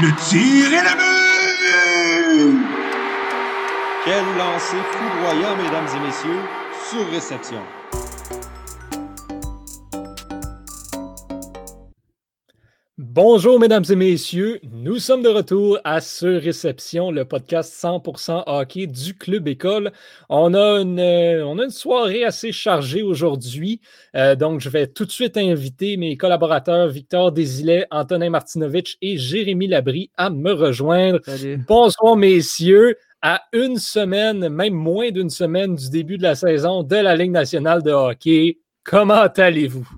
Le 0.00 0.12
tir 0.28 0.72
est 0.72 0.82
le 0.82 0.94
but! 0.96 2.56
Quel 4.04 4.24
lancer 4.36 4.76
foudroyant, 4.92 5.56
mesdames 5.56 5.88
et 5.96 6.06
messieurs, 6.06 6.42
sur 6.88 7.10
réception. 7.10 7.62
Bonjour, 13.20 13.58
mesdames 13.58 13.82
et 13.90 13.96
messieurs. 13.96 14.60
Nous 14.70 15.00
sommes 15.00 15.22
de 15.22 15.28
retour 15.28 15.80
à 15.82 16.00
Sur 16.00 16.40
Réception, 16.40 17.10
le 17.10 17.24
podcast 17.24 17.74
100% 17.74 18.44
hockey 18.46 18.86
du 18.86 19.14
Club 19.14 19.48
École. 19.48 19.90
On 20.28 20.54
a 20.54 20.80
une, 20.80 21.00
euh, 21.00 21.44
on 21.44 21.58
a 21.58 21.64
une 21.64 21.70
soirée 21.70 22.22
assez 22.22 22.52
chargée 22.52 23.02
aujourd'hui. 23.02 23.80
Euh, 24.14 24.36
donc, 24.36 24.60
je 24.60 24.68
vais 24.68 24.86
tout 24.86 25.04
de 25.04 25.10
suite 25.10 25.36
inviter 25.36 25.96
mes 25.96 26.16
collaborateurs 26.16 26.86
Victor 26.86 27.32
Désilet, 27.32 27.88
Antonin 27.90 28.30
Martinovitch 28.30 28.96
et 29.02 29.18
Jérémy 29.18 29.66
Labry 29.66 30.12
à 30.16 30.30
me 30.30 30.52
rejoindre. 30.52 31.18
Bonsoir, 31.66 32.14
messieurs. 32.14 32.94
À 33.20 33.42
une 33.52 33.78
semaine, 33.78 34.48
même 34.48 34.74
moins 34.74 35.10
d'une 35.10 35.30
semaine 35.30 35.74
du 35.74 35.90
début 35.90 36.18
de 36.18 36.22
la 36.22 36.36
saison 36.36 36.84
de 36.84 36.94
la 36.94 37.16
Ligue 37.16 37.32
nationale 37.32 37.82
de 37.82 37.90
hockey, 37.90 38.58
comment 38.84 39.26
allez-vous? 39.36 39.88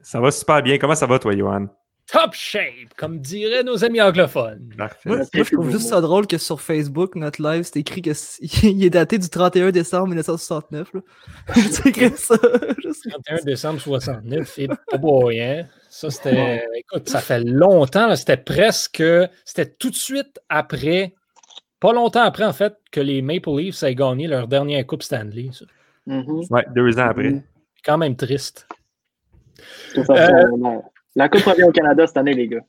Ça 0.00 0.18
va 0.18 0.32
super 0.32 0.60
bien. 0.60 0.76
Comment 0.76 0.96
ça 0.96 1.06
va, 1.06 1.20
toi, 1.20 1.36
Johan? 1.36 1.68
Top 2.10 2.34
shape, 2.34 2.94
comme 2.96 3.18
diraient 3.18 3.62
nos 3.62 3.84
amis 3.84 4.00
anglophones. 4.00 4.70
Moi, 5.04 5.20
je 5.32 5.54
trouve 5.54 5.70
juste 5.70 5.88
ça 5.88 6.00
drôle 6.00 6.26
que 6.26 6.38
sur 6.38 6.60
Facebook, 6.60 7.14
notre 7.16 7.42
live, 7.42 7.64
c'est 7.64 7.80
écrit 7.80 8.02
qu'il 8.02 8.12
est 8.84 8.90
daté 8.90 9.18
du 9.18 9.28
31 9.28 9.70
décembre 9.70 10.08
1969. 10.08 10.92
C'est 11.54 11.86
écrit 11.86 12.12
ça. 12.16 12.36
31 12.38 13.44
décembre 13.44 13.80
69, 13.80 14.58
et 14.58 14.68
oh 14.92 14.98
boy, 14.98 15.40
hein? 15.40 15.66
Ça, 15.88 16.10
c'était. 16.10 16.66
Écoute, 16.76 17.08
ça 17.08 17.20
fait 17.20 17.42
longtemps, 17.44 18.14
c'était 18.16 18.36
presque. 18.36 19.02
C'était 19.44 19.70
tout 19.70 19.90
de 19.90 19.94
suite 19.94 20.40
après, 20.48 21.14
pas 21.80 21.92
longtemps 21.92 22.22
après, 22.22 22.44
en 22.44 22.52
fait, 22.52 22.76
que 22.90 23.00
les 23.00 23.22
Maple 23.22 23.50
Leafs 23.56 23.82
aient 23.82 23.94
gagné 23.94 24.26
leur 24.26 24.48
dernière 24.48 24.86
Coupe 24.86 25.02
Stanley. 25.02 25.50
Ça. 25.52 25.64
Mm-hmm. 26.06 26.52
Ouais, 26.52 26.66
deux 26.74 26.98
ans 26.98 27.08
après. 27.08 27.42
Quand 27.84 27.98
même 27.98 28.16
triste. 28.16 28.66
La 31.16 31.28
Coupe 31.28 31.44
revient 31.44 31.64
au 31.64 31.72
Canada 31.72 32.06
cette 32.06 32.16
année, 32.16 32.34
les 32.34 32.48
gars. 32.48 32.64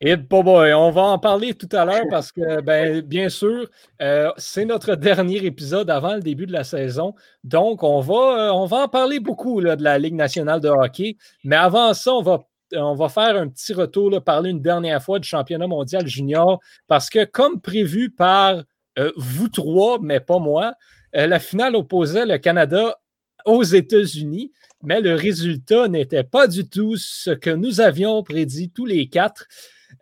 Et 0.00 0.16
boy, 0.16 0.74
on 0.74 0.90
va 0.90 1.02
en 1.02 1.18
parler 1.18 1.54
tout 1.54 1.68
à 1.72 1.84
l'heure 1.84 2.04
parce 2.10 2.32
que, 2.32 2.60
ben, 2.60 3.00
bien 3.00 3.28
sûr, 3.28 3.66
euh, 4.02 4.30
c'est 4.36 4.64
notre 4.64 4.94
dernier 4.96 5.44
épisode 5.46 5.88
avant 5.88 6.16
le 6.16 6.20
début 6.20 6.46
de 6.46 6.52
la 6.52 6.64
saison. 6.64 7.14
Donc, 7.44 7.82
on 7.82 8.00
va, 8.00 8.48
euh, 8.48 8.52
on 8.52 8.66
va 8.66 8.78
en 8.78 8.88
parler 8.88 9.20
beaucoup 9.20 9.60
de 9.60 9.82
la 9.82 9.98
Ligue 9.98 10.14
nationale 10.14 10.60
de 10.60 10.68
hockey. 10.68 11.16
Mais 11.44 11.56
avant 11.56 11.94
ça, 11.94 12.12
on 12.12 12.22
va, 12.22 12.44
on 12.74 12.94
va 12.94 13.08
faire 13.08 13.36
un 13.36 13.48
petit 13.48 13.72
retour, 13.72 14.10
là, 14.10 14.20
parler 14.20 14.50
une 14.50 14.60
dernière 14.60 15.02
fois 15.02 15.20
du 15.20 15.28
championnat 15.28 15.68
mondial 15.68 16.06
junior 16.06 16.60
parce 16.88 17.08
que, 17.08 17.24
comme 17.24 17.60
prévu 17.60 18.10
par 18.10 18.62
euh, 18.98 19.12
vous 19.16 19.48
trois, 19.48 19.98
mais 20.02 20.20
pas 20.20 20.38
moi, 20.38 20.74
la 21.12 21.38
finale 21.38 21.76
opposait 21.76 22.26
le 22.26 22.38
Canada 22.38 22.98
aux 23.46 23.62
États-Unis 23.62 24.50
mais 24.84 25.00
le 25.00 25.14
résultat 25.14 25.88
n'était 25.88 26.24
pas 26.24 26.46
du 26.46 26.68
tout 26.68 26.96
ce 26.96 27.30
que 27.30 27.50
nous 27.50 27.80
avions 27.80 28.22
prédit 28.22 28.70
tous 28.70 28.86
les 28.86 29.08
quatre. 29.08 29.46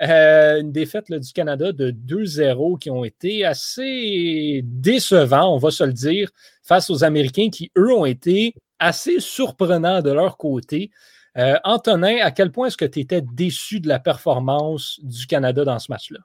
Euh, 0.01 0.61
une 0.61 0.73
défaite 0.73 1.13
du 1.13 1.33
Canada 1.33 1.73
de 1.73 1.91
2-0 1.91 2.79
qui 2.79 2.91
ont 2.91 3.05
été 3.05 3.45
assez 3.45 4.63
décevants, 4.65 5.55
on 5.55 5.59
va 5.59 5.71
se 5.71 5.85
le 5.85 5.93
dire, 5.93 6.31
face 6.63 6.91
aux 6.91 7.05
Américains 7.05 7.51
qui, 7.51 7.71
eux, 7.77 7.93
ont 7.95 8.07
été 8.07 8.55
assez 8.79 9.21
surprenants 9.21 10.03
de 10.03 10.11
leur 10.11 10.37
côté. 10.37 10.91
Euh, 11.37 11.57
Antonin, 11.65 12.17
à 12.23 12.31
quel 12.31 12.51
point 12.51 12.67
est-ce 12.67 12.77
que 12.77 12.85
tu 12.85 13.01
étais 13.01 13.23
déçu 13.23 13.81
de 13.81 13.89
la 13.89 13.99
performance 13.99 14.99
du 15.03 15.27
Canada 15.27 15.65
dans 15.65 15.79
ce 15.79 15.91
match-là? 15.91 16.19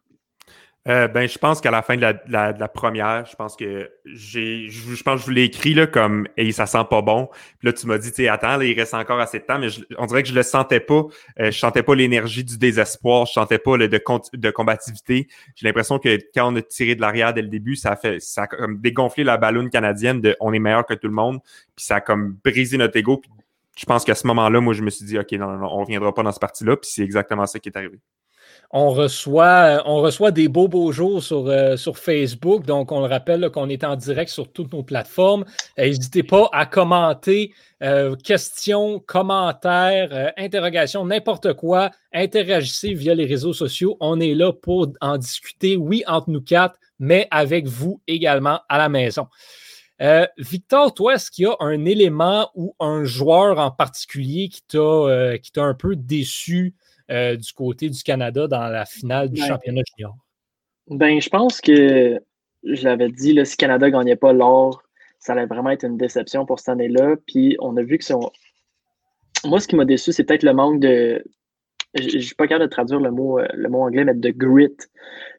Euh, 0.88 1.10
ben, 1.10 1.28
je 1.28 1.38
pense 1.38 1.60
qu'à 1.60 1.72
la 1.72 1.82
fin 1.82 1.98
de 1.98 2.02
la, 2.28 2.68
première, 2.70 3.26
je 3.26 3.36
pense 3.36 3.58
que 3.58 3.92
j'ai, 4.06 4.70
je, 4.70 5.04
pense 5.04 5.16
que 5.16 5.22
je 5.22 5.26
vous 5.26 5.32
l'ai 5.32 5.44
écrit 5.44 5.74
là, 5.74 5.86
comme 5.86 6.28
et 6.38 6.52
ça 6.54 6.66
sent 6.66 6.84
pas 6.90 7.02
bon. 7.02 7.28
Puis 7.60 7.68
là, 7.68 7.74
tu 7.74 7.88
m'as 7.88 7.98
dit, 7.98 8.12
tu 8.14 8.26
attends, 8.28 8.62
il 8.62 8.80
reste 8.80 8.94
encore 8.94 9.20
assez 9.20 9.40
de 9.40 9.44
temps, 9.44 9.60
mais 9.60 9.68
on 9.98 10.06
dirait 10.06 10.24
que 10.24 10.30
je 10.30 10.34
le 10.34 10.44
sentais 10.44 10.80
pas. 10.80 11.04
Euh, 11.40 11.52
je 11.52 11.60
sentais 11.60 11.84
pas 11.84 11.94
l'énergie 11.94 12.44
du 12.44 12.58
désespoir, 12.58 13.26
je 13.26 13.34
sentais 13.34 13.60
pas 13.60 13.76
le 13.76 13.90
de, 13.90 14.02
de 14.34 14.50
combativité. 14.50 15.28
J'ai 15.56 15.68
l'impression 15.68 16.00
que 16.00 16.20
quand 16.34 16.54
on 16.54 16.56
a 16.56 16.62
tiré 16.62 16.96
de 16.96 17.02
l'arrière 17.02 17.34
dès 17.34 17.42
le 17.42 17.50
début, 17.50 17.76
ça 17.76 17.92
a 17.92 17.96
fait, 17.98 18.22
ça 18.22 18.44
a 18.44 18.48
comme 18.48 18.80
dégonflé 18.80 19.26
la 19.26 19.36
ballonne 19.36 19.70
canadienne 19.70 20.22
de 20.22 20.38
on 20.40 20.54
est 20.54 20.60
meilleur 20.60 20.86
que 20.86 20.94
tout 20.94 21.08
le 21.08 21.14
monde. 21.14 21.40
Puis 21.76 21.86
ça 21.86 21.98
a 21.98 22.02
comme 22.02 22.38
brisé 22.44 22.78
notre 22.78 22.96
ego. 22.96 23.18
Puis 23.18 23.30
je 23.78 23.86
pense 23.86 24.06
qu'à 24.06 24.16
ce 24.16 24.26
moment-là, 24.28 24.62
moi, 24.62 24.74
je 24.74 24.84
me 24.84 24.90
suis 24.90 25.06
dit, 25.06 25.20
OK, 25.20 25.34
non, 25.34 25.48
non, 25.48 25.58
non 25.58 25.70
on 25.70 25.82
reviendra 25.82 26.14
pas 26.14 26.24
dans 26.24 26.32
ce 26.32 26.40
parti-là. 26.40 26.78
Puis 26.78 26.90
c'est 26.94 27.04
exactement 27.04 27.46
ça 27.46 27.60
qui 27.60 27.68
est 27.68 27.78
arrivé 27.78 28.00
on 28.72 28.90
reçoit, 28.90 29.82
on 29.86 30.02
reçoit 30.02 30.32
des 30.32 30.50
beaux, 30.50 30.68
beaux 30.68 30.92
jours 30.92 31.24
sur, 31.24 31.48
euh, 31.48 31.78
Facebook. 31.78 32.66
Donc, 32.66 32.92
on 32.92 33.00
le 33.00 33.06
rappelle 33.06 33.50
qu'on 33.50 33.70
est 33.70 33.84
en 33.84 33.96
direct 33.96 34.30
sur 34.30 34.52
toutes 34.52 34.74
nos 34.74 34.84
plateformes. 34.84 35.46
Euh, 35.80 35.86
n'hésitez 35.86 36.24
pas 36.24 36.50
à 36.52 36.66
commenter, 36.66 37.54
euh, 37.82 38.16
questions, 38.16 39.00
commentaires, 39.00 40.34
interrogations, 40.38 41.06
n'importe 41.06 41.54
quoi. 41.54 41.92
Interagissez 42.14 42.94
via 42.94 43.16
les 43.16 43.26
réseaux 43.26 43.54
sociaux. 43.54 43.96
On 44.02 44.20
est 44.20 44.34
là 44.34 44.52
pour 44.52 44.88
en 45.00 45.18
discuter, 45.18 45.78
oui, 45.78 46.04
entre 46.06 46.30
nous 46.30 46.42
quatre, 46.42 46.78
mais 47.00 47.28
avec 47.32 47.68
vous 47.68 48.02
également 48.08 48.60
à 48.68 48.78
la 48.78 48.90
maison. 48.90 49.28
Victor, 50.38 50.94
toi, 50.94 51.16
est-ce 51.16 51.32
qu'il 51.32 51.46
y 51.46 51.48
a 51.48 51.56
un 51.60 51.86
élément 51.86 52.52
ou 52.54 52.76
un 52.80 53.04
joueur 53.04 53.58
en 53.58 53.72
particulier 53.72 54.50
qui 54.50 54.62
t'a 54.68 55.64
un 55.64 55.74
peu 55.74 55.96
déçu 55.96 56.76
euh, 57.10 57.36
du 57.36 57.52
côté 57.54 57.90
du 57.90 58.02
Canada 58.04 58.48
dans 58.48 58.68
la 58.68 58.86
finale 58.86 59.30
du 59.30 59.42
championnat 59.42 59.82
junior? 59.96 60.16
Ben, 60.90 61.22
je 61.22 61.30
pense 61.30 61.62
que 61.62 62.20
je 62.64 62.84
l'avais 62.84 63.10
dit, 63.10 63.34
là, 63.34 63.46
si 63.46 63.58
Canada 63.58 63.88
ne 63.88 63.92
gagnait 63.92 64.16
pas 64.16 64.34
l'or, 64.34 64.84
ça 65.20 65.34
allait 65.34 65.46
vraiment 65.46 65.72
être 65.72 65.84
une 65.84 65.98
déception 65.98 66.46
pour 66.46 66.60
cette 66.60 66.70
année-là. 66.70 67.16
Puis 67.28 67.58
on 67.60 67.76
a 67.78 67.84
vu 67.84 67.98
que 67.98 68.06
c'est. 68.06 68.16
Moi, 69.46 69.60
ce 69.60 69.68
qui 69.68 69.76
m'a 69.76 69.86
déçu, 69.86 70.12
c'est 70.12 70.24
peut-être 70.24 70.44
le 70.44 70.54
manque 70.54 70.80
de. 70.80 71.24
Je 71.96 72.20
suis 72.20 72.36
pas 72.36 72.48
capable 72.48 72.70
de 72.70 72.70
traduire 72.70 73.00
le 73.00 73.12
mot, 73.12 73.40
euh, 73.40 73.48
le 73.54 73.70
mot 73.70 73.82
anglais, 73.82 74.04
mais 74.04 74.14
de 74.14 74.30
grit. 74.30 74.76
Tu 74.78 74.86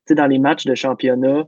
sais, 0.06 0.15
dans 0.15 0.27
les 0.27 0.39
matchs 0.39 0.65
de 0.65 0.75
championnat 0.75 1.45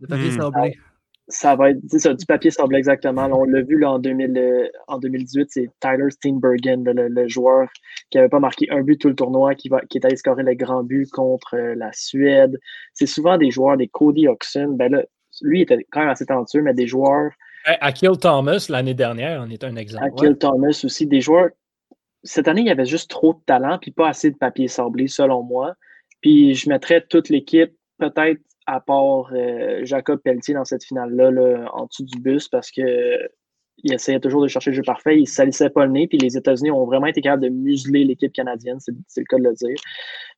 ça 1.30 1.56
va 1.56 1.70
être 1.70 1.78
ça, 1.98 2.12
du 2.14 2.26
papier 2.26 2.50
semble 2.50 2.76
exactement. 2.76 3.28
on 3.32 3.44
l'a 3.44 3.62
vu 3.62 3.78
là, 3.78 3.92
en, 3.92 3.98
2000, 3.98 4.36
euh, 4.36 4.68
en 4.88 4.98
2018, 4.98 5.48
c'est 5.50 5.70
Tyler 5.80 6.10
Steenbergen, 6.10 6.84
le, 6.84 7.28
joueur 7.28 7.68
qui 8.10 8.18
n'avait 8.18 8.28
pas 8.28 8.40
marqué 8.40 8.68
un 8.70 8.82
but 8.82 9.00
tout 9.00 9.08
le 9.08 9.14
tournoi, 9.14 9.54
qui, 9.54 9.68
va, 9.68 9.80
qui 9.88 9.98
est 9.98 10.04
allé 10.04 10.16
scorer 10.16 10.42
les 10.42 10.56
grands 10.56 10.82
buts 10.82 11.08
contre 11.10 11.54
euh, 11.54 11.74
la 11.74 11.92
Suède. 11.92 12.58
C'est 12.92 13.06
souvent 13.06 13.38
des 13.38 13.50
joueurs, 13.50 13.76
des 13.76 13.88
Cody 13.88 14.28
Oxen. 14.28 14.76
Ben 14.76 14.92
là, 14.92 15.04
lui, 15.42 15.62
était 15.62 15.86
quand 15.90 16.00
même 16.00 16.10
assez 16.10 16.26
talentueux, 16.26 16.62
mais 16.62 16.74
des 16.74 16.86
joueurs. 16.86 17.30
Akil 17.64 18.18
Thomas, 18.20 18.66
l'année 18.68 18.94
dernière, 18.94 19.42
on 19.46 19.50
est 19.50 19.64
un 19.64 19.76
exemple. 19.76 20.04
Akil 20.04 20.36
Thomas 20.36 20.80
aussi, 20.84 21.06
des 21.06 21.20
joueurs. 21.20 21.50
Cette 22.22 22.48
année, 22.48 22.62
il 22.62 22.66
y 22.66 22.70
avait 22.70 22.86
juste 22.86 23.10
trop 23.10 23.34
de 23.34 23.40
talent, 23.46 23.78
puis 23.80 23.90
pas 23.90 24.08
assez 24.08 24.30
de 24.30 24.36
papier 24.36 24.68
sablé, 24.68 25.08
selon 25.08 25.42
moi. 25.42 25.74
Puis 26.20 26.54
je 26.54 26.68
mettrais 26.68 27.04
toute 27.08 27.28
l'équipe 27.28 27.72
peut-être 27.98 28.40
à 28.66 28.80
part 28.80 29.30
euh, 29.32 29.80
Jacob 29.84 30.20
Pelletier 30.20 30.54
dans 30.54 30.64
cette 30.64 30.84
finale-là, 30.84 31.70
en 31.72 31.86
dessous 31.86 32.04
du 32.04 32.18
bus, 32.20 32.48
parce 32.48 32.70
que 32.70 32.82
il 33.82 33.94
essayait 33.94 34.20
toujours 34.20 34.42
de 34.42 34.48
chercher 34.48 34.70
le 34.70 34.76
jeu 34.76 34.82
parfait, 34.82 35.16
il 35.16 35.22
ne 35.22 35.26
salissait 35.26 35.70
pas 35.70 35.86
le 35.86 35.92
nez, 35.92 36.06
puis 36.06 36.18
les 36.18 36.36
États-Unis 36.36 36.70
ont 36.70 36.84
vraiment 36.84 37.06
été 37.06 37.20
capables 37.20 37.42
de 37.42 37.48
museler 37.48 38.04
l'équipe 38.04 38.32
canadienne, 38.32 38.78
c'est 38.80 39.20
le 39.20 39.24
cas 39.24 39.38
de 39.38 39.44
le 39.44 39.54
dire. 39.54 39.76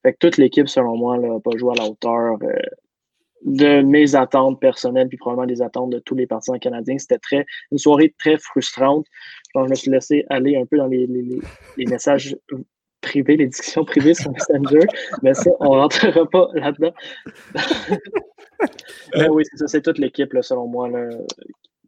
Fait 0.03 0.13
que 0.13 0.19
toute 0.19 0.37
l'équipe, 0.37 0.69
selon 0.69 0.97
moi, 0.97 1.19
n'a 1.19 1.41
pas 1.41 1.57
joué 1.57 1.73
à 1.77 1.83
la 1.83 1.89
hauteur 1.89 2.39
euh, 2.43 2.53
de 3.45 3.83
mes 3.83 4.15
attentes 4.15 4.61
personnelles, 4.61 5.09
puis 5.09 5.19
probablement 5.19 5.47
des 5.47 5.63
attentes 5.63 5.91
de 5.91 5.99
tous 5.99 6.15
les 6.15 6.27
partisans 6.27 6.59
canadiens. 6.59 6.99
C'était 6.99 7.19
très 7.19 7.45
une 7.73 7.79
soirée 7.79 8.15
très 8.19 8.39
frustrante. 8.39 9.07
je 9.55 9.61
me 9.61 9.75
suis 9.75 9.91
laissé 9.91 10.25
aller 10.31 10.57
un 10.57 10.65
peu 10.65 10.77
dans 10.77 10.87
les, 10.87 11.07
les 11.07 11.87
messages 11.87 12.37
privé, 13.03 13.37
les 13.37 13.47
discussions 13.47 13.85
privées 13.85 14.15
sur 14.15 14.33
Messenger, 14.33 14.87
mais 15.23 15.35
ça, 15.35 15.51
on 15.61 15.75
ne 15.75 15.81
rentrera 15.81 16.27
pas 16.27 16.49
là-dedans. 16.55 16.95
mais 19.17 19.29
oui, 19.29 19.45
c'est 19.51 19.59
ça, 19.59 19.69
c'est 19.69 19.83
toute 19.83 19.99
l'équipe, 19.99 20.35
selon 20.41 20.67
moi, 20.67 20.89
là, 20.89 21.11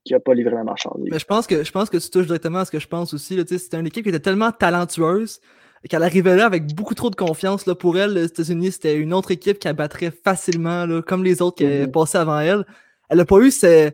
qui 0.05 0.13
n'a 0.13 0.21
pas 0.21 0.35
livré 0.35 0.55
la 0.55 0.65
marchandise. 0.65 1.09
Mais 1.11 1.19
je 1.19 1.25
pense 1.25 1.47
que 1.47 1.65
je 1.65 1.73
pense 1.73 1.89
que 1.89 1.97
tu 1.97 2.11
touches 2.11 2.27
directement 2.27 2.59
à 2.59 2.65
ce 2.67 2.71
que 2.71 2.79
je 2.79 2.89
pense 2.89 3.15
aussi. 3.15 3.41
C'était 3.47 3.79
une 3.79 3.87
équipe 3.87 4.03
qui 4.03 4.11
était 4.11 4.21
tellement 4.21 4.53
talentueuse 4.53 5.41
qu'elle 5.89 6.03
arrivait 6.03 6.37
là 6.37 6.47
avec 6.47 6.75
beaucoup 6.75 6.95
trop 6.95 7.11
de 7.11 7.17
confiance. 7.17 7.67
Là, 7.67 7.75
pour 7.75 7.99
elle, 7.99 8.15
les 8.15 8.25
États-Unis, 8.25 8.73
c'était 8.73 8.97
une 8.97 9.13
autre 9.13 9.31
équipe 9.31 9.59
qui 9.59 9.69
abattrait 9.69 10.11
facilement, 10.11 10.87
là, 10.87 11.03
comme 11.03 11.25
les 11.25 11.43
autres 11.43 11.57
qui 11.57 11.67
mm 11.67 11.91
passé 11.91 12.19
avant 12.19 12.41
elle. 12.41 12.65
Elle 13.11 13.19
n'a 13.19 13.25
pas 13.25 13.39
eu 13.39 13.51
ce, 13.51 13.91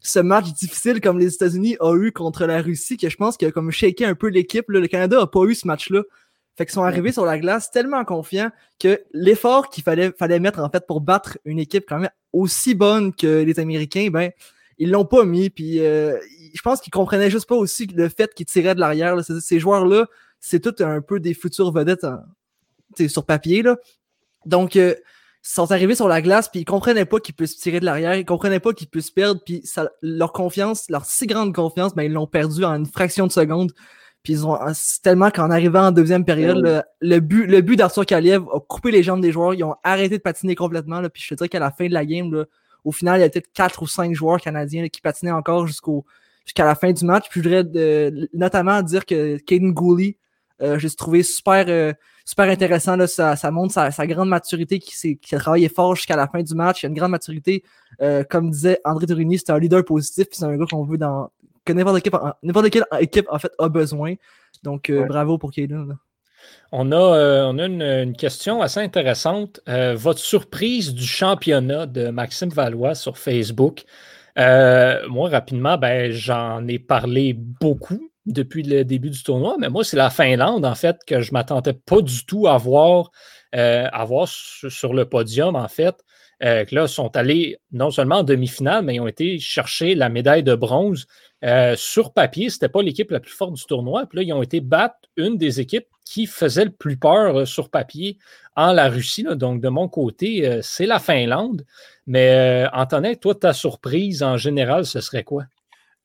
ce, 0.00 0.20
match 0.20 0.52
difficile 0.52 1.00
comme 1.00 1.18
les 1.18 1.34
États-Unis 1.34 1.76
ont 1.80 1.96
eu 1.96 2.12
contre 2.12 2.46
la 2.46 2.62
Russie, 2.62 2.96
que 2.96 3.08
je 3.08 3.16
pense 3.16 3.36
qu'il 3.36 3.48
a 3.48 3.50
comme 3.50 3.70
shaké 3.70 4.04
un 4.04 4.14
peu 4.14 4.28
l'équipe. 4.28 4.64
Le 4.68 4.86
Canada 4.86 5.18
n'a 5.18 5.26
pas 5.26 5.44
eu 5.44 5.54
ce 5.54 5.66
match-là. 5.66 6.02
Fait 6.56 6.66
qu'ils 6.66 6.74
sont 6.74 6.82
arrivés 6.82 7.12
sur 7.12 7.24
la 7.24 7.38
glace 7.38 7.70
tellement 7.70 8.04
confiants 8.04 8.50
que 8.78 9.00
l'effort 9.12 9.70
qu'il 9.70 9.82
fallait, 9.82 10.12
fallait 10.18 10.40
mettre 10.40 10.60
en 10.60 10.68
fait 10.68 10.86
pour 10.86 11.00
battre 11.00 11.38
une 11.44 11.58
équipe 11.58 11.84
quand 11.88 11.98
même 11.98 12.10
aussi 12.32 12.74
bonne 12.74 13.14
que 13.14 13.42
les 13.42 13.58
Américains, 13.58 14.08
ben 14.10 14.30
ils 14.78 14.90
l'ont 14.90 15.04
pas 15.04 15.24
mis. 15.24 15.48
Puis 15.48 15.80
euh, 15.80 16.18
je 16.54 16.60
pense 16.62 16.80
qu'ils 16.80 16.92
comprenaient 16.92 17.30
juste 17.30 17.48
pas 17.48 17.54
aussi 17.56 17.86
le 17.86 18.08
fait 18.08 18.34
qu'ils 18.34 18.46
tiraient 18.46 18.74
de 18.74 18.80
l'arrière. 18.80 19.16
Ces 19.24 19.58
joueurs-là, 19.58 20.06
c'est 20.40 20.60
tout 20.60 20.74
un 20.84 21.00
peu 21.00 21.20
des 21.20 21.34
futurs 21.34 21.72
vedettes 21.72 22.06
sur 23.08 23.24
papier. 23.24 23.62
Là. 23.62 23.76
Donc 24.44 24.76
euh, 24.76 24.94
sont 25.42 25.72
arrivés 25.72 25.94
sur 25.94 26.08
la 26.08 26.22
glace, 26.22 26.48
puis 26.48 26.60
ils 26.60 26.64
comprenaient 26.64 27.04
pas 27.04 27.18
qu'ils 27.18 27.34
puissent 27.34 27.56
tirer 27.56 27.80
de 27.80 27.84
l'arrière, 27.84 28.14
ils 28.14 28.24
comprenaient 28.24 28.60
pas 28.60 28.72
qu'ils 28.72 28.88
puissent 28.88 29.10
perdre, 29.10 29.40
puis 29.44 29.60
ça, 29.64 29.90
leur 30.00 30.32
confiance, 30.32 30.88
leur 30.88 31.04
si 31.04 31.26
grande 31.26 31.52
confiance, 31.52 31.94
ben, 31.94 32.04
ils 32.04 32.12
l'ont 32.12 32.28
perdu 32.28 32.64
en 32.64 32.74
une 32.74 32.86
fraction 32.86 33.26
de 33.26 33.32
seconde. 33.32 33.72
Puis 34.22 34.34
ils 34.34 34.46
ont 34.46 34.56
tellement 35.02 35.30
qu'en 35.30 35.50
arrivant 35.50 35.86
en 35.86 35.92
deuxième 35.92 36.24
période, 36.24 36.84
le, 37.00 37.20
but, 37.20 37.46
le 37.46 37.60
but 37.60 37.76
d'Arthur 37.76 38.06
Kaliev 38.06 38.42
a 38.54 38.60
coupé 38.60 38.90
les 38.92 39.02
jambes 39.02 39.20
des 39.20 39.32
joueurs, 39.32 39.54
ils 39.54 39.64
ont 39.64 39.74
arrêté 39.82 40.18
de 40.18 40.22
patiner 40.22 40.54
complètement. 40.54 41.00
Là, 41.00 41.10
puis 41.10 41.22
je 41.22 41.28
te 41.28 41.34
dirais 41.34 41.48
qu'à 41.48 41.58
la 41.58 41.72
fin 41.72 41.88
de 41.88 41.92
la 41.92 42.06
game, 42.06 42.46
au 42.84 42.92
final, 42.92 43.18
il 43.18 43.22
y 43.22 43.24
a 43.24 43.28
peut-être 43.28 43.52
quatre 43.52 43.82
ou 43.82 43.86
cinq 43.86 44.14
joueurs 44.14 44.40
canadiens 44.40 44.88
qui 44.88 45.00
patinaient 45.00 45.32
encore 45.32 45.66
jusqu'au 45.66 46.04
jusqu'à 46.44 46.64
la 46.64 46.74
fin 46.74 46.92
du 46.92 47.04
match. 47.04 47.26
Puis 47.30 47.42
je 47.42 47.48
voudrais 47.48 48.28
notamment 48.32 48.82
dire 48.82 49.06
que 49.06 49.38
Caden 49.38 49.72
Gooley, 49.72 50.16
euh, 50.60 50.78
j'ai 50.78 50.90
trouvé 50.90 51.22
super, 51.22 51.64
euh, 51.68 51.92
super 52.24 52.48
intéressant. 52.48 52.96
Là, 52.96 53.06
ça, 53.06 53.36
ça 53.36 53.50
montre 53.50 53.72
sa, 53.72 54.06
grande 54.06 54.28
maturité, 54.28 54.78
qui, 54.78 55.18
qui 55.18 55.34
a 55.34 55.38
travaillé 55.38 55.68
fort 55.68 55.96
jusqu'à 55.96 56.16
la 56.16 56.28
fin 56.28 56.42
du 56.42 56.54
match. 56.54 56.82
Il 56.82 56.86
a 56.86 56.88
une 56.88 56.94
grande 56.94 57.10
maturité. 57.10 57.64
Euh, 58.00 58.24
comme 58.24 58.50
disait 58.50 58.80
André 58.84 59.06
Tourigny, 59.06 59.38
c'est 59.38 59.50
un 59.50 59.58
leader 59.58 59.84
positif. 59.84 60.28
C'est 60.30 60.44
un 60.44 60.56
gars 60.56 60.66
qu'on 60.70 60.84
veut 60.84 60.98
dans. 60.98 61.30
Que 61.64 61.72
n'importe 61.72 61.98
équipe, 61.98 62.16
quelle 62.70 62.84
équipe 63.00 63.26
en 63.30 63.38
fait 63.38 63.52
a 63.58 63.68
besoin. 63.68 64.14
Donc 64.62 64.90
bravo 64.90 65.38
pour 65.38 65.52
Kaden. 65.52 65.96
On 66.72 66.90
a, 66.90 67.44
on 67.46 67.58
a 67.58 67.66
une, 67.66 68.16
question 68.16 68.62
assez 68.62 68.80
intéressante. 68.80 69.60
votre 69.94 70.18
surprise 70.18 70.92
du 70.94 71.04
championnat 71.04 71.86
de 71.86 72.08
Maxime 72.08 72.50
Valois 72.50 72.94
sur 72.94 73.16
Facebook? 73.18 73.84
moi, 74.36 75.28
rapidement, 75.30 75.78
ben, 75.78 76.10
j'en 76.10 76.66
ai 76.66 76.78
parlé 76.78 77.32
beaucoup 77.34 78.12
depuis 78.26 78.62
le 78.62 78.84
début 78.84 79.10
du 79.10 79.22
tournoi, 79.22 79.56
mais 79.58 79.68
moi, 79.68 79.84
c'est 79.84 79.96
la 79.96 80.10
Finlande, 80.10 80.64
en 80.64 80.74
fait, 80.74 80.98
que 81.06 81.20
je 81.20 81.30
ne 81.30 81.34
m'attendais 81.34 81.72
pas 81.72 82.00
du 82.00 82.24
tout 82.24 82.46
à 82.46 82.56
voir, 82.56 83.10
euh, 83.54 83.88
sur, 84.26 84.94
le 84.94 85.04
podium, 85.04 85.56
en 85.56 85.68
fait. 85.68 85.96
Euh, 86.44 86.64
là, 86.70 86.88
sont 86.88 87.16
allés 87.16 87.56
non 87.72 87.90
seulement 87.90 88.16
en 88.18 88.22
demi-finale, 88.22 88.84
mais 88.84 88.96
ils 88.96 89.00
ont 89.00 89.06
été 89.06 89.38
chercher 89.38 89.94
la 89.94 90.08
médaille 90.08 90.42
de 90.42 90.54
bronze. 90.54 91.06
Euh, 91.44 91.74
sur 91.76 92.12
papier, 92.12 92.50
ce 92.50 92.56
n'était 92.56 92.68
pas 92.68 92.82
l'équipe 92.82 93.10
la 93.10 93.20
plus 93.20 93.32
forte 93.32 93.54
du 93.54 93.64
tournoi. 93.64 94.06
Puis 94.06 94.18
là, 94.18 94.22
ils 94.22 94.32
ont 94.32 94.42
été 94.42 94.60
battre 94.60 94.96
une 95.16 95.36
des 95.36 95.60
équipes 95.60 95.86
qui 96.04 96.26
faisait 96.26 96.64
le 96.64 96.70
plus 96.70 96.96
peur 96.96 97.46
sur 97.46 97.70
papier 97.70 98.18
en 98.56 98.72
la 98.72 98.88
Russie. 98.88 99.24
Donc, 99.30 99.60
de 99.60 99.68
mon 99.68 99.88
côté, 99.88 100.60
c'est 100.62 100.86
la 100.86 100.98
Finlande. 100.98 101.64
Mais 102.06 102.66
Antonin, 102.72 103.14
toi, 103.14 103.34
ta 103.34 103.52
surprise 103.52 104.22
en 104.22 104.36
général, 104.36 104.84
ce 104.84 105.00
serait 105.00 105.24
quoi? 105.24 105.44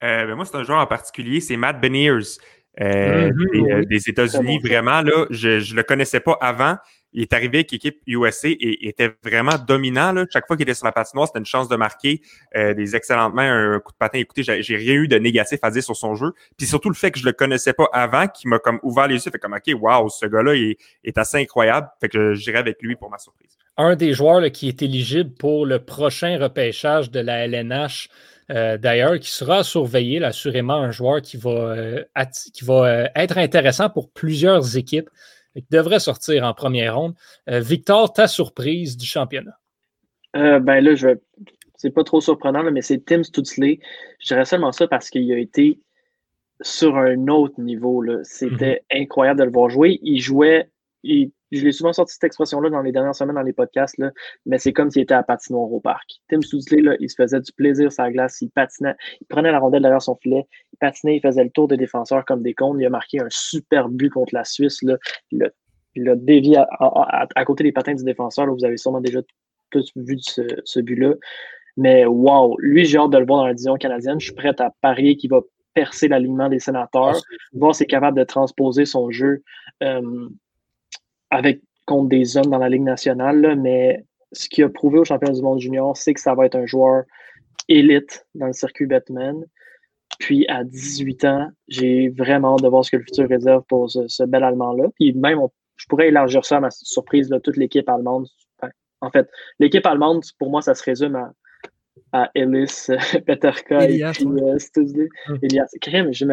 Euh, 0.04 0.28
ben, 0.28 0.36
moi, 0.36 0.46
c'est 0.46 0.56
un 0.56 0.64
joueur 0.64 0.80
en 0.80 0.88
particulier, 0.88 1.40
c'est 1.40 1.58
Matt 1.58 1.82
Beniers. 1.82 2.38
Euh, 2.80 3.32
mm-hmm, 3.32 3.72
euh, 3.72 3.86
des, 3.86 4.10
États-Unis, 4.10 4.60
vraiment, 4.60 5.02
là, 5.02 5.26
je 5.32 5.72
ne 5.72 5.76
le 5.76 5.84
connaissais 5.84 6.20
pas 6.20 6.38
avant. 6.40 6.76
Il 7.18 7.24
est 7.24 7.34
arrivé 7.34 7.58
avec 7.58 7.72
l'équipe 7.72 8.00
USA 8.06 8.48
et 8.50 8.88
était 8.88 9.12
vraiment 9.24 9.56
dominant. 9.68 10.12
Là. 10.12 10.26
Chaque 10.32 10.46
fois 10.46 10.56
qu'il 10.56 10.64
était 10.64 10.76
sur 10.76 10.86
la 10.86 10.92
patinoire, 10.92 11.26
c'était 11.28 11.40
une 11.40 11.46
chance 11.46 11.68
de 11.68 11.76
marquer 11.76 12.22
des 12.54 12.96
excellentes 12.96 13.34
mains, 13.34 13.74
un 13.74 13.80
coup 13.80 13.92
de 13.92 13.98
patin. 13.98 14.20
Écoutez, 14.20 14.44
j'ai 14.44 14.76
rien 14.76 14.94
eu 14.94 15.08
de 15.08 15.18
négatif 15.18 15.58
à 15.64 15.72
dire 15.72 15.84
sur 15.84 15.96
son 15.96 16.14
jeu. 16.14 16.34
Puis 16.58 16.68
surtout 16.68 16.90
le 16.90 16.96
fait 16.96 17.10
que 17.10 17.18
je 17.18 17.26
le 17.26 17.34
connaissais 17.34 17.74
pas 17.74 17.90
avant, 17.92 18.28
qui 18.28 18.48
m'a 18.48 18.60
comme 18.60 18.80
ouvert 18.84 19.08
les 19.08 19.16
yeux, 19.16 19.32
fait 19.32 19.40
comme 19.40 19.54
OK, 19.54 19.74
wow, 19.82 20.10
ce 20.10 20.28
gars-là 20.28 20.54
est, 20.54 20.78
est, 21.04 21.18
assez 21.18 21.38
incroyable. 21.38 21.90
Fait 22.00 22.08
que 22.08 22.36
j'irai 22.36 22.60
avec 22.60 22.82
lui 22.84 22.96
pour 22.96 23.10
ma 23.10 23.18
surprise. 23.18 23.58
Un 23.78 23.96
des 23.96 24.14
joueurs 24.14 24.40
là, 24.40 24.52
qui 24.52 24.68
est 24.68 24.84
éligible 24.84 25.32
pour 25.40 25.66
le 25.66 25.80
prochain 25.80 26.38
repêchage 26.40 27.10
de 27.10 27.20
la 27.20 27.46
LNH 27.48 28.10
euh, 28.50 28.78
d'ailleurs, 28.78 29.20
qui 29.20 29.30
sera 29.30 29.64
surveillé, 29.64 30.24
assurément 30.24 30.76
un 30.76 30.92
joueur 30.92 31.22
qui 31.22 31.38
va, 31.38 31.50
euh, 31.50 32.04
qui 32.54 32.64
va 32.64 32.86
euh, 32.86 33.08
être 33.16 33.38
intéressant 33.38 33.90
pour 33.90 34.10
plusieurs 34.10 34.78
équipes 34.78 35.10
et 35.58 35.62
qui 35.62 35.68
devrait 35.70 36.00
sortir 36.00 36.46
en 36.46 36.54
première 36.54 36.98
ronde. 36.98 37.16
Victor, 37.48 38.14
ta 38.14 38.28
surprise 38.28 38.96
du 38.96 39.06
championnat? 39.06 39.60
ben 40.34 40.80
là, 40.82 40.96
je 40.96 41.18
c'est 41.78 41.92
pas 41.92 42.04
trop 42.04 42.22
surprenant, 42.22 42.70
mais 42.72 42.82
c'est 42.82 43.06
Tim 43.06 43.24
Stutzley. 43.24 43.80
Je 44.20 44.28
dirais 44.28 44.46
seulement 44.46 44.72
ça 44.72 44.88
parce 44.88 45.10
qu'il 45.10 45.32
a 45.32 45.38
été 45.38 45.80
sur 46.62 46.98
un 46.98 47.28
autre 47.28 47.62
niveau. 47.62 48.04
C'était 48.24 48.84
mm-hmm. 48.90 49.04
incroyable 49.04 49.40
de 49.40 49.46
le 49.46 49.52
voir 49.52 49.70
jouer. 49.70 50.00
Il 50.02 50.20
jouait, 50.20 50.70
il 51.04 51.32
je 51.52 51.64
l'ai 51.64 51.72
souvent 51.72 51.94
sorti 51.94 52.14
cette 52.14 52.24
expression-là 52.26 52.70
dans 52.70 52.82
les 52.82 52.92
dernières 52.92 53.16
semaines 53.16 53.36
dans 53.36 53.42
les 53.42 53.54
podcasts, 53.54 53.98
là, 53.98 54.12
mais 54.46 54.58
c'est 54.58 54.74
comme 54.74 54.92
s'il 54.92 55.04
était 55.04 55.14
à 55.14 55.24
patinoire 55.24 55.72
au 55.72 55.80
parc. 55.80 56.10
Tim 56.30 56.42
Sousley, 56.42 56.82
là, 56.82 56.96
il 57.00 57.10
se 57.10 57.16
faisait 57.16 57.40
du 57.40 57.52
plaisir 57.54 57.92
sur 57.92 58.04
la 58.04 58.12
glace, 58.12 58.42
il 58.42 58.50
patinait, 58.50 58.96
il 59.22 59.28
prenait 59.28 59.52
la 59.52 59.60
rondelle 59.60 59.82
derrière 59.82 60.02
son 60.02 60.16
filet, 60.16 60.46
il 60.74 60.78
patinait, 60.78 61.18
il 61.18 61.22
faisait 61.22 61.44
le 61.44 61.50
tour 61.50 61.68
des 61.68 61.78
défenseurs 61.78 62.26
comme 62.26 62.44
des 62.44 62.54
cons. 62.54 62.78
Il 62.78 62.86
a 62.86 62.90
marqué 62.90 63.22
un 63.22 63.28
super 63.30 63.90
but 63.90 64.10
contre 64.10 64.34
la 64.34 64.44
Suisse. 64.44 64.82
Là. 64.84 64.98
Il 65.32 66.10
a, 66.10 66.16
dévié 66.16 66.58
à, 66.58 67.46
côté 67.46 67.64
des 67.64 67.72
patins 67.72 67.96
du 67.96 68.04
défenseur. 68.04 68.46
Là, 68.46 68.54
vous 68.54 68.66
avez 68.66 68.78
sûrement 68.78 69.02
déjà 69.02 69.22
tous 69.72 69.92
vu 69.96 70.18
ce, 70.20 70.80
but-là. 70.80 71.16
Mais 71.76 72.06
wow, 72.06 72.58
lui, 72.60 72.86
j'ai 72.86 72.98
hâte 72.98 73.12
de 73.12 73.18
le 73.18 73.26
voir 73.26 73.40
dans 73.40 73.48
la 73.48 73.54
division 73.54 73.76
canadienne. 73.78 74.20
Je 74.20 74.26
suis 74.26 74.36
prêt 74.36 74.54
à 74.60 74.72
parier 74.82 75.16
qu'il 75.16 75.30
va 75.30 75.42
percer 75.74 76.08
l'alignement 76.08 76.50
des 76.50 76.60
sénateurs, 76.60 77.16
ah, 77.16 77.36
voir 77.54 77.74
s'il 77.74 77.86
est 77.86 77.88
capable 77.88 78.18
de 78.18 78.24
transposer 78.24 78.86
son 78.86 79.12
jeu. 79.12 79.44
Euh, 79.84 80.30
avec 81.30 81.62
contre 81.86 82.10
des 82.10 82.38
hommes 82.38 82.50
dans 82.50 82.58
la 82.58 82.70
Ligue 82.70 82.84
nationale, 82.84 83.56
mais 83.58 84.04
ce 84.32 84.50
qu'il 84.50 84.64
a 84.64 84.70
prouvé 84.70 85.00
au 85.00 85.06
championnat 85.06 85.34
du 85.34 85.42
monde 85.42 85.60
junior, 85.60 85.96
c'est 85.96 86.14
que 86.14 86.20
ça 86.20 86.36
va 86.36 86.46
être 86.46 86.56
un 86.56 86.66
joueur 86.66 87.04
élite 87.70 88.26
dans 88.36 88.48
le 88.48 88.54
circuit 88.54 88.86
Batman. 88.86 89.44
Puis 90.20 90.48
à 90.48 90.64
18 90.64 91.26
ans, 91.26 91.50
j'ai 91.68 92.10
vraiment 92.10 92.56
hâte 92.56 92.64
de 92.64 92.68
voir 92.68 92.84
ce 92.84 92.92
que 92.92 92.98
le 92.98 93.04
futur 93.04 93.28
réserve 93.30 93.64
pour 93.68 93.90
ce, 93.90 94.24
bel 94.24 94.44
Allemand-là. 94.44 94.86
Puis 94.96 95.14
même, 95.14 95.40
je 95.76 95.86
pourrais 95.88 96.08
élargir 96.08 96.44
ça 96.44 96.58
à 96.58 96.60
ma 96.60 96.72
surprise, 96.72 97.30
là, 97.30 97.40
toute 97.40 97.58
l'équipe 97.58 97.88
allemande. 97.88 98.28
en 99.02 99.12
fait, 99.12 99.30
l'équipe 99.60 99.86
allemande, 99.86 100.24
pour 100.40 100.50
moi, 100.50 100.62
ça 100.62 100.74
se 100.74 100.84
résume 100.84 101.16
à 101.16 101.32
à 102.12 102.30
Ellis, 102.36 102.88
Peterka 103.26 103.90
et 103.90 104.04
puis 104.12 104.26
euh, 104.26 104.58
hum. 105.30 105.40
Elias. 105.42 105.70
Crème, 105.82 106.14
je, 106.14 106.26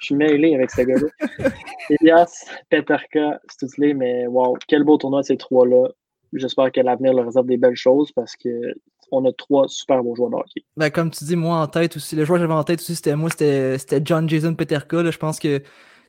suis 0.00 0.14
mêlé 0.14 0.54
avec 0.54 0.70
ce 0.70 0.82
gars-là. 0.82 1.50
Elias, 1.90 2.46
Peterka, 2.70 3.40
Stutzley, 3.50 3.94
mais 3.94 4.26
wow, 4.26 4.56
quel 4.68 4.84
beau 4.84 4.96
tournoi 4.96 5.22
ces 5.22 5.36
trois-là. 5.36 5.88
J'espère 6.32 6.72
que 6.72 6.80
l'avenir 6.80 7.14
leur 7.14 7.26
réserve 7.26 7.46
des 7.46 7.56
belles 7.56 7.76
choses 7.76 8.12
parce 8.12 8.34
qu'on 8.36 9.24
a 9.24 9.32
trois 9.32 9.68
super 9.68 10.02
beaux 10.02 10.14
joueurs 10.14 10.30
de 10.30 10.36
hockey. 10.36 10.64
Ben, 10.76 10.90
comme 10.90 11.10
tu 11.10 11.24
dis, 11.24 11.36
moi 11.36 11.58
en 11.58 11.66
tête 11.66 11.96
aussi, 11.96 12.16
le 12.16 12.24
joueur 12.24 12.38
que 12.38 12.42
j'avais 12.42 12.58
en 12.58 12.64
tête 12.64 12.80
aussi, 12.80 12.96
c'était 12.96 13.16
moi, 13.16 13.30
c'était 13.30 14.00
John 14.04 14.28
Jason 14.28 14.54
Peterka. 14.54 15.10
je 15.10 15.18
pense 15.18 15.38
que 15.38 15.62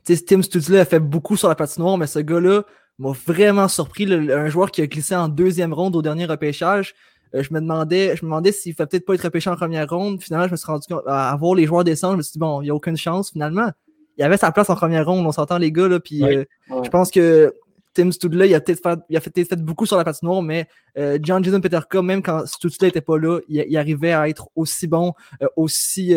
Tim 0.04 0.42
Stutzley 0.42 0.80
a 0.80 0.84
fait 0.84 1.00
beaucoup 1.00 1.36
sur 1.36 1.48
la 1.48 1.54
patinoire, 1.54 1.98
mais 1.98 2.06
ce 2.06 2.18
gars-là 2.18 2.64
m'a 2.98 3.12
vraiment 3.12 3.68
surpris. 3.68 4.12
un 4.12 4.48
joueur 4.48 4.70
qui 4.70 4.82
a 4.82 4.86
glissé 4.86 5.14
en 5.14 5.28
deuxième 5.28 5.72
ronde 5.72 5.96
au 5.96 6.02
dernier 6.02 6.24
repêchage. 6.24 6.94
Euh, 7.34 7.42
je 7.42 7.52
me 7.52 7.60
demandais, 7.60 8.16
je 8.16 8.24
me 8.24 8.28
demandais 8.28 8.52
s'il 8.52 8.72
ne 8.72 8.76
fallait 8.76 8.88
peut-être 8.88 9.06
pas 9.06 9.14
être 9.14 9.22
repêché 9.22 9.50
en 9.50 9.56
première 9.56 9.88
ronde. 9.88 10.22
Finalement, 10.22 10.46
je 10.46 10.52
me 10.52 10.56
suis 10.56 10.66
rendu 10.66 10.86
compte, 10.88 11.02
à 11.06 11.36
voir 11.36 11.54
les 11.54 11.66
joueurs 11.66 11.84
descendre, 11.84 12.14
je 12.14 12.18
me 12.18 12.22
suis 12.22 12.32
dit, 12.32 12.38
bon, 12.38 12.60
il 12.62 12.64
n'y 12.64 12.70
a 12.70 12.74
aucune 12.74 12.96
chance. 12.96 13.30
Finalement, 13.30 13.70
il 14.16 14.22
y 14.22 14.24
avait 14.24 14.36
sa 14.36 14.50
place 14.50 14.68
en 14.70 14.74
première 14.76 15.06
ronde, 15.06 15.26
on 15.26 15.32
s'entend 15.32 15.58
les 15.58 15.70
gars, 15.70 15.88
là, 15.88 16.00
puis 16.00 16.24
euh, 16.24 16.44
je 16.82 16.88
pense 16.88 17.10
que 17.10 17.54
Tim 17.94 18.10
Studley, 18.10 18.48
il 18.48 18.54
a 18.54 18.60
peut-être 18.60 18.82
fait, 18.82 18.98
il 19.08 19.16
a 19.16 19.20
fait, 19.20 19.56
beaucoup 19.62 19.86
sur 19.86 19.96
la 19.96 20.04
patinoire, 20.04 20.42
mais 20.42 20.66
euh, 20.96 21.18
John 21.22 21.42
Jason 21.44 21.60
Peterka, 21.60 22.02
même 22.02 22.22
quand 22.22 22.46
Studley 22.46 22.88
n'était 22.88 23.00
pas 23.00 23.18
là, 23.18 23.40
il, 23.48 23.76
arrivait 23.76 24.12
à 24.12 24.28
être 24.28 24.48
aussi 24.56 24.86
bon, 24.86 25.14
aussi 25.56 26.14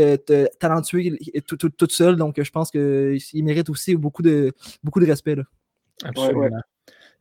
talentueux 0.60 1.18
tout, 1.48 1.88
seul. 1.89 2.15
Donc, 2.15 2.41
je 2.41 2.51
pense 2.51 2.72
qu'il 2.72 3.44
mérite 3.44 3.70
aussi 3.70 3.96
beaucoup 3.96 4.24
de, 4.24 4.51
beaucoup 4.84 5.00
de 5.00 5.06
respect. 5.06 5.36
Là. 5.36 5.44
Absolument. 6.03 6.62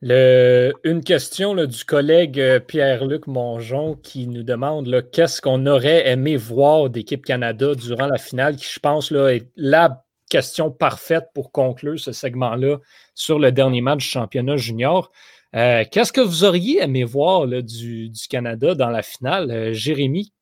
Le, 0.02 0.72
une 0.82 1.04
question 1.04 1.54
du 1.54 1.84
collègue 1.84 2.40
euh, 2.40 2.58
Pierre-Luc 2.58 3.26
Mongeon 3.26 3.96
qui 3.96 4.26
nous 4.26 4.42
demande 4.42 5.10
qu'est-ce 5.12 5.42
qu'on 5.42 5.66
aurait 5.66 6.08
aimé 6.08 6.38
voir 6.38 6.88
d'équipe 6.88 7.22
Canada 7.22 7.74
durant 7.74 8.06
la 8.06 8.16
finale, 8.16 8.56
qui 8.56 8.64
je 8.64 8.78
pense 8.78 9.10
là, 9.10 9.28
est 9.28 9.50
la 9.56 10.02
question 10.30 10.70
parfaite 10.70 11.26
pour 11.34 11.52
conclure 11.52 12.00
ce 12.00 12.12
segment-là 12.12 12.78
sur 13.14 13.38
le 13.38 13.52
dernier 13.52 13.82
match 13.82 13.98
du 13.98 14.10
championnat 14.10 14.56
junior. 14.56 15.10
Euh, 15.54 15.84
qu'est-ce 15.90 16.14
que 16.14 16.22
vous 16.22 16.44
auriez 16.44 16.80
aimé 16.80 17.04
voir 17.04 17.46
du, 17.46 18.10
Canada 18.30 18.74
dans 18.74 18.88
la 18.88 19.02
finale? 19.02 19.50
Euh, 19.50 19.72
Jérémy, 19.74 20.32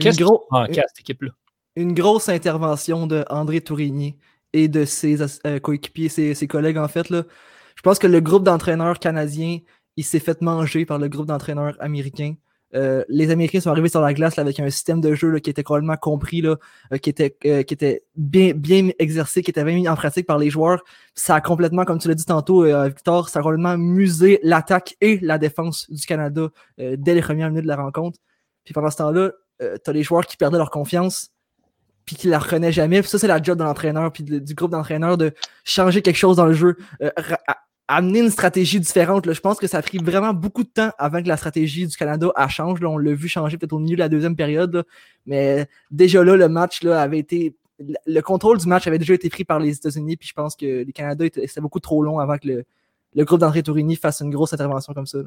qu'est-ce 0.00 0.18
que 0.18 0.24
en 0.24 0.66
cette 0.66 1.00
équipe-là? 1.00 1.32
Une 1.76 1.92
grosse 1.92 2.30
intervention 2.30 3.06
de 3.06 3.24
André 3.28 3.60
Tourigny 3.60 4.16
et 4.54 4.68
de 4.68 4.86
ses 4.86 5.16
coéquipiers, 5.60 6.08
ses, 6.08 6.34
ses, 6.34 6.46
collègues 6.46 6.78
en 6.78 6.88
fait. 6.88 7.10
Là. 7.10 7.24
Je 7.74 7.82
pense 7.82 7.98
que 7.98 8.06
le 8.06 8.20
groupe 8.20 8.44
d'entraîneurs 8.44 8.98
canadiens, 8.98 9.58
il 9.96 10.04
s'est 10.04 10.20
fait 10.20 10.40
manger 10.42 10.86
par 10.86 10.98
le 10.98 11.08
groupe 11.08 11.26
d'entraîneurs 11.26 11.76
américains. 11.80 12.34
Euh, 12.74 13.04
les 13.08 13.30
Américains 13.30 13.60
sont 13.60 13.70
arrivés 13.70 13.88
sur 13.88 14.00
la 14.00 14.12
glace 14.14 14.38
avec 14.38 14.58
un 14.58 14.68
système 14.68 15.00
de 15.00 15.14
jeu 15.14 15.38
qui 15.38 15.50
était 15.50 15.62
complètement 15.62 15.96
compris, 15.96 16.40
là, 16.40 16.56
euh, 16.92 16.98
qui, 16.98 17.08
était, 17.08 17.36
euh, 17.44 17.62
qui 17.62 17.74
était 17.74 18.02
bien, 18.16 18.52
bien 18.52 18.90
exercé, 18.98 19.42
qui 19.42 19.50
était 19.50 19.62
bien 19.62 19.74
mis 19.74 19.88
en 19.88 19.94
pratique 19.94 20.26
par 20.26 20.38
les 20.38 20.50
joueurs. 20.50 20.82
Ça 21.14 21.36
a 21.36 21.40
complètement, 21.40 21.84
comme 21.84 21.98
tu 21.98 22.08
l'as 22.08 22.14
dit 22.14 22.24
tantôt, 22.24 22.64
Victor, 22.86 23.28
ça 23.28 23.38
a 23.38 23.42
complètement 23.42 23.78
musé 23.78 24.40
l'attaque 24.42 24.96
et 25.00 25.18
la 25.20 25.38
défense 25.38 25.88
du 25.90 26.04
Canada 26.04 26.48
dès 26.78 27.14
les 27.14 27.22
premières 27.22 27.48
minutes 27.48 27.64
de 27.64 27.68
la 27.68 27.76
rencontre. 27.76 28.18
Puis 28.64 28.74
pendant 28.74 28.90
ce 28.90 28.96
temps-là, 28.96 29.32
tu 29.60 29.90
as 29.90 29.92
les 29.92 30.02
joueurs 30.02 30.26
qui 30.26 30.36
perdaient 30.36 30.58
leur 30.58 30.70
confiance 30.70 31.30
puis 32.04 32.16
qui 32.16 32.28
la 32.28 32.38
reconnaît 32.38 32.72
jamais. 32.72 33.00
Puis 33.00 33.08
ça, 33.08 33.18
c'est 33.18 33.28
la 33.28 33.40
job 33.40 33.58
de 33.58 33.64
l'entraîneur, 33.64 34.12
puis 34.12 34.24
du 34.24 34.54
groupe 34.54 34.72
d'entraîneurs 34.72 35.16
de 35.16 35.32
changer 35.64 36.02
quelque 36.02 36.18
chose 36.18 36.36
dans 36.36 36.46
le 36.46 36.52
jeu 36.52 36.76
amener 37.88 38.20
une 38.20 38.30
stratégie 38.30 38.80
différente. 38.80 39.30
Je 39.30 39.40
pense 39.40 39.58
que 39.58 39.66
ça 39.66 39.78
a 39.78 39.82
pris 39.82 39.98
vraiment 39.98 40.32
beaucoup 40.32 40.64
de 40.64 40.68
temps 40.68 40.90
avant 40.98 41.22
que 41.22 41.28
la 41.28 41.36
stratégie 41.36 41.86
du 41.86 41.96
Canada 41.96 42.28
a 42.34 42.48
change. 42.48 42.82
On 42.82 42.98
l'a 42.98 43.14
vu 43.14 43.28
changer 43.28 43.58
peut-être 43.58 43.72
au 43.72 43.78
milieu 43.78 43.96
de 43.96 44.00
la 44.00 44.08
deuxième 44.08 44.36
période. 44.36 44.84
Mais 45.26 45.66
déjà 45.90 46.24
là, 46.24 46.36
le 46.36 46.48
match 46.48 46.82
là, 46.82 47.00
avait 47.00 47.18
été. 47.18 47.56
Le 48.06 48.20
contrôle 48.20 48.58
du 48.58 48.66
match 48.66 48.86
avait 48.86 48.98
déjà 48.98 49.14
été 49.14 49.28
pris 49.28 49.44
par 49.44 49.58
les 49.58 49.76
États-Unis. 49.76 50.16
Puis 50.16 50.28
je 50.28 50.34
pense 50.34 50.56
que 50.56 50.84
les 50.84 50.92
Canada 50.92 51.24
c'était 51.34 51.60
beaucoup 51.60 51.80
trop 51.80 52.02
long 52.02 52.18
avant 52.18 52.38
que 52.38 52.46
le, 52.46 52.64
le 53.14 53.24
groupe 53.24 53.40
d'André 53.40 53.62
Tourini 53.62 53.96
fasse 53.96 54.20
une 54.20 54.30
grosse 54.30 54.52
intervention 54.52 54.94
comme 54.94 55.06
ça. 55.06 55.18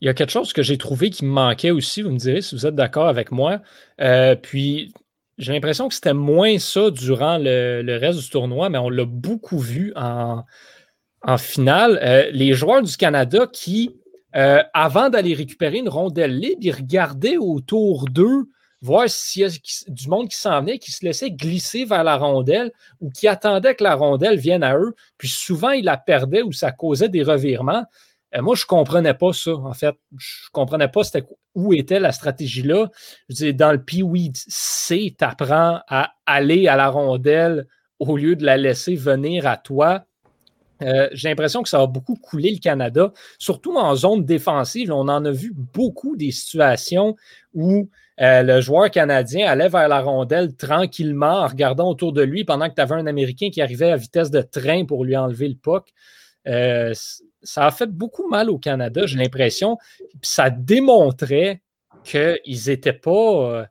Il 0.00 0.06
y 0.06 0.08
a 0.10 0.14
quelque 0.14 0.30
chose 0.30 0.52
que 0.52 0.62
j'ai 0.62 0.78
trouvé 0.78 1.10
qui 1.10 1.24
me 1.24 1.30
manquait 1.30 1.70
aussi, 1.70 2.02
vous 2.02 2.10
me 2.10 2.18
direz 2.18 2.42
si 2.42 2.54
vous 2.54 2.66
êtes 2.66 2.74
d'accord 2.74 3.08
avec 3.08 3.30
moi. 3.30 3.60
Euh, 4.00 4.34
puis 4.36 4.92
j'ai 5.38 5.52
l'impression 5.52 5.88
que 5.88 5.94
c'était 5.94 6.14
moins 6.14 6.58
ça 6.58 6.90
durant 6.90 7.38
le, 7.38 7.96
reste 7.98 8.20
du 8.20 8.28
tournoi, 8.28 8.68
mais 8.68 8.78
on 8.78 8.90
l'a 8.90 9.04
beaucoup 9.04 9.58
vu 9.58 9.92
en, 9.96 10.44
en 11.26 11.38
finale. 11.38 11.98
Euh, 12.02 12.30
les 12.32 12.52
joueurs 12.54 12.82
du 12.82 12.96
Canada 12.96 13.46
qui, 13.52 13.96
euh, 14.36 14.62
avant 14.72 15.08
d'aller 15.08 15.34
récupérer 15.34 15.78
une 15.78 15.88
rondelle 15.88 16.38
libre, 16.38 16.60
ils 16.60 16.72
regardaient 16.72 17.36
autour 17.36 18.06
d'eux, 18.06 18.48
voir 18.80 19.08
s'il 19.08 19.42
y 19.42 19.44
a 19.46 19.48
du 19.88 20.08
monde 20.08 20.28
qui 20.28 20.36
s'en 20.36 20.60
venait, 20.60 20.78
qui 20.78 20.92
se 20.92 21.04
laissait 21.04 21.30
glisser 21.30 21.84
vers 21.84 22.04
la 22.04 22.16
rondelle 22.16 22.70
ou 23.00 23.10
qui 23.10 23.26
attendait 23.26 23.74
que 23.74 23.84
la 23.84 23.94
rondelle 23.94 24.38
vienne 24.38 24.62
à 24.62 24.76
eux. 24.76 24.94
Puis 25.16 25.28
souvent, 25.28 25.70
ils 25.70 25.84
la 25.84 25.96
perdaient 25.96 26.42
ou 26.42 26.52
ça 26.52 26.70
causait 26.70 27.08
des 27.08 27.22
revirements. 27.22 27.84
Euh, 28.36 28.42
moi, 28.42 28.54
je 28.54 28.64
ne 28.64 28.66
comprenais 28.66 29.14
pas 29.14 29.32
ça, 29.32 29.54
en 29.54 29.72
fait. 29.72 29.94
Je 30.18 30.46
ne 30.48 30.52
comprenais 30.52 30.88
pas 30.88 31.00
où 31.54 31.72
était 31.72 32.00
la 32.00 32.12
stratégie 32.12 32.62
là. 32.62 32.88
Je 33.30 33.52
dans 33.52 33.72
le 33.72 33.82
Pee-Wee 33.82 34.32
C, 34.34 35.14
tu 35.18 35.24
apprends 35.24 35.80
à 35.88 36.12
aller 36.26 36.68
à 36.68 36.76
la 36.76 36.88
rondelle 36.88 37.66
au 38.00 38.16
lieu 38.16 38.36
de 38.36 38.44
la 38.44 38.56
laisser 38.56 38.96
venir 38.96 39.46
à 39.46 39.56
toi. 39.56 40.04
Euh, 40.84 41.08
j'ai 41.12 41.28
l'impression 41.28 41.62
que 41.62 41.68
ça 41.68 41.80
a 41.80 41.86
beaucoup 41.86 42.16
coulé 42.16 42.50
le 42.50 42.58
Canada, 42.58 43.12
surtout 43.38 43.76
en 43.76 43.94
zone 43.96 44.24
défensive. 44.24 44.92
On 44.92 45.08
en 45.08 45.24
a 45.24 45.30
vu 45.30 45.52
beaucoup 45.54 46.16
des 46.16 46.30
situations 46.30 47.16
où 47.54 47.88
euh, 48.20 48.42
le 48.42 48.60
joueur 48.60 48.90
canadien 48.90 49.48
allait 49.48 49.68
vers 49.68 49.88
la 49.88 50.00
rondelle 50.00 50.54
tranquillement 50.54 51.40
en 51.40 51.46
regardant 51.46 51.90
autour 51.90 52.12
de 52.12 52.22
lui 52.22 52.44
pendant 52.44 52.68
que 52.68 52.74
tu 52.74 52.80
avais 52.80 52.94
un 52.94 53.06
Américain 53.06 53.50
qui 53.50 53.60
arrivait 53.60 53.90
à 53.90 53.96
vitesse 53.96 54.30
de 54.30 54.40
train 54.42 54.84
pour 54.84 55.04
lui 55.04 55.16
enlever 55.16 55.48
le 55.48 55.56
puck 55.56 55.92
ça 57.44 57.66
a 57.66 57.70
fait 57.70 57.86
beaucoup 57.86 58.26
mal 58.28 58.50
au 58.50 58.58
Canada, 58.58 59.06
j'ai 59.06 59.18
l'impression. 59.18 59.78
Ça 60.22 60.50
démontrait 60.50 61.62
qu'ils 62.02 62.66
n'étaient 62.66 62.92
pas. 62.92 63.68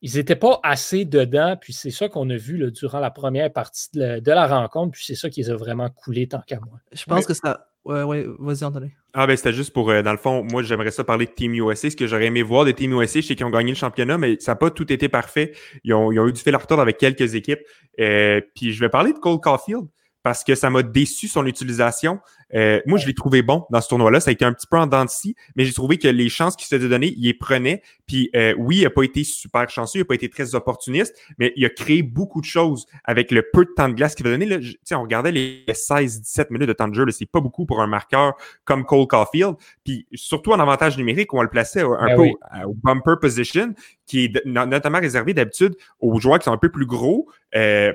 Ils 0.00 0.14
n'étaient 0.14 0.36
pas 0.36 0.60
assez 0.62 1.04
dedans, 1.04 1.56
puis 1.60 1.72
c'est 1.72 1.90
ça 1.90 2.08
qu'on 2.08 2.30
a 2.30 2.36
vu 2.36 2.70
durant 2.70 3.00
la 3.00 3.10
première 3.10 3.52
partie 3.52 3.88
de 3.94 4.30
la, 4.30 4.46
rencontre, 4.46 4.92
puis 4.92 5.04
c'est 5.04 5.14
ça 5.14 5.28
qui 5.28 5.40
les 5.40 5.50
a 5.50 5.56
vraiment 5.56 5.88
coulés 5.90 6.28
tant 6.28 6.40
qu'à 6.46 6.60
moi. 6.60 6.78
Je 6.92 7.04
pense 7.04 7.26
que 7.26 7.34
ça. 7.34 7.68
Ouais, 7.84 8.02
ouais, 8.02 8.26
vas-y, 8.38 8.64
Anthony. 8.64 8.90
Ah, 9.14 9.26
ben, 9.26 9.34
c'était 9.34 9.52
juste 9.52 9.72
pour, 9.72 9.88
euh, 9.90 10.02
dans 10.02 10.12
le 10.12 10.18
fond, 10.18 10.44
moi, 10.44 10.62
j'aimerais 10.62 10.90
ça 10.90 11.04
parler 11.04 11.24
de 11.24 11.30
Team 11.30 11.54
USA. 11.54 11.88
Ce 11.88 11.96
que 11.96 12.06
j'aurais 12.06 12.26
aimé 12.26 12.42
voir 12.42 12.66
de 12.66 12.70
Team 12.70 12.92
USA, 12.92 13.20
je 13.20 13.26
sais 13.26 13.34
qu'ils 13.34 13.46
ont 13.46 13.50
gagné 13.50 13.70
le 13.70 13.76
championnat, 13.76 14.18
mais 14.18 14.36
ça 14.40 14.52
n'a 14.52 14.56
pas 14.56 14.70
tout 14.70 14.92
été 14.92 15.08
parfait. 15.08 15.52
Ils 15.84 15.94
ont, 15.94 16.12
eu 16.12 16.32
du 16.32 16.40
fil 16.40 16.54
à 16.54 16.58
retour 16.58 16.80
avec 16.80 16.98
quelques 16.98 17.34
équipes. 17.34 17.60
Euh, 17.98 18.42
puis 18.54 18.72
je 18.72 18.80
vais 18.80 18.90
parler 18.90 19.14
de 19.14 19.18
Cole 19.18 19.40
Caulfield 19.40 19.86
parce 20.22 20.44
que 20.44 20.54
ça 20.54 20.68
m'a 20.68 20.82
déçu 20.82 21.28
son 21.28 21.46
utilisation. 21.46 22.20
Euh, 22.54 22.80
moi, 22.86 22.98
je 22.98 23.06
l'ai 23.06 23.14
trouvé 23.14 23.42
bon 23.42 23.66
dans 23.70 23.80
ce 23.80 23.88
tournoi-là. 23.88 24.20
Ça 24.20 24.30
a 24.30 24.32
été 24.32 24.44
un 24.44 24.52
petit 24.52 24.66
peu 24.66 24.78
en 24.78 24.86
dents 24.86 25.04
de 25.04 25.10
scie, 25.10 25.34
mais 25.56 25.64
j'ai 25.64 25.72
trouvé 25.72 25.98
que 25.98 26.08
les 26.08 26.28
chances 26.28 26.56
qu'il 26.56 26.66
se 26.66 26.86
donner, 26.86 27.12
il 27.16 27.24
les 27.24 27.34
prenait. 27.34 27.82
Puis 28.06 28.30
euh, 28.34 28.54
oui, 28.58 28.78
il 28.78 28.84
n'a 28.84 28.90
pas 28.90 29.02
été 29.02 29.24
super 29.24 29.68
chanceux, 29.68 29.98
il 29.98 30.02
n'a 30.02 30.06
pas 30.06 30.14
été 30.14 30.28
très 30.28 30.54
opportuniste, 30.54 31.14
mais 31.38 31.52
il 31.56 31.64
a 31.64 31.70
créé 31.70 32.02
beaucoup 32.02 32.40
de 32.40 32.46
choses 32.46 32.86
avec 33.04 33.30
le 33.30 33.42
peu 33.52 33.64
de 33.64 33.70
temps 33.76 33.88
de 33.88 33.94
glace 33.94 34.14
qu'il 34.14 34.24
va 34.24 34.32
donner. 34.32 34.46
Là, 34.46 34.58
on 34.92 35.02
regardait 35.02 35.32
les 35.32 35.64
16-17 35.68 36.46
minutes 36.50 36.68
de 36.68 36.72
temps 36.72 36.88
de 36.88 36.94
jeu, 36.94 37.04
c'est 37.10 37.26
pas 37.26 37.40
beaucoup 37.40 37.66
pour 37.66 37.80
un 37.80 37.86
marqueur 37.86 38.34
comme 38.64 38.84
Cole 38.84 39.06
Caulfield. 39.06 39.54
Puis 39.84 40.06
surtout 40.14 40.52
en 40.52 40.60
avantage 40.60 40.96
numérique, 40.96 41.34
on 41.34 41.42
le 41.42 41.48
plaçait 41.48 41.82
un 41.82 42.06
ben 42.06 42.16
peu 42.16 42.66
au, 42.66 42.74
bumper 42.74 43.16
position, 43.20 43.74
qui 44.06 44.24
est 44.24 44.44
notamment 44.46 45.00
réservé 45.00 45.34
d'habitude 45.34 45.76
aux 46.00 46.18
joueurs 46.18 46.38
qui 46.38 46.44
sont 46.44 46.52
un 46.52 46.58
peu 46.58 46.70
plus 46.70 46.86
gros. 46.86 47.28
Euh, 47.54 47.92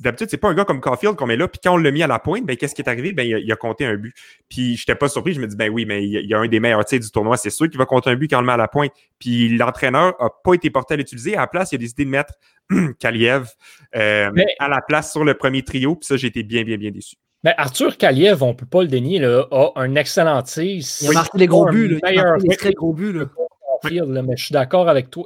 d'habitude, 0.00 0.28
c'est 0.30 0.36
pas 0.36 0.48
un 0.48 0.54
gars 0.54 0.64
comme 0.64 0.80
Caulfield 0.80 1.16
qu'on 1.16 1.26
met 1.26 1.36
là, 1.36 1.48
puis 1.48 1.60
quand 1.62 1.74
on 1.74 1.76
l'a 1.76 1.90
mis 1.90 2.02
à 2.02 2.06
la 2.06 2.18
pointe, 2.18 2.44
ben, 2.44 2.56
qu'est-ce 2.56 2.74
qui 2.74 2.82
est 2.82 2.88
arrivé? 2.88 3.12
Ben, 3.12 3.26
il 3.26 3.50
a, 3.52 3.56
compté 3.56 3.84
un 3.86 3.96
but. 3.96 4.14
Puis, 4.48 4.76
j'étais 4.76 4.94
pas 4.94 5.08
surpris, 5.08 5.32
je 5.32 5.40
me 5.40 5.46
dis, 5.46 5.56
ben 5.56 5.70
oui, 5.70 5.84
mais 5.86 6.04
il 6.04 6.26
y 6.26 6.34
a, 6.34 6.38
un 6.38 6.48
des 6.48 6.60
meilleurs 6.60 6.84
du 6.84 7.10
tournoi, 7.10 7.36
c'est 7.36 7.50
sûr 7.50 7.68
qu'il 7.68 7.78
va 7.78 7.86
compter 7.86 8.10
un 8.10 8.16
but 8.16 8.28
quand 8.28 8.38
on 8.38 8.40
le 8.40 8.46
met 8.46 8.52
à 8.52 8.56
la 8.56 8.68
pointe. 8.68 8.92
Puis, 9.18 9.56
l'entraîneur 9.56 10.14
a 10.20 10.30
pas 10.42 10.54
été 10.54 10.70
porté 10.70 10.94
à 10.94 10.96
l'utiliser. 10.96 11.36
À 11.36 11.40
la 11.40 11.46
place, 11.46 11.72
il 11.72 11.76
a 11.76 11.78
décidé 11.78 12.04
de 12.04 12.10
mettre 12.10 12.34
Kaliev 12.98 13.48
euh, 13.96 14.30
à 14.58 14.68
la 14.68 14.80
place 14.82 15.12
sur 15.12 15.24
le 15.24 15.34
premier 15.34 15.62
trio, 15.62 15.96
puis 15.96 16.06
ça, 16.06 16.16
j'ai 16.16 16.28
été 16.28 16.42
bien, 16.42 16.64
bien, 16.64 16.76
bien 16.76 16.90
déçu. 16.90 17.16
Mais 17.44 17.54
Arthur 17.56 17.96
Kaliev, 17.96 18.42
on 18.42 18.54
peut 18.54 18.66
pas 18.66 18.82
le 18.82 18.88
dénier, 18.88 19.20
là, 19.20 19.46
a 19.52 19.72
un 19.76 19.94
excellent 19.94 20.42
tir. 20.42 20.82
Il 21.00 21.08
a 21.08 21.12
marqué 21.12 21.38
les 21.38 21.46
gros 21.46 21.66
buts, 21.66 22.00
il 22.10 22.18
a 22.18 22.24
marqué 22.24 22.56
très 22.56 22.72
gros 22.72 22.92
buts. 22.92 23.12
Là 23.12 23.26
mais 23.84 24.36
je 24.36 24.44
suis 24.44 24.52
d'accord 24.52 24.88
avec 24.88 25.10
toi. 25.10 25.24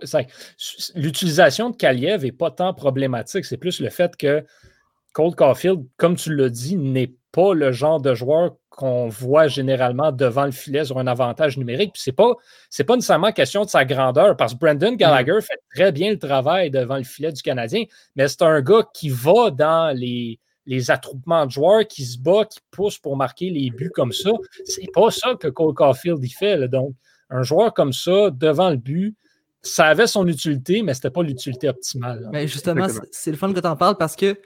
L'utilisation 0.94 1.70
de 1.70 1.76
Kaliev 1.76 2.22
n'est 2.22 2.32
pas 2.32 2.50
tant 2.50 2.74
problématique, 2.74 3.44
c'est 3.44 3.56
plus 3.56 3.80
le 3.80 3.90
fait 3.90 4.16
que 4.16 4.44
Cole 5.12 5.34
Caulfield, 5.34 5.84
comme 5.96 6.16
tu 6.16 6.34
l'as 6.34 6.48
dit, 6.48 6.76
n'est 6.76 7.14
pas 7.32 7.54
le 7.54 7.72
genre 7.72 8.00
de 8.00 8.14
joueur 8.14 8.56
qu'on 8.68 9.08
voit 9.08 9.48
généralement 9.48 10.12
devant 10.12 10.46
le 10.46 10.52
filet 10.52 10.84
sur 10.84 10.98
un 10.98 11.06
avantage 11.06 11.58
numérique. 11.58 11.92
Ce 11.96 12.10
n'est 12.10 12.14
pas, 12.14 12.34
pas 12.86 12.94
nécessairement 12.94 13.32
question 13.32 13.64
de 13.64 13.68
sa 13.68 13.84
grandeur, 13.84 14.36
parce 14.36 14.54
que 14.54 14.58
Brandon 14.58 14.94
Gallagher 14.94 15.38
mm. 15.38 15.42
fait 15.42 15.60
très 15.74 15.92
bien 15.92 16.10
le 16.10 16.18
travail 16.18 16.70
devant 16.70 16.96
le 16.96 17.04
filet 17.04 17.32
du 17.32 17.42
Canadien, 17.42 17.84
mais 18.16 18.28
c'est 18.28 18.42
un 18.42 18.60
gars 18.62 18.86
qui 18.94 19.10
va 19.10 19.50
dans 19.50 19.94
les, 19.96 20.38
les 20.66 20.90
attroupements 20.90 21.46
de 21.46 21.50
joueurs, 21.50 21.86
qui 21.86 22.04
se 22.04 22.18
bat, 22.18 22.44
qui 22.44 22.60
pousse 22.70 22.98
pour 22.98 23.16
marquer 23.16 23.50
les 23.50 23.70
buts 23.70 23.90
comme 23.94 24.12
ça. 24.12 24.30
C'est 24.64 24.90
pas 24.92 25.10
ça 25.10 25.34
que 25.34 25.48
Cole 25.48 25.74
Caulfield 25.74 26.22
y 26.24 26.30
fait. 26.30 26.68
donc, 26.68 26.94
un 27.32 27.42
joueur 27.42 27.74
comme 27.74 27.92
ça, 27.92 28.30
devant 28.30 28.70
le 28.70 28.76
but, 28.76 29.16
ça 29.62 29.86
avait 29.86 30.06
son 30.06 30.26
utilité, 30.26 30.82
mais 30.82 30.92
ce 30.92 30.98
n'était 30.98 31.10
pas 31.10 31.22
l'utilité 31.22 31.68
optimale. 31.68 32.28
Mais 32.32 32.46
justement, 32.46 32.86
c'est 33.10 33.30
le 33.30 33.36
fun 33.36 33.52
que 33.52 33.60
tu 33.60 33.66
en 33.66 33.76
parles 33.76 33.96
parce 33.96 34.16
que 34.16 34.36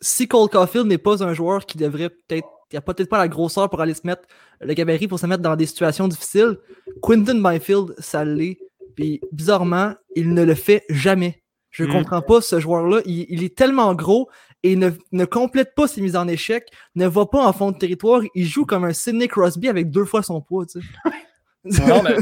si 0.00 0.26
Cole 0.26 0.48
Caulfield 0.48 0.86
n'est 0.86 0.98
pas 0.98 1.22
un 1.22 1.34
joueur 1.34 1.66
qui 1.66 1.78
devrait 1.78 2.08
peut-être, 2.08 2.48
il 2.72 2.76
n'a 2.76 2.80
peut-être 2.80 3.08
pas 3.08 3.18
la 3.18 3.28
grosseur 3.28 3.68
pour 3.68 3.80
aller 3.80 3.94
se 3.94 4.06
mettre, 4.06 4.22
le 4.60 4.72
gabarit 4.72 5.06
pour 5.06 5.18
se 5.18 5.26
mettre 5.26 5.42
dans 5.42 5.56
des 5.56 5.66
situations 5.66 6.08
difficiles, 6.08 6.58
Quinton 7.02 7.40
Byfield, 7.42 7.94
ça 7.98 8.24
l'est. 8.24 8.58
Puis 8.96 9.20
bizarrement, 9.30 9.94
il 10.16 10.34
ne 10.34 10.42
le 10.42 10.54
fait 10.54 10.84
jamais. 10.88 11.42
Je 11.70 11.84
ne 11.84 11.88
hmm. 11.88 11.92
comprends 11.92 12.22
pas 12.22 12.40
ce 12.40 12.60
joueur-là. 12.60 13.00
Il, 13.06 13.42
est 13.42 13.56
tellement 13.56 13.94
gros 13.94 14.28
et 14.62 14.76
ne, 14.76 14.90
ne, 15.12 15.24
complète 15.24 15.74
pas 15.74 15.88
ses 15.88 16.02
mises 16.02 16.16
en 16.16 16.28
échec, 16.28 16.68
ne 16.94 17.06
va 17.06 17.24
pas 17.24 17.46
en 17.46 17.52
fond 17.52 17.70
de 17.70 17.78
territoire. 17.78 18.20
Il 18.34 18.46
joue 18.46 18.66
comme 18.66 18.84
un 18.84 18.92
Sidney 18.92 19.28
Crosby 19.28 19.68
avec 19.68 19.90
deux 19.90 20.04
fois 20.04 20.22
son 20.22 20.40
poids. 20.42 20.66
Tu 20.66 20.80
sais. 20.80 20.86
Non, 21.64 22.02
mais 22.02 22.16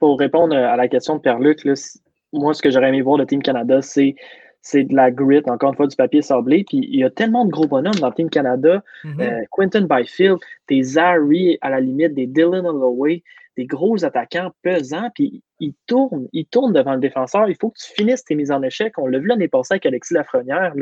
pour 0.00 0.18
répondre 0.18 0.56
à 0.56 0.76
la 0.76 0.88
question 0.88 1.16
de 1.16 1.20
Pierre-Luc, 1.20 1.66
moi, 2.32 2.54
ce 2.54 2.62
que 2.62 2.70
j'aurais 2.70 2.88
aimé 2.88 3.02
voir 3.02 3.18
de 3.18 3.24
Team 3.24 3.42
Canada, 3.42 3.82
c'est 3.82 4.14
c'est 4.66 4.84
de 4.84 4.96
la 4.96 5.10
grit, 5.10 5.42
encore 5.46 5.70
une 5.70 5.76
fois, 5.76 5.86
du 5.86 5.94
papier 5.94 6.22
sablé. 6.22 6.64
Puis 6.66 6.78
il 6.90 6.98
y 6.98 7.04
a 7.04 7.10
tellement 7.10 7.44
de 7.44 7.50
gros 7.50 7.66
bonhommes 7.66 8.00
dans 8.00 8.10
Team 8.10 8.30
Canada. 8.30 8.82
Mm-hmm. 9.04 9.20
Euh, 9.20 9.44
Quentin 9.50 9.82
Byfield, 9.82 10.38
des 10.68 10.82
Zari 10.82 11.58
à 11.60 11.68
la 11.68 11.80
limite, 11.80 12.14
des 12.14 12.26
Dylan 12.26 12.66
Holloway, 12.66 13.22
des 13.58 13.66
gros 13.66 14.02
attaquants 14.06 14.52
pesants. 14.62 15.10
Puis 15.14 15.42
ils 15.60 15.74
tournent, 15.86 16.28
ils 16.32 16.46
tournent 16.46 16.72
devant 16.72 16.94
le 16.94 17.00
défenseur. 17.00 17.46
Il 17.50 17.56
faut 17.60 17.68
que 17.68 17.78
tu 17.78 17.92
finisses 17.92 18.24
tes 18.24 18.34
mises 18.34 18.50
en 18.50 18.62
échec. 18.62 18.94
On 18.96 19.06
l'a 19.06 19.18
vu 19.18 19.26
l'année 19.26 19.48
passée 19.48 19.74
avec 19.74 19.84
Alexis 19.84 20.14
Lafrenière. 20.14 20.72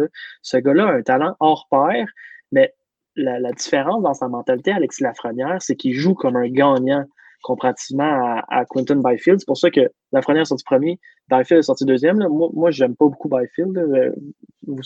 Ce 0.42 0.56
gars-là 0.56 0.86
a 0.86 0.92
un 0.92 1.02
talent 1.02 1.34
hors 1.40 1.66
pair, 1.68 2.06
mais 2.52 2.72
la, 3.16 3.40
la 3.40 3.50
différence 3.50 4.00
dans 4.00 4.14
sa 4.14 4.28
mentalité, 4.28 4.70
Alexis 4.70 5.02
Lafrenière, 5.02 5.56
c'est 5.60 5.74
qu'il 5.74 5.94
joue 5.94 6.14
comme 6.14 6.36
un 6.36 6.48
gagnant 6.48 7.04
comparativement 7.42 8.40
à, 8.48 8.64
Quentin 8.66 8.96
Byfield. 8.96 9.40
C'est 9.40 9.46
pour 9.46 9.58
ça 9.58 9.70
que 9.70 9.80
la 10.12 10.20
première 10.20 10.42
est 10.42 10.46
sortie 10.46 10.64
premier, 10.64 10.98
Byfield 11.28 11.60
est 11.60 11.62
sorti 11.62 11.84
deuxième. 11.84 12.18
Moi, 12.18 12.48
moi 12.52 12.70
j'aime 12.70 12.96
pas 12.96 13.06
beaucoup 13.06 13.28
Byfield. 13.28 14.12
Vous, 14.66 14.80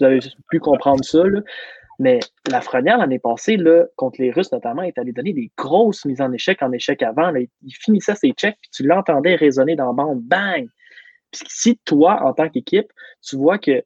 avez 0.00 0.20
pu 0.48 0.60
comprendre 0.60 1.04
ça. 1.04 1.22
Mais 1.98 2.18
la 2.48 2.56
Lafrenière, 2.56 2.96
l'année 2.96 3.18
passée, 3.18 3.58
là, 3.58 3.84
contre 3.96 4.22
les 4.22 4.30
Russes 4.30 4.50
notamment, 4.52 4.82
est 4.82 4.96
allé 4.96 5.12
donner 5.12 5.34
des 5.34 5.52
grosses 5.58 6.06
mises 6.06 6.22
en 6.22 6.32
échec 6.32 6.62
en 6.62 6.72
échec 6.72 7.02
avant. 7.02 7.30
Il 7.34 7.74
finissait 7.74 8.14
ses 8.14 8.30
checks, 8.30 8.56
puis 8.62 8.70
tu 8.72 8.86
l'entendais 8.86 9.34
résonner 9.34 9.76
dans 9.76 9.90
le 9.90 9.94
bande. 9.94 10.22
Bang! 10.22 10.66
Puis 11.30 11.42
si 11.46 11.76
toi, 11.84 12.22
en 12.24 12.32
tant 12.32 12.48
qu'équipe, 12.48 12.90
tu 13.22 13.36
vois 13.36 13.58
que 13.58 13.82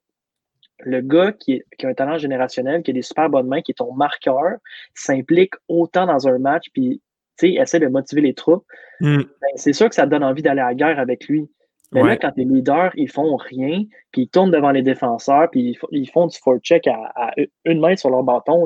le 0.81 1.01
gars 1.01 1.33
qui, 1.33 1.63
qui, 1.77 1.87
a 1.87 1.89
un 1.89 1.95
talent 1.95 2.17
générationnel, 2.17 2.85
qui 2.85 2.93
a 2.93 2.95
des 2.95 3.03
super 3.03 3.29
bonnes 3.29 3.49
mains, 3.49 3.63
qui 3.63 3.73
est 3.73 3.79
ton 3.79 3.93
marqueur, 3.95 4.59
s'implique 4.95 5.55
autant 5.69 6.07
dans 6.07 6.29
un 6.29 6.39
match, 6.39 6.67
puis 6.73 7.03
essaie 7.43 7.81
de 7.81 7.87
motiver 7.87 8.21
les 8.21 8.35
troupes, 8.35 8.65
hmm. 9.01 9.19
ben, 9.19 9.51
c'est 9.57 9.73
sûr 9.73 9.89
que 9.89 9.95
ça 9.95 10.07
donne 10.07 10.25
envie 10.25 10.43
d'aller 10.43 10.61
à 10.61 10.69
la 10.69 10.75
guerre 10.75 10.99
avec 10.99 11.27
lui. 11.29 11.49
Mais 11.93 12.03
là, 12.03 12.17
quand 12.17 12.33
les 12.37 12.45
leaders, 12.45 12.91
ils 12.97 13.09
font 13.09 13.37
rien, 13.37 13.85
puis 14.11 14.23
ils 14.23 14.29
tournent 14.29 14.51
devant 14.51 14.73
les 14.73 14.83
défenseurs, 14.83 15.49
puis 15.51 15.79
ils, 15.93 16.11
font 16.11 16.27
du 16.27 16.37
forecheck 16.39 16.89
à, 16.89 17.13
à, 17.15 17.33
une 17.65 17.79
main 17.79 17.95
sur 17.95 18.11
leur 18.11 18.25
bâton, 18.25 18.65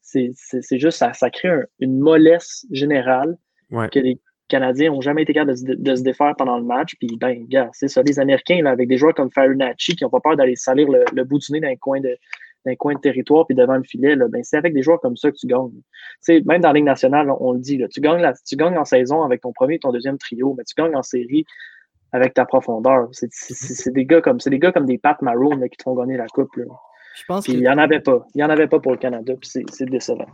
c'est 0.00 0.32
juste, 0.72 0.98
ça, 0.98 1.12
ça 1.12 1.30
crée 1.30 1.50
une 1.78 2.00
mollesse 2.00 2.66
générale 2.72 3.36
que 3.70 4.00
les 4.00 4.20
Canadiens 4.48 4.90
n'ont 4.90 5.02
jamais 5.02 5.22
été 5.22 5.34
capables 5.34 5.54
de, 5.62 5.94
se 5.94 6.02
défaire 6.02 6.34
pendant 6.36 6.56
le 6.56 6.64
match. 6.64 6.96
Puis, 6.98 7.16
ben, 7.20 7.46
gars, 7.48 7.68
c'est 7.72 7.88
ça, 7.88 8.02
les 8.02 8.18
Américains, 8.18 8.62
là, 8.62 8.70
avec 8.70 8.88
des 8.88 8.96
joueurs 8.96 9.14
comme 9.14 9.30
Farinacci 9.30 9.94
qui 9.94 10.04
n'ont 10.04 10.10
pas 10.10 10.20
peur 10.20 10.36
d'aller 10.36 10.56
salir 10.56 10.88
le, 10.88 11.24
bout 11.24 11.38
du 11.38 11.52
nez 11.52 11.60
dans 11.60 11.68
un 11.68 11.76
coin 11.76 12.00
de, 12.00 12.16
dans 12.68 12.70
les 12.70 12.76
coins 12.76 12.94
de 12.94 13.00
territoire 13.00 13.46
puis 13.46 13.54
devant 13.54 13.76
le 13.76 13.82
filet, 13.82 14.14
là, 14.14 14.28
ben, 14.28 14.42
c'est 14.44 14.56
avec 14.56 14.74
des 14.74 14.82
joueurs 14.82 15.00
comme 15.00 15.16
ça 15.16 15.30
que 15.30 15.36
tu 15.36 15.46
gagnes. 15.46 15.72
même 16.28 16.60
dans 16.60 16.68
la 16.68 16.74
Ligue 16.74 16.84
nationale, 16.84 17.30
on, 17.40 17.52
le 17.52 17.60
dit, 17.60 17.78
là, 17.78 17.88
tu, 17.88 18.00
gagnes 18.00 18.20
la, 18.20 18.34
tu 18.34 18.56
gagnes 18.56 18.76
en 18.76 18.84
saison 18.84 19.22
avec 19.22 19.40
ton 19.40 19.52
premier 19.52 19.74
et 19.74 19.78
ton 19.78 19.92
deuxième 19.92 20.18
trio, 20.18 20.54
mais 20.56 20.64
tu 20.64 20.74
gagnes 20.76 20.96
en 20.96 21.02
série 21.02 21.44
avec 22.12 22.34
ta 22.34 22.44
profondeur. 22.44 23.08
C'est 23.12 23.92
des 23.92 24.04
gars 24.04 24.20
comme 24.20 24.40
c'est 24.40 24.50
des 24.50 24.58
gars 24.58 24.72
comme 24.72 24.86
des 24.86 24.98
Pat 24.98 25.20
Maroon 25.22 25.60
qui 25.68 25.76
te 25.76 25.82
font 25.82 25.94
gagner 25.94 26.16
la 26.16 26.26
coupe. 26.26 26.54
Là. 26.56 26.64
Je 27.16 27.24
pense 27.26 27.44
qu'il 27.44 27.60
n'y 27.60 27.68
en 27.68 27.78
avait 27.78 28.00
pas. 28.00 28.26
Il 28.34 28.38
n'y 28.38 28.44
en 28.44 28.50
avait 28.50 28.68
pas 28.68 28.78
pour 28.78 28.92
le 28.92 28.98
Canada, 28.98 29.34
puis 29.40 29.50
c'est 29.70 29.84
décevant. 29.86 30.26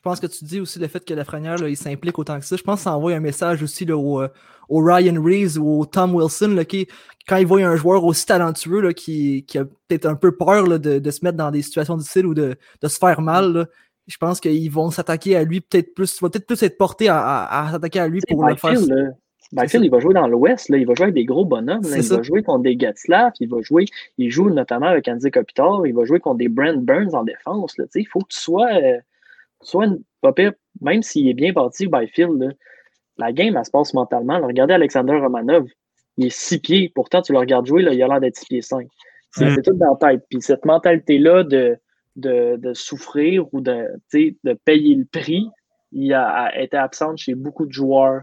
Je 0.00 0.08
pense 0.08 0.18
que 0.18 0.26
tu 0.26 0.46
dis 0.46 0.60
aussi 0.60 0.78
le 0.78 0.88
fait 0.88 1.04
que 1.04 1.12
Lafrenière, 1.12 1.58
il 1.68 1.76
s'implique 1.76 2.18
autant 2.18 2.40
que 2.40 2.46
ça. 2.46 2.56
Je 2.56 2.62
pense 2.62 2.76
que 2.76 2.84
ça 2.84 2.96
envoie 2.96 3.12
un 3.12 3.20
message 3.20 3.62
aussi 3.62 3.84
là, 3.84 3.98
au, 3.98 4.22
euh, 4.22 4.28
au, 4.70 4.82
Ryan 4.82 5.22
Reeves 5.22 5.58
ou 5.58 5.80
au 5.80 5.84
Tom 5.84 6.14
Wilson, 6.14 6.54
là, 6.54 6.64
qui, 6.64 6.88
quand 7.28 7.36
il 7.36 7.46
voit 7.46 7.60
un 7.60 7.76
joueur 7.76 8.02
aussi 8.04 8.24
talentueux 8.24 8.80
là, 8.80 8.94
qui, 8.94 9.44
qui, 9.44 9.58
a 9.58 9.66
peut-être 9.66 10.06
un 10.06 10.14
peu 10.14 10.34
peur 10.34 10.66
là, 10.66 10.78
de, 10.78 11.00
de, 11.00 11.10
se 11.10 11.22
mettre 11.22 11.36
dans 11.36 11.50
des 11.50 11.60
situations 11.60 11.98
difficiles 11.98 12.24
ou 12.24 12.32
de, 12.32 12.56
de 12.80 12.88
se 12.88 12.96
faire 12.96 13.20
mal, 13.20 13.68
je 14.06 14.16
pense 14.16 14.40
qu'ils 14.40 14.70
vont 14.70 14.90
s'attaquer 14.90 15.36
à 15.36 15.44
lui 15.44 15.60
peut-être 15.60 15.94
plus, 15.94 16.22
va 16.22 16.30
peut-être 16.30 16.46
plus 16.46 16.62
être 16.62 16.78
porté 16.78 17.10
à, 17.10 17.20
à, 17.20 17.66
à 17.66 17.72
s'attaquer 17.72 18.00
à 18.00 18.08
lui 18.08 18.22
pour 18.26 18.42
le 18.42 18.56
faire. 18.56 18.80
Byfield, 19.52 19.84
il 19.84 19.90
va 19.90 19.98
jouer 19.98 20.14
dans 20.14 20.28
l'Ouest, 20.28 20.68
il 20.70 20.86
va 20.86 20.94
jouer 20.94 21.04
avec 21.04 21.14
des 21.14 21.24
gros 21.24 21.44
bonhommes, 21.44 21.82
il 21.84 22.02
va 22.02 22.22
jouer 22.22 22.42
contre 22.42 22.62
des 22.62 22.76
Gatslav, 22.76 23.32
il 23.40 23.48
va 23.48 23.60
jouer, 23.60 23.84
il 24.16 24.30
joue 24.30 24.48
notamment 24.48 24.86
avec 24.86 25.08
Andy 25.08 25.30
Kopitar, 25.30 25.86
il 25.86 25.94
va 25.94 26.04
jouer 26.04 26.20
contre 26.20 26.38
des 26.38 26.48
Brent 26.48 26.80
Burns 26.80 27.14
en 27.14 27.24
défense. 27.24 27.76
Là, 27.76 27.84
il 27.94 28.06
faut 28.06 28.20
que 28.20 28.28
tu 28.28 28.38
sois, 28.38 28.68
euh, 28.72 28.98
sois 29.62 29.86
une, 29.86 30.02
pas 30.20 30.32
pire, 30.32 30.52
même 30.80 31.02
s'il 31.02 31.28
est 31.28 31.34
bien 31.34 31.52
parti, 31.52 31.86
Byfield, 31.86 32.56
la 33.18 33.32
game, 33.32 33.56
elle 33.56 33.64
se 33.64 33.70
passe 33.70 33.94
mentalement. 33.94 34.40
regardez 34.40 34.74
Alexander 34.74 35.16
Romanov, 35.18 35.66
il 36.16 36.26
est 36.26 36.36
six 36.36 36.58
pieds, 36.58 36.90
pourtant 36.94 37.22
tu 37.22 37.32
le 37.32 37.38
regardes 37.38 37.66
jouer, 37.66 37.82
là, 37.82 37.92
il 37.92 38.02
a 38.02 38.08
l'air 38.08 38.20
d'être 38.20 38.36
six 38.36 38.46
pieds 38.46 38.62
5. 38.62 38.86
C'est 39.32 39.62
tout 39.62 39.74
dans 39.74 39.96
la 40.00 40.12
tête. 40.12 40.24
Puis 40.28 40.42
cette 40.42 40.64
mentalité-là 40.64 41.44
de, 41.44 41.76
de, 42.16 42.56
de, 42.56 42.74
souffrir 42.74 43.46
ou 43.52 43.60
de, 43.60 43.86
de 44.12 44.52
payer 44.64 44.96
le 44.96 45.04
prix, 45.04 45.48
il 45.92 46.12
a, 46.12 46.50
été 46.60 46.76
absente 46.76 47.18
chez 47.18 47.34
beaucoup 47.34 47.66
de 47.66 47.72
joueurs 47.72 48.22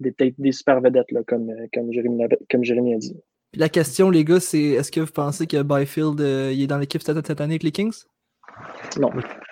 des, 0.00 0.14
des 0.36 0.52
super 0.52 0.80
vedettes, 0.80 1.12
là, 1.12 1.20
comme, 1.24 1.48
euh, 1.50 1.66
comme, 1.72 1.92
Jérémy, 1.92 2.24
comme 2.50 2.64
Jérémy 2.64 2.94
a 2.94 2.98
dit. 2.98 3.16
la 3.54 3.68
question, 3.68 4.10
les 4.10 4.24
gars, 4.24 4.40
c'est 4.40 4.60
est-ce 4.60 4.90
que 4.90 5.00
vous 5.00 5.12
pensez 5.12 5.46
que 5.46 5.62
Byfield 5.62 6.20
euh, 6.20 6.50
il 6.52 6.62
est 6.62 6.66
dans 6.66 6.78
l'équipe 6.78 7.02
cette, 7.02 7.24
cette 7.24 7.40
année 7.40 7.54
avec 7.54 7.62
les 7.62 7.70
Kings? 7.70 8.04
Non. 9.00 9.10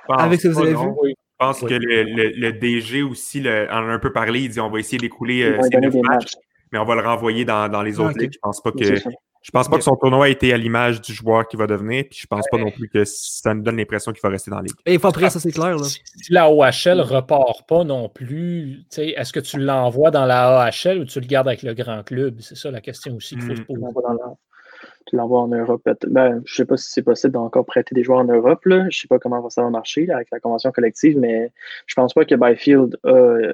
Avec 0.09 0.40
ce 0.40 0.49
que 0.49 0.52
vous 0.52 0.61
avez 0.61 0.75
vu? 0.75 0.88
Je 1.04 1.47
pense 1.47 1.61
que 1.61 1.75
le, 1.75 2.38
le, 2.38 2.52
DG 2.52 3.02
aussi 3.02 3.40
le, 3.40 3.66
en 3.71 3.88
a 3.88 3.92
un 3.92 3.99
peu 3.99 4.12
parlé. 4.12 4.40
Il 4.40 4.50
dit 4.50 4.61
on 4.61 4.69
va 4.69 4.78
essayer 4.78 4.99
d'écouler 4.99 5.42
euh, 5.42 5.59
ces 5.62 5.80
matchs, 5.80 5.95
matchs, 6.02 6.33
mais 6.71 6.78
on 6.78 6.85
va 6.85 6.95
le 6.95 7.00
renvoyer 7.00 7.47
dans, 7.47 7.66
dans 7.71 7.83
les 7.83 7.99
autres 7.99 8.19
ligues. 8.19 8.35
Je 8.35 8.38
pense 8.42 8.61
pas 8.61 8.73
que 8.73 9.00
je 9.42 9.50
pense 9.52 9.69
pas 9.69 9.78
que 9.78 9.85
son 9.85 9.97
tournoi 9.97 10.26
a 10.26 10.28
été 10.28 10.52
à 10.52 10.59
l'image 10.59 11.00
du 11.00 11.14
joueur 11.14 11.49
qui 11.49 11.57
va 11.57 11.66
devenir, 11.66 12.04
puis 12.11 12.19
je 12.21 12.26
pense 12.26 12.45
pas 12.50 12.59
non 12.59 12.71
plus 12.71 12.90
que 12.90 13.04
ça 13.07 13.54
nous 13.54 13.62
donne 13.62 13.78
l'impression 13.78 14.12
qu'il 14.12 14.21
va 14.23 14.28
rester 14.28 14.50
dans 14.50 14.59
la 14.59 14.64
ligue. 14.64 14.75
Et 14.85 14.95
il 14.95 15.00
faut 15.00 15.09
après, 15.09 15.30
ça 15.30 15.40
c'est 15.40 15.50
clair. 15.50 15.78
Là. 15.78 15.85
Si 15.85 16.00
la 16.28 16.50
OHL 16.50 17.00
repart 17.00 17.66
pas 17.66 17.85
non 17.85 18.11
plus, 18.11 18.85
est-ce 18.99 19.33
que 19.33 19.40
tu 19.40 19.59
l'envoies 19.59 20.11
dans 20.11 20.26
la 20.26 20.66
AHL 20.66 20.99
ou 20.99 21.04
tu 21.07 21.21
le 21.21 21.26
gardes 21.26 21.49
avec 21.49 21.62
le 21.62 21.73
grand 21.73 22.02
club? 22.02 22.37
C'est 22.40 22.57
ça 22.57 22.71
la 22.71 22.83
question 22.83 23.16
aussi 23.16 23.35
qu'il 23.37 23.45
faut 23.45 23.57
se 23.57 23.62
hmm. 23.62 23.64
poser. 23.64 23.87
L'envoies 25.12 25.40
en 25.40 25.48
Europe. 25.48 25.88
Ben, 26.06 26.42
je 26.44 26.54
sais 26.54 26.64
pas 26.64 26.76
si 26.76 26.90
c'est 26.90 27.02
possible 27.02 27.32
d'encore 27.32 27.66
prêter 27.66 27.94
des 27.94 28.04
joueurs 28.04 28.20
en 28.20 28.24
Europe. 28.24 28.64
Là. 28.64 28.86
Je 28.90 29.00
sais 29.00 29.08
pas 29.08 29.18
comment 29.18 29.48
ça 29.50 29.62
va 29.62 29.70
marcher 29.70 30.10
avec 30.10 30.28
la 30.30 30.40
convention 30.40 30.70
collective, 30.70 31.18
mais 31.18 31.52
je 31.86 31.94
pense 31.94 32.14
pas 32.14 32.24
que 32.24 32.34
Byfield 32.34 32.98
a 33.04 33.52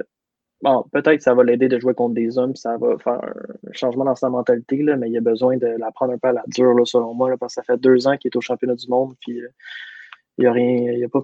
Bon, 0.63 0.85
peut-être 0.91 1.19
que 1.19 1.23
ça 1.23 1.35
va 1.35 1.45
l'aider 1.45 1.69
de 1.69 1.79
jouer 1.79 1.93
contre 1.93 2.15
des 2.15 2.39
hommes, 2.39 2.57
ça 2.57 2.79
va 2.79 2.97
faire 2.99 3.21
un 3.23 3.73
changement 3.73 4.05
dans 4.05 4.15
sa 4.15 4.31
mentalité, 4.31 4.83
là, 4.83 4.97
mais 4.97 5.11
il 5.11 5.17
a 5.19 5.21
besoin 5.21 5.59
de 5.59 5.67
la 5.67 5.93
prendre 5.93 6.15
un 6.15 6.19
peu 6.19 6.29
à 6.29 6.33
la 6.33 6.45
dure, 6.47 6.73
là, 6.73 6.85
selon 6.87 7.13
moi, 7.13 7.29
là, 7.29 7.37
parce 7.37 7.55
que 7.55 7.63
ça 7.63 7.75
fait 7.75 7.79
deux 7.79 8.09
ans 8.09 8.17
qu'il 8.17 8.31
est 8.31 8.37
au 8.37 8.41
championnat 8.41 8.75
du 8.75 8.89
monde, 8.89 9.15
puis 9.21 9.39
euh, 9.43 9.49
il 10.39 10.43
n'y 10.43 10.47
a 10.47 10.53
rien, 10.53 10.93
il 10.93 11.05
a 11.05 11.09
pas 11.09 11.23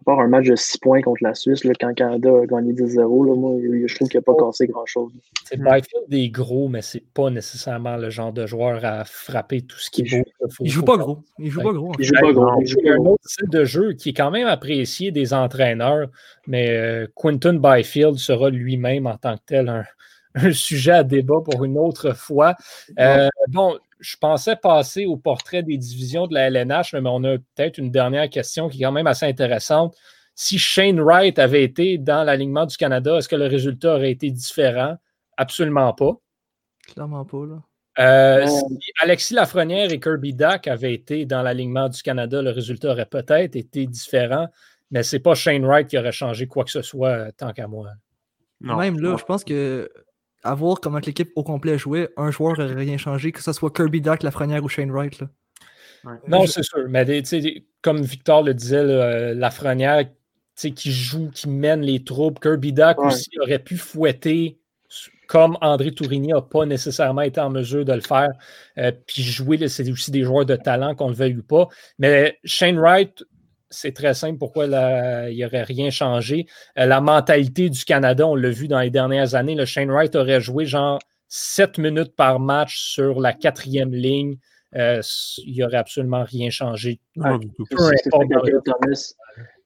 à 0.00 0.04
part 0.04 0.20
un 0.20 0.28
match 0.28 0.46
de 0.46 0.56
6 0.56 0.78
points 0.78 1.02
contre 1.02 1.22
la 1.22 1.34
Suisse, 1.34 1.64
là, 1.64 1.72
quand 1.78 1.92
Canada 1.94 2.30
a 2.42 2.46
gagné 2.46 2.72
10-0, 2.72 3.38
moi, 3.38 3.52
je 3.86 3.94
trouve 3.94 4.08
qu'il 4.08 4.18
n'a 4.18 4.22
pas 4.22 4.32
oh. 4.32 4.46
cassé 4.46 4.66
grand-chose. 4.66 5.12
C'est 5.44 5.58
Byfield 5.58 6.08
des 6.08 6.30
gros, 6.30 6.68
mais 6.68 6.82
c'est 6.82 7.04
pas 7.12 7.30
nécessairement 7.30 7.96
le 7.96 8.10
genre 8.10 8.32
de 8.32 8.46
joueur 8.46 8.84
à 8.84 9.04
frapper 9.04 9.62
tout 9.62 9.78
ce 9.78 9.90
qui 9.90 10.02
bouge. 10.02 10.22
Il 10.60 10.70
joue 10.70 10.84
pas 10.84 10.96
gros. 10.96 11.20
Il 11.38 11.50
joue 11.50 11.62
pas 11.62 11.72
gros. 11.72 11.92
Il 11.98 12.04
joue 12.04 12.14
pas 12.20 12.32
gros. 12.32 12.62
Il 12.62 12.86
y 12.86 12.90
a 12.90 12.94
un 12.94 13.04
autre 13.04 13.22
style 13.24 13.48
de 13.48 13.64
jeu 13.64 13.92
qui 13.94 14.10
est 14.10 14.14
quand 14.14 14.30
même 14.30 14.46
apprécié 14.46 15.10
des 15.10 15.34
entraîneurs, 15.34 16.08
mais 16.46 16.70
euh, 16.70 17.06
Quinton 17.16 17.54
Byfield 17.54 18.16
sera 18.16 18.50
lui-même 18.50 19.06
en 19.06 19.16
tant 19.16 19.36
que 19.36 19.42
tel 19.46 19.68
un, 19.68 19.84
sujet 20.52 20.92
à 20.92 21.04
débat 21.04 21.40
pour 21.44 21.64
une 21.64 21.78
autre 21.78 22.14
fois. 22.14 22.54
Euh, 22.98 23.28
bon, 23.48 23.78
je 24.00 24.16
pensais 24.16 24.56
passer 24.56 25.06
au 25.06 25.16
portrait 25.16 25.62
des 25.62 25.76
divisions 25.76 26.26
de 26.26 26.34
la 26.34 26.48
LNH, 26.48 26.94
mais 26.94 27.08
on 27.08 27.24
a 27.24 27.38
peut-être 27.38 27.78
une 27.78 27.90
dernière 27.90 28.28
question 28.30 28.68
qui 28.68 28.80
est 28.80 28.84
quand 28.84 28.92
même 28.92 29.06
assez 29.06 29.26
intéressante. 29.26 29.96
Si 30.34 30.58
Shane 30.58 31.00
Wright 31.00 31.38
avait 31.38 31.64
été 31.64 31.98
dans 31.98 32.22
l'alignement 32.22 32.66
du 32.66 32.76
Canada, 32.76 33.18
est-ce 33.18 33.28
que 33.28 33.36
le 33.36 33.46
résultat 33.46 33.96
aurait 33.96 34.12
été 34.12 34.30
différent? 34.30 34.96
Absolument 35.36 35.92
pas. 35.92 36.12
Clairement 36.86 37.24
pas, 37.24 37.44
là. 37.46 37.62
Euh, 37.98 38.46
si 38.46 38.92
Alexis 39.02 39.34
Lafrenière 39.34 39.90
et 39.90 39.98
Kirby 39.98 40.32
Duck 40.32 40.68
avaient 40.68 40.94
été 40.94 41.26
dans 41.26 41.42
l'alignement 41.42 41.88
du 41.88 42.00
Canada, 42.00 42.40
le 42.40 42.50
résultat 42.50 42.92
aurait 42.92 43.06
peut-être 43.06 43.56
été 43.56 43.86
différent, 43.86 44.46
mais 44.92 45.02
c'est 45.02 45.18
pas 45.18 45.34
Shane 45.34 45.64
Wright 45.64 45.88
qui 45.88 45.98
aurait 45.98 46.12
changé 46.12 46.46
quoi 46.46 46.62
que 46.64 46.70
ce 46.70 46.82
soit 46.82 47.32
tant 47.32 47.52
qu'à 47.52 47.66
moi. 47.66 47.88
Même 48.60 49.00
là, 49.00 49.16
je 49.18 49.24
pense 49.24 49.42
que 49.42 49.90
à 50.42 50.54
voir 50.54 50.80
comment 50.80 50.98
l'équipe 50.98 51.30
au 51.36 51.42
complet 51.42 51.78
jouait, 51.78 52.08
un 52.16 52.30
joueur 52.30 52.58
n'aurait 52.58 52.74
rien 52.74 52.96
changé, 52.96 53.32
que 53.32 53.42
ce 53.42 53.52
soit 53.52 53.72
Kirby 53.72 54.00
Duck, 54.00 54.22
Lafrenière 54.22 54.62
ou 54.62 54.68
Shane 54.68 54.90
Wright. 54.90 55.20
Là. 55.20 55.28
Non, 56.28 56.46
c'est 56.46 56.62
sûr. 56.62 56.88
Mais 56.88 57.22
comme 57.82 58.02
Victor 58.02 58.42
le 58.42 58.54
disait, 58.54 58.84
la 58.84 59.34
Lafrenière 59.34 60.04
qui 60.56 60.92
joue, 60.92 61.30
qui 61.30 61.48
mène 61.48 61.82
les 61.82 62.02
troupes, 62.02 62.40
Kirby 62.40 62.72
Duck 62.72 62.98
aussi 62.98 63.30
aurait 63.40 63.58
pu 63.58 63.76
fouetter 63.76 64.58
comme 65.28 65.58
André 65.60 65.92
Tourigny 65.92 66.28
n'a 66.28 66.40
pas 66.40 66.64
nécessairement 66.64 67.20
été 67.20 67.38
en 67.38 67.50
mesure 67.50 67.84
de 67.84 67.92
le 67.92 68.00
faire. 68.00 68.30
Euh, 68.78 68.90
puis 69.06 69.22
jouer, 69.22 69.68
c'est 69.68 69.88
aussi 69.90 70.10
des 70.10 70.22
joueurs 70.22 70.46
de 70.46 70.56
talent, 70.56 70.94
qu'on 70.94 71.08
le 71.08 71.14
veuille 71.14 71.36
ou 71.36 71.42
pas. 71.42 71.68
Mais 71.98 72.38
Shane 72.44 72.78
Wright, 72.78 73.22
c'est 73.70 73.92
très 73.92 74.14
simple 74.14 74.38
pourquoi 74.38 74.66
il 74.66 75.34
n'y 75.36 75.44
aurait 75.44 75.62
rien 75.62 75.90
changé. 75.90 76.46
Euh, 76.78 76.86
la 76.86 77.00
mentalité 77.00 77.70
du 77.70 77.84
Canada, 77.84 78.26
on 78.26 78.34
l'a 78.34 78.50
vu 78.50 78.68
dans 78.68 78.80
les 78.80 78.90
dernières 78.90 79.34
années, 79.34 79.54
le 79.54 79.64
Shane 79.64 79.90
Wright 79.90 80.14
aurait 80.16 80.40
joué 80.40 80.64
genre 80.64 80.98
7 81.28 81.78
minutes 81.78 82.14
par 82.16 82.40
match 82.40 82.78
sur 82.78 83.20
la 83.20 83.32
quatrième 83.32 83.92
ligne. 83.92 84.36
Euh, 84.76 85.00
il 85.44 85.54
n'y 85.54 85.64
aurait 85.64 85.76
absolument 85.76 86.24
rien 86.24 86.50
changé. 86.50 87.00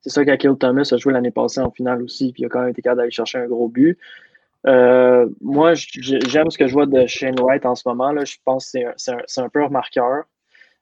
C'est 0.01 0.11
ça 0.11 0.25
qu'Akil 0.25 0.57
Thomas 0.59 0.89
a 0.91 0.97
joué 0.97 1.13
l'année 1.13 1.31
passée 1.31 1.61
en 1.61 1.71
finale 1.71 2.03
aussi, 2.03 2.33
puis 2.33 2.43
il 2.43 2.47
a 2.47 2.49
quand 2.49 2.61
même 2.61 2.71
été 2.71 2.83
capable 2.83 3.01
d'aller 3.01 3.11
chercher 3.13 3.39
un 3.39 3.47
gros 3.47 3.69
but. 3.69 3.99
Euh, 4.67 5.29
moi, 5.41 5.75
j'aime 5.75 6.51
ce 6.51 6.59
que 6.59 6.67
je 6.69 6.73
vois 6.73 6.87
de 6.87 7.07
Shane 7.07 7.39
Wright 7.41 7.67
en 7.67 7.75
ce 7.75 7.89
moment. 7.89 8.13
Là. 8.13 8.25
Je 8.25 8.37
pense 8.45 8.71
que 8.73 8.79
c'est 8.97 9.13
un, 9.13 9.45
un, 9.45 9.49
peu 9.49 9.65
remarqueur, 9.65 10.25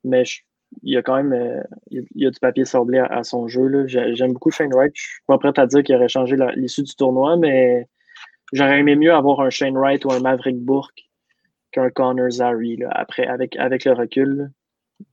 mais 0.05 0.25
je 0.25 0.41
il 0.83 0.93
y 0.93 0.97
a 0.97 1.03
quand 1.03 1.17
même 1.17 1.33
euh, 1.33 1.63
il 1.91 2.05
y 2.15 2.27
a 2.27 2.31
du 2.31 2.39
papier 2.41 2.65
sablé 2.65 2.99
à, 2.99 3.23
son 3.23 3.49
jeu. 3.49 3.87
J'aime 3.87 4.33
beaucoup 4.33 4.51
Shane 4.51 4.73
Wright. 4.73 4.93
Je 4.95 5.03
suis 5.03 5.23
pas 5.27 5.39
prêt 5.39 5.53
à 5.57 5.67
dire 5.67 5.83
qu'il 5.83 5.95
aurait 5.95 6.09
changé 6.09 6.37
l'issue 6.57 6.83
du 6.83 6.95
tournoi, 6.95 7.37
mais 7.37 7.87
j'aurais 8.53 8.79
aimé 8.79 8.97
mieux 8.97 9.13
avoir 9.13 9.41
un 9.41 9.51
Shane 9.51 9.77
Wright 9.77 10.05
ou 10.05 10.13
un 10.13 10.21
Maverick 10.21 10.59
Bourque 10.59 11.03
qu'un 11.73 11.91
Connor 11.91 12.31
Zary. 12.31 12.79
Après, 12.91 13.27
avec, 13.27 13.57
avec 13.57 13.85
le 13.85 13.93
recul, 13.93 14.51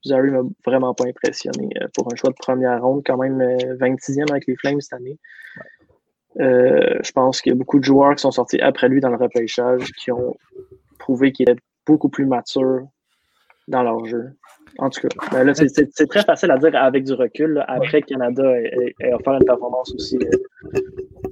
Zary 0.06 0.30
m'a 0.30 0.42
vraiment 0.64 0.94
pas 0.94 1.04
impressionné 1.04 1.68
euh, 1.80 1.86
pour 1.94 2.12
un 2.12 2.16
choix 2.16 2.30
de 2.30 2.36
première 2.36 2.82
ronde, 2.82 3.02
quand 3.04 3.16
même 3.16 3.38
26e 3.38 4.20
euh, 4.20 4.24
avec 4.30 4.46
les 4.46 4.56
Flames 4.56 4.80
cette 4.80 4.94
année. 4.94 5.18
je 6.36 7.12
pense 7.12 7.40
qu'il 7.40 7.52
y 7.52 7.54
a 7.54 7.58
beaucoup 7.58 7.78
de 7.78 7.84
joueurs 7.84 8.14
qui 8.14 8.22
sont 8.22 8.30
sortis 8.30 8.60
après 8.60 8.88
lui 8.88 9.00
dans 9.00 9.10
le 9.10 9.16
repêchage 9.16 9.90
qui 9.92 10.12
ont 10.12 10.36
prouvé 10.98 11.32
qu'il 11.32 11.48
est 11.50 11.58
beaucoup 11.86 12.08
plus 12.08 12.26
mature 12.26 12.86
dans 13.68 13.82
leur 13.82 14.04
jeu. 14.06 14.30
En 14.78 14.90
tout 14.90 15.00
cas, 15.00 15.08
ben 15.32 15.44
là, 15.44 15.54
c'est 15.54 16.06
très 16.08 16.22
facile 16.24 16.50
à 16.50 16.58
dire 16.58 16.74
avec 16.76 17.04
du 17.04 17.12
recul. 17.12 17.64
après, 17.68 18.02
Canada 18.02 18.44
a, 18.44 19.14
offert 19.14 19.34
une 19.34 19.44
performance 19.44 19.92
aussi 19.94 20.16
euh, 20.16 20.80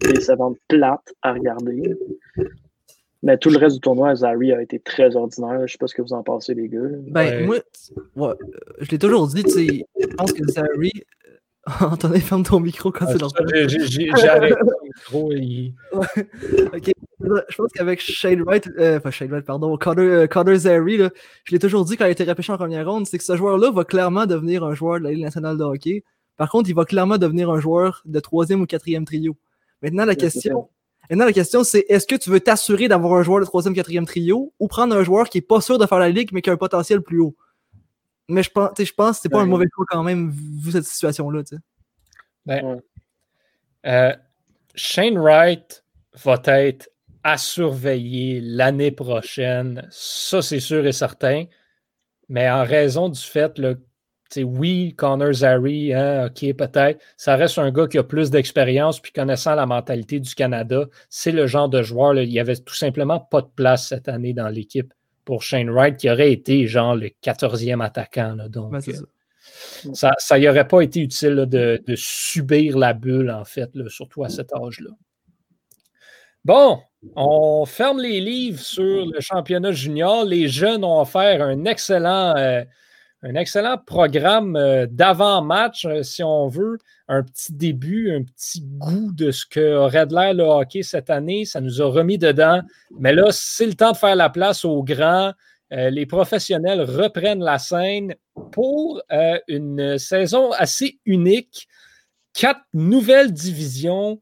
décevante, 0.01 0.57
plate 0.69 1.13
à 1.23 1.33
regarder. 1.33 1.97
Mais 3.23 3.39
tout 3.39 3.51
le 3.51 3.59
reste 3.59 3.77
du 3.77 3.81
tournoi, 3.81 4.15
Zari 4.15 4.53
a 4.53 4.63
été 4.63 4.79
très 4.79 5.17
ordinaire. 5.17 5.59
Je 5.59 5.63
ne 5.63 5.67
sais 5.67 5.79
pas 5.79 5.87
ce 5.87 5.95
que 5.95 6.03
vous 6.03 6.13
en 6.13 6.23
pensez, 6.23 6.55
les 6.55 6.69
gars. 6.69 6.81
Ben, 7.09 7.47
moi, 7.47 7.57
ouais, 8.17 8.35
je 8.81 8.91
l'ai 8.91 8.99
toujours 8.99 9.27
dit, 9.29 9.43
tu 9.45 9.51
sais, 9.51 9.87
je 10.01 10.07
pense 10.17 10.33
que 10.33 10.45
Zari. 10.49 10.93
Attendez, 11.81 12.21
ferme 12.21 12.45
ton 12.45 12.61
micro 12.61 12.93
quand 12.93 13.07
c'est 13.09 13.19
dans 13.19 13.29
J'ai 13.49 14.29
arrêté 14.29 14.55
le 14.61 14.85
micro. 14.85 15.33
Et... 15.33 15.75
ok, 16.73 16.93
je 17.21 17.57
pense 17.57 17.73
qu'avec 17.73 18.01
Shane 18.01 18.43
Wright, 18.43 18.69
euh, 18.79 18.99
enfin 18.99 19.11
Shane 19.11 19.31
Wright, 19.31 19.45
pardon, 19.45 19.77
Connor, 19.77 20.05
euh, 20.05 20.27
Connor 20.29 20.55
Zary, 20.55 20.97
là, 20.97 21.11
je 21.45 21.53
l'ai 21.53 21.59
toujours 21.59 21.85
dit 21.85 21.97
quand 21.97 22.05
il 22.05 22.09
a 22.09 22.11
été 22.13 22.23
repêché 22.23 22.53
en 22.53 22.57
première 22.57 22.89
ronde, 22.89 23.07
c'est 23.07 23.19
que 23.19 23.25
ce 23.25 23.37
joueur-là 23.37 23.73
va 23.73 23.85
clairement 23.85 24.27
devenir 24.27 24.63
un 24.63 24.75
joueur 24.75 25.01
de 25.01 25.05
la 25.05 25.11
Ligue 25.11 25.25
nationale 25.25 25.59
de 25.59 25.65
hockey. 25.65 26.05
Par 26.37 26.51
contre, 26.51 26.71
il 26.71 26.75
va 26.75 26.85
clairement 26.85 27.19
devenir 27.19 27.51
un 27.51 27.59
joueur 27.59 28.03
de 28.05 28.21
troisième 28.21 28.61
ou 28.61 28.67
quatrième 28.67 29.05
trio. 29.05 29.37
Maintenant, 29.83 30.05
la 30.05 30.15
question, 30.15 30.69
maintenant, 31.11 31.25
la 31.25 31.33
question, 31.33 31.65
c'est 31.65 31.85
est-ce 31.89 32.07
que 32.07 32.15
tu 32.15 32.31
veux 32.31 32.41
t'assurer 32.41 32.87
d'avoir 32.87 33.15
un 33.15 33.23
joueur 33.25 33.41
de 33.41 33.45
troisième, 33.45 33.75
quatrième 33.75 34.07
trio 34.07 34.53
ou 34.61 34.69
prendre 34.69 34.95
un 34.95 35.03
joueur 35.03 35.29
qui 35.29 35.39
est 35.39 35.43
pas 35.43 35.61
sûr 35.61 35.79
de 35.79 35.87
faire 35.87 35.99
la 35.99 36.11
ligue 36.11 36.31
mais 36.33 36.43
qui 36.43 36.51
a 36.51 36.53
un 36.53 36.57
potentiel 36.57 37.03
plus 37.03 37.19
haut? 37.19 37.35
Mais 38.29 38.43
je 38.43 38.51
pense, 38.51 38.71
je 38.79 38.93
pense 38.93 39.17
que 39.17 39.23
c'est 39.23 39.29
pas 39.29 39.41
un 39.41 39.47
mauvais 39.47 39.67
choix 39.73 39.85
quand 39.89 40.03
même, 40.03 40.31
vu 40.31 40.73
cette 40.73 40.85
situation-là. 40.85 41.43
Ben, 42.45 42.81
euh, 43.87 44.13
Shane 44.75 45.19
Wright 45.19 45.85
va 46.25 46.41
être 46.47 46.91
à 47.23 47.39
surveiller 47.39 48.41
l'année 48.41 48.91
prochaine. 48.91 49.87
Ça, 49.91 50.43
c'est 50.43 50.61
sûr 50.61 50.87
et 50.87 50.93
certain. 50.93 51.45
Mais 52.29 52.51
en 52.51 52.65
raison 52.65 53.09
du 53.09 53.21
fait, 53.21 53.59
là, 53.59 53.75
oui, 54.37 54.95
Connor 54.97 55.33
Zary, 55.33 55.95
hein, 55.95 56.27
OK, 56.27 56.53
peut-être. 56.55 57.01
Ça 57.17 57.37
reste 57.37 57.59
un 57.59 57.71
gars 57.71 57.87
qui 57.87 57.99
a 57.99 58.03
plus 58.03 58.31
d'expérience, 58.31 59.01
puis 59.01 59.13
connaissant 59.13 59.55
la 59.55 59.67
mentalité 59.67 60.19
du 60.19 60.35
Canada, 60.35 60.87
c'est 61.09 61.33
le 61.33 61.47
genre 61.47 61.69
de 61.69 61.83
joueur, 61.83 62.15
il 62.17 62.29
n'y 62.29 62.41
avait 62.41 62.57
tout 62.57 62.75
simplement 62.75 63.21
pas 63.21 63.43
de 63.43 63.51
place 63.55 63.89
cette 63.89 64.09
année 64.09 64.33
dans 64.33 64.49
l'équipe 64.49 64.93
pour 65.27 65.43
Shane 65.43 65.69
Wright, 65.69 65.99
qui 65.99 66.09
aurait 66.09 66.33
été 66.33 66.67
genre 66.67 66.95
le 66.95 67.11
14e 67.23 67.85
attaquant. 67.85 68.37
donc, 68.49 68.73
euh, 68.89 68.93
ça. 69.93 70.13
ça 70.19 70.39
n'y 70.39 70.49
aurait 70.49 70.69
pas 70.69 70.81
été 70.81 71.01
utile 71.01 71.47
de, 71.47 71.83
subir 71.97 72.79
la 72.79 72.95
bulle, 72.95 73.31
en 73.31 73.45
fait, 73.45 73.69
surtout 73.89 74.25
à 74.25 74.31
cet 74.31 74.55
âge-là. 74.55 74.91
Bon, 76.45 76.79
on 77.17 77.67
ferme 77.67 78.01
les 78.01 78.21
livres 78.21 78.61
sur 78.61 79.05
le 79.05 79.21
championnat 79.21 79.73
junior. 79.73 80.25
Les 80.25 80.47
jeunes 80.47 80.85
ont 80.85 81.01
offert 81.01 81.43
un 81.43 81.65
excellent, 81.65 82.37
euh, 82.37 82.63
un 83.29 83.35
excellent 83.35 83.77
programme 83.77 84.55
euh, 84.55 84.87
d'avant-match, 84.89 85.87
si 86.03 86.23
on 86.23 86.47
veut. 86.47 86.79
Un 87.09 87.25
petit 87.25 87.53
début, 87.53 88.15
un 88.15 88.23
petit 88.23 88.63
goût 88.63 89.13
de 89.13 89.33
ce 89.33 89.45
que 89.45 89.77
aurait 89.77 90.07
l'air 90.07 90.33
le 90.33 90.45
hockey 90.45 90.83
cette 90.85 91.11
année. 91.11 91.45
Ça 91.45 91.61
nous 91.61 91.83
a 91.83 91.87
remis 91.87 92.19
dedans. 92.19 92.61
Mais 92.99 93.13
là, 93.13 93.27
c'est 93.31 93.67
le 93.67 93.75
temps 93.75 93.93
de 93.93 93.97
faire 93.97 94.15
la 94.15 94.31
place 94.31 94.65
aux 94.65 94.83
grands. 94.85 95.33
Euh, 95.73 95.91
les 95.91 96.07
professionnels 96.07 96.83
reprennent 96.83 97.43
la 97.43 97.59
scène 97.59 98.15
pour 98.53 99.03
euh, 99.13 99.39
une 99.49 99.99
saison 99.99 100.53
assez 100.53 101.01
unique. 101.05 101.67
Quatre 102.33 102.63
nouvelles 102.75 103.33
divisions, 103.33 104.21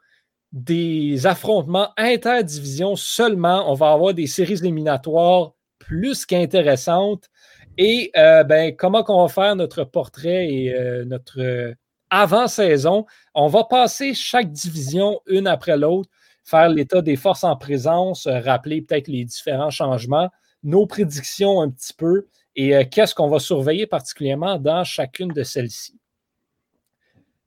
des 0.52 1.26
affrontements 1.26 1.90
interdivisions 1.98 2.96
seulement. 2.96 3.70
On 3.70 3.74
va 3.74 3.92
avoir 3.92 4.14
des 4.14 4.26
séries 4.26 4.60
éliminatoires 4.60 5.52
plus 5.78 6.24
qu'intéressantes. 6.24 7.28
Et 7.76 8.10
euh, 8.16 8.44
ben, 8.44 8.74
comment 8.76 9.02
qu'on 9.02 9.22
va 9.22 9.28
faire 9.28 9.56
notre 9.56 9.84
portrait 9.84 10.48
et 10.48 11.04
notre 11.06 11.74
avant-saison? 12.10 13.06
On 13.34 13.48
va 13.48 13.64
passer 13.64 14.14
chaque 14.14 14.50
division 14.52 15.20
une 15.26 15.46
après 15.46 15.76
l'autre, 15.76 16.08
faire 16.44 16.68
l'état 16.68 17.02
des 17.02 17.16
forces 17.16 17.44
en 17.44 17.56
présence, 17.56 18.26
rappeler 18.26 18.82
peut-être 18.82 19.08
les 19.08 19.24
différents 19.24 19.70
changements 19.70 20.30
nos 20.64 20.86
prédictions 20.86 21.60
un 21.60 21.70
petit 21.70 21.92
peu 21.92 22.26
et 22.56 22.74
euh, 22.74 22.84
qu'est-ce 22.90 23.14
qu'on 23.14 23.28
va 23.28 23.38
surveiller 23.38 23.86
particulièrement 23.86 24.58
dans 24.58 24.82
chacune 24.82 25.28
de 25.28 25.42
celles-ci. 25.42 25.98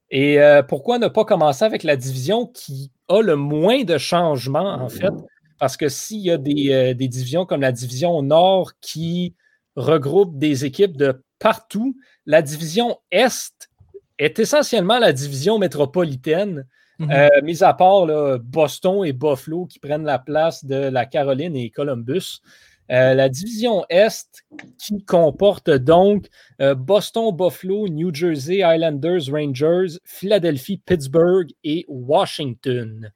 Et 0.10 0.40
euh, 0.40 0.64
pourquoi 0.64 1.00
ne 1.00 1.08
pas 1.08 1.26
commencer 1.26 1.66
avec 1.66 1.84
la 1.84 1.98
division 1.98 2.46
qui 2.46 2.92
a 3.10 3.22
le 3.22 3.36
moins 3.36 3.84
de 3.84 3.98
changements, 3.98 4.76
en 4.76 4.88
fait? 4.88 5.12
Parce 5.60 5.76
que 5.76 5.90
s'il 5.90 6.20
y 6.20 6.32
a 6.32 6.36
euh, 6.36 6.94
des, 6.94 7.08
divisions 7.08 7.46
comme 7.46 7.62
la 7.62 7.72
division 7.74 8.22
Nord 8.22 8.74
qui 8.80 9.36
regroupe 9.78 10.38
des 10.38 10.66
équipes 10.66 10.98
de 10.98 11.24
partout, 11.40 11.96
la 12.26 12.42
division 12.42 12.98
Est 13.12 13.70
est 14.18 14.40
essentiellement 14.40 14.98
la 14.98 15.14
division 15.14 15.60
métropolitaine, 15.60 16.66
mm-hmm. 17.00 17.44
mis 17.44 17.64
à 17.64 17.74
part 17.76 18.08
Boston 18.40 19.06
et 19.06 19.14
Buffalo 19.14 19.68
qui 19.68 19.78
prennent 19.78 20.06
la 20.06 20.18
place 20.18 20.66
de 20.66 20.76
la 20.76 21.06
Caroline 21.06 21.56
et 21.56 21.70
Columbus. 21.70 22.42
Euh, 22.90 23.14
la 23.14 23.28
division 23.28 23.86
Est 23.90 24.44
qui 24.78 25.04
comporte 25.04 25.70
donc 25.70 26.28
euh, 26.62 26.74
Boston, 26.74 27.36
Buffalo, 27.36 27.90
New 27.90 28.14
Jersey, 28.14 28.62
Islanders, 28.64 29.30
Rangers, 29.30 30.00
Philadelphie, 30.06 30.82
Pittsburgh 30.86 31.50
et 31.66 31.86
Washington. 31.90 33.12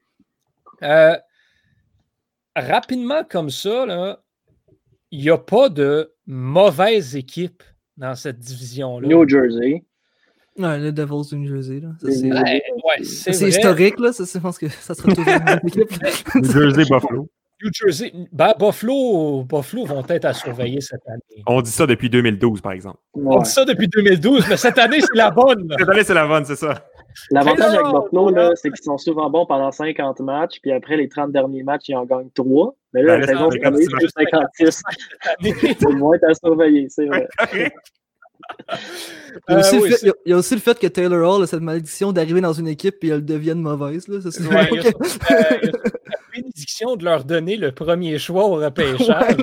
Euh, 0.84 1.16
rapidement 2.56 3.24
comme 3.24 3.50
ça, 3.50 4.20
il 5.12 5.22
n'y 5.22 5.30
a 5.30 5.38
pas 5.38 5.70
de 5.70 6.14
mauvaise 6.26 7.16
équipe 7.16 7.64
dans 7.98 8.16
cette 8.16 8.40
division-là. 8.40 9.08
New 9.08 9.28
Jersey. 9.28 9.84
Ouais, 10.58 10.80
le 10.80 10.92
Devils 10.92 11.30
du 11.30 11.38
New 11.38 11.56
Jersey. 11.56 11.82
C'est 13.04 13.48
historique, 13.48 14.00
là. 14.00 14.12
Ça, 14.12 14.24
je 14.26 14.40
pense 14.40 14.58
que 14.58 14.68
ça 14.70 14.94
sera 14.94 15.14
toujours 15.14 15.28
une 15.28 15.68
équipe. 15.68 15.92
New 16.36 16.52
Jersey, 16.52 16.84
Buffalo. 16.90 17.30
New 17.64 17.70
Jersey, 17.72 18.12
ben, 18.32 18.54
Buffalo, 18.60 19.44
Buffalo 19.44 19.86
vont 19.86 20.04
être 20.08 20.26
à 20.26 20.34
surveiller 20.34 20.82
cette 20.82 21.08
année. 21.08 21.44
On 21.46 21.62
dit 21.62 21.70
ça 21.70 21.86
depuis 21.86 22.10
2012, 22.10 22.60
par 22.60 22.72
exemple. 22.72 22.98
On 23.14 23.40
dit 23.40 23.50
ça 23.50 23.66
depuis 23.66 23.88
2012, 23.88 24.48
mais 24.50 24.58
cette 24.58 24.80
année, 24.80 25.00
c'est 25.00 25.16
la 25.16 25.30
bonne. 25.30 25.72
cette 25.78 25.90
année, 25.90 26.04
c'est 26.04 26.14
la 26.14 26.26
bonne, 26.26 26.46
c'est 26.46 26.56
ça. 26.56 26.84
L'avantage 27.32 27.74
avec 27.74 27.86
Buffalo, 27.86 28.56
c'est 28.56 28.70
qu'ils 28.70 28.84
sont 28.84 28.98
souvent 28.98 29.30
bons 29.30 29.46
pendant 29.46 29.72
50 29.72 30.20
matchs, 30.22 30.60
puis 30.62 30.72
après 30.72 30.98
les 30.98 31.10
30 31.10 31.32
derniers 31.32 31.64
matchs, 31.64 31.90
ils 31.90 31.96
en 31.96 32.06
gagnent 32.06 32.30
3. 32.34 32.76
Mais 32.94 33.04
là, 33.04 33.18
ben, 33.18 33.22
la 33.22 33.28
saison, 33.28 33.50
c'est 33.52 34.26
56. 34.28 34.84
Ils 35.42 35.98
vont 35.98 36.14
être 36.14 36.30
à 36.30 36.34
surveiller, 36.34 36.88
c'est 36.90 37.06
vrai. 37.06 37.28
Il 39.50 39.54
y, 39.54 39.56
a 39.56 39.60
aussi 39.60 39.80
fait, 39.82 40.00
il, 40.04 40.32
y 40.32 40.34
a, 40.34 40.38
aussi 40.38 40.54
le 40.56 40.62
fait, 40.62 40.78
que 40.78 40.88
Taylor 40.88 41.36
Hall 41.36 41.44
a 41.44 41.48
cette 41.48 41.62
malédiction 41.62 42.12
d'arriver 42.12 42.42
dans 42.42 42.54
une 42.54 42.68
équipe 42.68 43.04
et 43.04 43.10
elle 43.10 43.24
devienne 43.24 43.62
mauvaise. 43.62 44.08
Là. 44.08 44.20
Ça, 44.22 44.30
ouais, 44.44 44.68
il 44.72 44.82
y 44.82 44.88
a, 44.88 44.90
euh, 44.90 45.58
la 45.64 45.72
bénédiction 46.42 46.96
de 46.96 47.06
leur 47.06 47.26
donner 47.26 47.58
le 47.58 47.72
premier 47.72 48.18
choix 48.20 48.46
au 48.46 48.56
repêchage. 48.64 49.38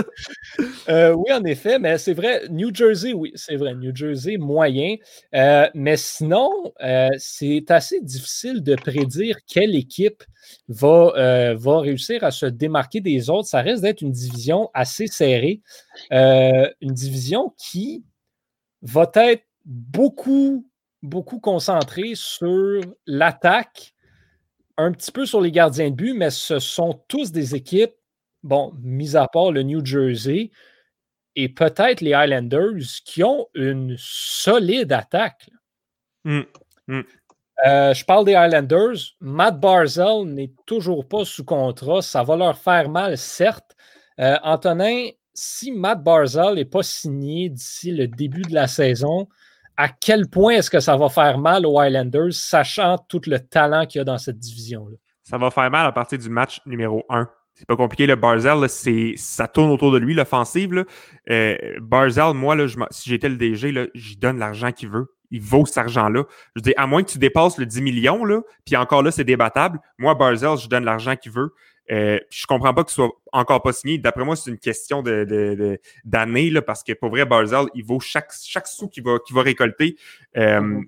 euh, 0.88 1.12
oui, 1.12 1.32
en 1.32 1.44
effet, 1.44 1.78
mais 1.78 1.98
c'est 1.98 2.14
vrai, 2.14 2.42
New 2.50 2.74
Jersey, 2.74 3.12
oui, 3.12 3.32
c'est 3.34 3.56
vrai, 3.56 3.74
New 3.74 3.94
Jersey, 3.94 4.36
moyen. 4.36 4.96
Euh, 5.34 5.68
mais 5.74 5.96
sinon, 5.96 6.50
c'est 7.18 7.70
assez 7.70 8.00
difficile 8.00 8.62
de 8.62 8.74
prédire 8.74 9.36
quelle 9.46 9.74
équipe 9.74 10.22
va, 10.68 11.54
va 11.54 11.80
réussir 11.80 12.24
à 12.24 12.30
se 12.30 12.46
démarquer 12.46 13.00
des 13.00 13.30
autres. 13.30 13.48
Ça 13.48 13.62
reste 13.62 13.82
d'être 13.82 14.00
une 14.02 14.12
division 14.12 14.70
assez 14.74 15.06
serrée. 15.06 15.60
une 16.10 16.92
division 16.92 17.54
qui 17.58 18.04
va 18.82 19.10
être 19.14 19.44
beaucoup, 19.64 20.68
beaucoup 21.02 21.40
concentré 21.40 22.12
sur 22.14 22.80
l'attaque, 23.06 23.93
un 24.76 24.92
petit 24.92 25.12
peu 25.12 25.26
sur 25.26 25.40
les 25.40 25.52
gardiens 25.52 25.90
de 25.90 25.94
but, 25.94 26.14
mais 26.14 26.30
ce 26.30 26.58
sont 26.58 27.02
tous 27.08 27.32
des 27.32 27.54
équipes, 27.54 27.94
bon, 28.42 28.72
mis 28.82 29.16
à 29.16 29.28
part 29.28 29.52
le 29.52 29.62
New 29.62 29.84
Jersey 29.84 30.50
et 31.36 31.48
peut-être 31.48 32.00
les 32.00 32.14
Highlanders, 32.14 33.00
qui 33.04 33.24
ont 33.24 33.48
une 33.54 33.96
solide 33.98 34.92
attaque. 34.92 35.50
Mmh, 36.24 36.42
mmh. 36.88 37.00
Euh, 37.66 37.94
je 37.94 38.04
parle 38.04 38.24
des 38.24 38.34
Highlanders. 38.34 39.14
Matt 39.20 39.60
Barzell 39.60 40.24
n'est 40.26 40.52
toujours 40.66 41.06
pas 41.06 41.24
sous 41.24 41.44
contrat. 41.44 42.02
Ça 42.02 42.22
va 42.22 42.36
leur 42.36 42.58
faire 42.58 42.88
mal, 42.88 43.16
certes. 43.16 43.76
Euh, 44.20 44.36
Antonin, 44.42 45.08
si 45.32 45.72
Matt 45.72 46.02
Barzell 46.02 46.54
n'est 46.54 46.64
pas 46.64 46.82
signé 46.82 47.48
d'ici 47.48 47.90
le 47.92 48.06
début 48.06 48.42
de 48.42 48.54
la 48.54 48.68
saison, 48.68 49.28
à 49.76 49.88
quel 49.88 50.28
point 50.28 50.54
est-ce 50.54 50.70
que 50.70 50.80
ça 50.80 50.96
va 50.96 51.08
faire 51.08 51.38
mal 51.38 51.66
aux 51.66 51.78
Highlanders, 51.78 52.32
sachant 52.32 52.98
tout 53.08 53.22
le 53.26 53.40
talent 53.40 53.86
qu'il 53.86 53.98
y 53.98 54.02
a 54.02 54.04
dans 54.04 54.18
cette 54.18 54.38
division-là? 54.38 54.96
Ça 55.22 55.38
va 55.38 55.50
faire 55.50 55.70
mal 55.70 55.86
à 55.86 55.92
partir 55.92 56.18
du 56.18 56.28
match 56.28 56.60
numéro 56.66 57.04
1. 57.08 57.28
C'est 57.54 57.66
pas 57.66 57.76
compliqué. 57.76 58.06
Le 58.06 58.16
Barzell, 58.16 58.68
ça 59.16 59.48
tourne 59.48 59.70
autour 59.70 59.92
de 59.92 59.98
lui, 59.98 60.14
l'offensive. 60.14 60.84
Euh, 61.30 61.56
Barzell, 61.80 62.34
moi, 62.34 62.56
là, 62.56 62.66
si 62.90 63.08
j'étais 63.08 63.28
le 63.28 63.36
DG, 63.36 63.90
j'y 63.94 64.16
donne 64.16 64.38
l'argent 64.38 64.72
qu'il 64.72 64.90
veut. 64.90 65.14
Il 65.30 65.40
vaut 65.40 65.64
cet 65.64 65.78
argent-là. 65.78 66.24
Je 66.56 66.62
dis, 66.62 66.74
à 66.76 66.86
moins 66.86 67.02
que 67.02 67.10
tu 67.10 67.18
dépasses 67.18 67.58
le 67.58 67.66
10 67.66 67.82
millions, 67.82 68.24
là, 68.24 68.40
puis 68.64 68.76
encore 68.76 69.02
là, 69.02 69.10
c'est 69.10 69.24
débattable. 69.24 69.80
Moi, 69.98 70.14
Barzell, 70.14 70.56
je 70.58 70.68
donne 70.68 70.84
l'argent 70.84 71.16
qu'il 71.16 71.32
veut. 71.32 71.54
Euh, 71.90 72.18
je 72.30 72.46
comprends 72.46 72.72
pas 72.72 72.84
qu'il 72.84 72.94
soit 72.94 73.10
encore 73.32 73.62
pas 73.62 73.72
signé. 73.72 73.98
D'après 73.98 74.24
moi, 74.24 74.36
c'est 74.36 74.50
une 74.50 74.58
question 74.58 75.02
de, 75.02 75.78
d'année, 76.04 76.52
parce 76.60 76.82
que 76.82 76.92
pour 76.92 77.10
vrai, 77.10 77.24
Barzell, 77.24 77.66
il 77.74 77.84
vaut 77.84 78.00
chaque, 78.00 78.32
chaque 78.42 78.66
sou 78.66 78.88
qu'il 78.88 79.04
va, 79.04 79.18
qu'il 79.18 79.34
va 79.36 79.42
récolter. 79.42 79.96
Euh, 80.36 80.60
mm-hmm. 80.60 80.84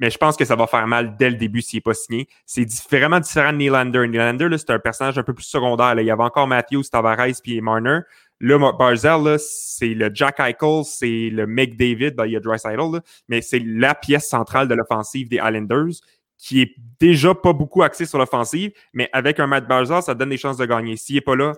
Mais 0.00 0.08
je 0.08 0.16
pense 0.16 0.36
que 0.36 0.46
ça 0.46 0.56
va 0.56 0.66
faire 0.66 0.86
mal 0.86 1.14
dès 1.18 1.28
le 1.28 1.36
début 1.36 1.60
s'il 1.60 1.76
n'est 1.76 1.82
pas 1.82 1.92
signé. 1.92 2.26
C'est 2.46 2.66
vraiment 2.90 3.20
différent 3.20 3.52
de 3.52 3.58
Nylander. 3.58 4.08
Nylander, 4.08 4.48
c'est 4.56 4.70
un 4.70 4.78
personnage 4.78 5.18
un 5.18 5.22
peu 5.22 5.34
plus 5.34 5.44
secondaire. 5.44 5.94
Il 6.00 6.06
y 6.06 6.10
avait 6.10 6.22
encore 6.22 6.46
Matthews, 6.46 6.84
Tavares 6.90 7.42
puis 7.42 7.60
Marner. 7.60 8.00
Là, 8.40 8.72
Barzell, 8.72 9.38
c'est 9.38 9.92
le 9.92 10.10
Jack 10.14 10.40
Eichel, 10.40 10.84
c'est 10.84 11.28
le 11.28 11.46
McDavid, 11.46 12.12
ben, 12.12 12.24
il 12.24 12.32
y 12.32 12.36
a 12.36 12.40
Dreisaitl, 12.40 13.02
mais 13.28 13.42
c'est 13.42 13.58
la 13.58 13.94
pièce 13.94 14.30
centrale 14.30 14.66
de 14.66 14.74
l'offensive 14.74 15.28
des 15.28 15.36
Islanders 15.36 16.00
qui 16.40 16.62
est 16.62 16.74
déjà 16.98 17.34
pas 17.34 17.52
beaucoup 17.52 17.82
axé 17.82 18.06
sur 18.06 18.18
l'offensive, 18.18 18.72
mais 18.94 19.10
avec 19.12 19.38
un 19.38 19.46
Matt 19.46 19.68
Barzal, 19.68 20.02
ça 20.02 20.14
donne 20.14 20.30
des 20.30 20.38
chances 20.38 20.56
de 20.56 20.64
gagner. 20.64 20.96
S'il 20.96 21.16
n'est 21.16 21.20
pas 21.20 21.36
là, 21.36 21.52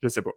je 0.00 0.06
ne 0.06 0.08
sais 0.08 0.22
pas. 0.22 0.30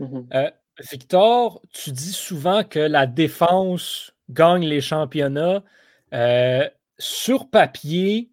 Mm-hmm. 0.00 0.26
Euh, 0.34 0.50
Victor, 0.90 1.62
tu 1.72 1.92
dis 1.92 2.12
souvent 2.12 2.62
que 2.62 2.78
la 2.78 3.06
défense 3.06 4.12
gagne 4.28 4.66
les 4.66 4.82
championnats. 4.82 5.62
Euh, 6.12 6.68
sur 6.98 7.48
papier, 7.48 8.30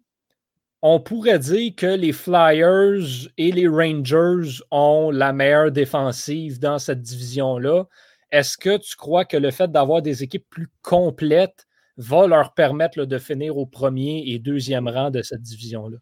on 0.82 1.00
pourrait 1.00 1.38
dire 1.38 1.72
que 1.74 1.86
les 1.86 2.12
Flyers 2.12 3.30
et 3.38 3.52
les 3.52 3.66
Rangers 3.66 4.62
ont 4.70 5.10
la 5.10 5.32
meilleure 5.32 5.70
défensive 5.70 6.58
dans 6.60 6.78
cette 6.78 7.00
division-là. 7.00 7.84
est-ce 8.30 8.58
que 8.58 8.76
tu 8.76 8.96
crois 8.96 9.24
que 9.24 9.38
le 9.38 9.50
fait 9.50 9.72
d'avoir 9.72 10.02
des 10.02 10.22
équipes 10.22 10.46
plus 10.50 10.68
complètes 10.82 11.66
va 11.96 12.26
leur 12.26 12.54
permettre 12.54 13.04
de 13.04 13.18
finir 13.18 13.56
au 13.56 13.66
premier 13.66 14.24
et 14.26 14.38
deuxième 14.38 14.88
rang 14.88 15.10
de 15.10 15.22
cette 15.22 15.42
division-là? 15.42 15.98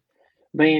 Bien, 0.53 0.79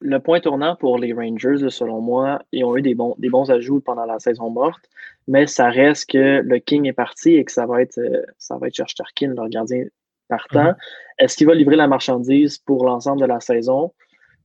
le 0.00 0.18
point 0.18 0.40
tournant 0.40 0.76
pour 0.76 0.98
les 0.98 1.12
Rangers, 1.12 1.70
selon 1.70 2.00
moi, 2.00 2.42
ils 2.52 2.64
ont 2.64 2.76
eu 2.76 2.82
des 2.82 2.94
bons, 2.94 3.14
des 3.18 3.30
bons 3.30 3.50
ajouts 3.50 3.80
pendant 3.80 4.04
la 4.04 4.18
saison 4.18 4.50
morte, 4.50 4.84
mais 5.28 5.46
ça 5.46 5.70
reste 5.70 6.10
que 6.10 6.42
le 6.44 6.58
King 6.58 6.86
est 6.86 6.92
parti 6.92 7.34
et 7.34 7.44
que 7.44 7.52
ça 7.52 7.64
va 7.66 7.80
être, 7.80 7.98
euh, 7.98 8.22
ça 8.38 8.58
va 8.58 8.68
être 8.68 8.78
leur 8.78 9.48
gardien 9.48 9.84
partant. 10.28 10.70
Mm-hmm. 10.70 10.76
Est-ce 11.20 11.36
qu'il 11.36 11.46
va 11.46 11.54
livrer 11.54 11.76
la 11.76 11.86
marchandise 11.86 12.58
pour 12.58 12.84
l'ensemble 12.84 13.20
de 13.20 13.26
la 13.26 13.40
saison? 13.40 13.92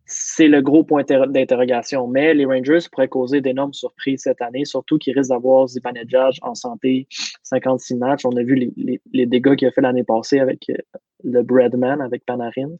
C'est 0.09 0.47
le 0.47 0.61
gros 0.61 0.83
point 0.83 1.03
d'interrogation. 1.03 2.07
Mais 2.07 2.33
les 2.33 2.45
Rangers 2.45 2.79
pourraient 2.91 3.07
causer 3.07 3.41
d'énormes 3.41 3.73
surprises 3.73 4.23
cette 4.23 4.41
année, 4.41 4.65
surtout 4.65 4.97
qu'ils 4.97 5.17
risquent 5.17 5.29
d'avoir 5.29 5.67
Zibanejad 5.67 6.33
en 6.41 6.55
santé 6.55 7.07
56 7.43 7.95
matchs. 7.95 8.25
On 8.25 8.35
a 8.35 8.43
vu 8.43 8.73
les, 8.75 9.25
dégâts 9.25 9.55
qu'il 9.55 9.67
a 9.67 9.71
fait 9.71 9.81
l'année 9.81 10.03
passée 10.03 10.39
avec 10.39 10.69
euh, 10.69 10.75
le 11.23 11.43
Breadman, 11.43 12.01
avec 12.01 12.25
Panarin. 12.25 12.71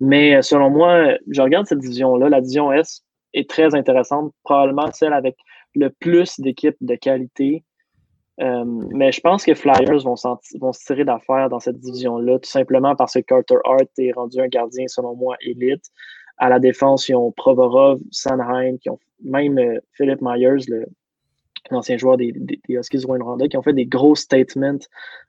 Mais 0.00 0.36
euh, 0.36 0.42
selon 0.42 0.70
moi, 0.70 1.16
je 1.28 1.42
regarde 1.42 1.66
cette 1.66 1.80
division-là. 1.80 2.30
La 2.30 2.40
division 2.40 2.72
S 2.72 3.04
est 3.34 3.48
très 3.48 3.74
intéressante, 3.74 4.32
probablement 4.42 4.90
celle 4.92 5.12
avec 5.12 5.36
le 5.74 5.90
plus 5.90 6.40
d'équipes 6.40 6.78
de 6.80 6.94
qualité. 6.94 7.62
Euh, 8.40 8.64
mais 8.94 9.12
je 9.12 9.20
pense 9.20 9.44
que 9.44 9.54
Flyers 9.54 10.02
vont, 10.02 10.14
vont 10.60 10.72
se 10.72 10.84
tirer 10.86 11.04
d'affaire 11.04 11.50
dans 11.50 11.60
cette 11.60 11.78
division-là, 11.78 12.38
tout 12.38 12.48
simplement 12.48 12.96
parce 12.96 13.12
que 13.12 13.20
Carter 13.20 13.56
Hart 13.64 13.90
est 13.98 14.12
rendu 14.12 14.40
un 14.40 14.48
gardien, 14.48 14.86
selon 14.88 15.14
moi, 15.14 15.36
élite. 15.42 15.84
À 16.40 16.48
la 16.48 16.58
défense, 16.58 17.08
ils 17.08 17.14
ont 17.14 17.30
Provorov, 17.32 18.00
Sanheim, 18.10 18.78
qui 18.78 18.88
ont 18.88 18.98
même 19.22 19.58
euh, 19.58 19.78
Philip 19.92 20.18
Myers, 20.22 20.64
l'ancien 21.70 21.98
joueur 21.98 22.16
des, 22.16 22.32
des, 22.32 22.58
des 22.66 22.74
Huskies 22.74 23.04
qui 23.50 23.56
ont 23.56 23.62
fait 23.62 23.72
des 23.74 23.84
gros 23.84 24.14
statements 24.14 24.78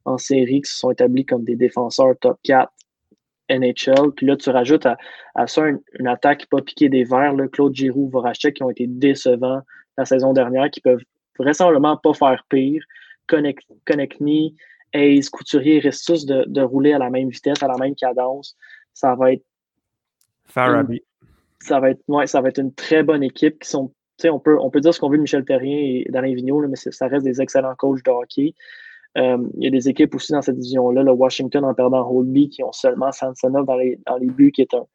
en 0.05 0.17
série, 0.17 0.61
qui 0.61 0.71
se 0.71 0.77
sont 0.77 0.91
établis 0.91 1.25
comme 1.25 1.43
des 1.43 1.57
défenseurs 1.57 2.15
top 2.19 2.39
4 2.43 2.71
NHL. 3.49 4.11
Puis 4.15 4.25
là, 4.25 4.37
tu 4.37 4.49
rajoutes 4.49 4.85
à, 4.85 5.47
ça 5.47 5.67
une, 5.67 6.07
attaque 6.07 6.47
pas 6.49 6.61
piquée 6.61 6.87
des 6.87 7.03
verres, 7.03 7.33
là, 7.33 7.47
Claude 7.49 7.75
Giroux, 7.75 8.07
Voracek, 8.07 8.55
qui 8.55 8.63
ont 8.63 8.69
été 8.69 8.87
décevants 8.87 9.61
la 9.97 10.05
saison 10.05 10.31
dernière, 10.31 10.71
qui 10.71 10.79
peuvent 10.79 11.03
vraisemblablement 11.37 11.97
pas 11.97 12.13
faire 12.13 12.45
pire. 12.49 12.83
Connectney, 13.27 14.55
Hayes, 14.93 15.29
Couturier 15.29 15.79
restent 15.79 16.07
tous 16.07 16.25
de 16.25 16.61
rouler 16.61 16.93
à 16.93 16.97
la 16.97 17.09
même 17.09 17.29
vitesse, 17.29 17.61
à 17.61 17.67
la 17.67 17.77
même 17.77 17.95
cadence. 17.95 18.55
Ça 18.93 19.15
va 19.15 19.33
être 19.33 19.43
Farabi. 20.51 21.01
Ça 21.59 21.79
va 21.79 21.91
être, 21.91 22.01
ouais, 22.07 22.27
ça 22.27 22.41
va 22.41 22.49
être 22.49 22.59
une 22.59 22.73
très 22.73 23.03
bonne 23.03 23.23
équipe 23.23 23.59
qui 23.59 23.69
sont. 23.69 23.93
On 24.23 24.39
peut, 24.39 24.57
on 24.59 24.69
peut 24.69 24.81
dire 24.81 24.93
ce 24.93 24.99
qu'on 24.99 25.09
veut 25.09 25.17
de 25.17 25.23
Michel 25.23 25.43
Terrien 25.45 25.77
et 25.77 26.05
d'Alain 26.09 26.35
Vigneault, 26.35 26.67
mais 26.67 26.75
ça 26.75 27.07
reste 27.07 27.25
des 27.25 27.41
excellents 27.41 27.73
coachs 27.75 28.05
de 28.05 28.11
hockey. 28.11 28.53
Euh, 29.17 29.37
il 29.57 29.63
y 29.63 29.67
a 29.67 29.71
des 29.71 29.89
équipes 29.89 30.13
aussi 30.13 30.31
dans 30.31 30.43
cette 30.43 30.57
division-là. 30.57 31.01
Le 31.01 31.11
Washington 31.11 31.65
en 31.65 31.73
perdant 31.73 32.07
Holby 32.07 32.49
qui 32.49 32.63
ont 32.63 32.71
seulement 32.71 33.11
Samsonov 33.11 33.65
dans 33.65 33.75
les, 33.75 33.99
dans 34.05 34.17
les 34.17 34.27
buts, 34.27 34.51
qui 34.51 34.61
est 34.61 34.73
un, 34.75 34.85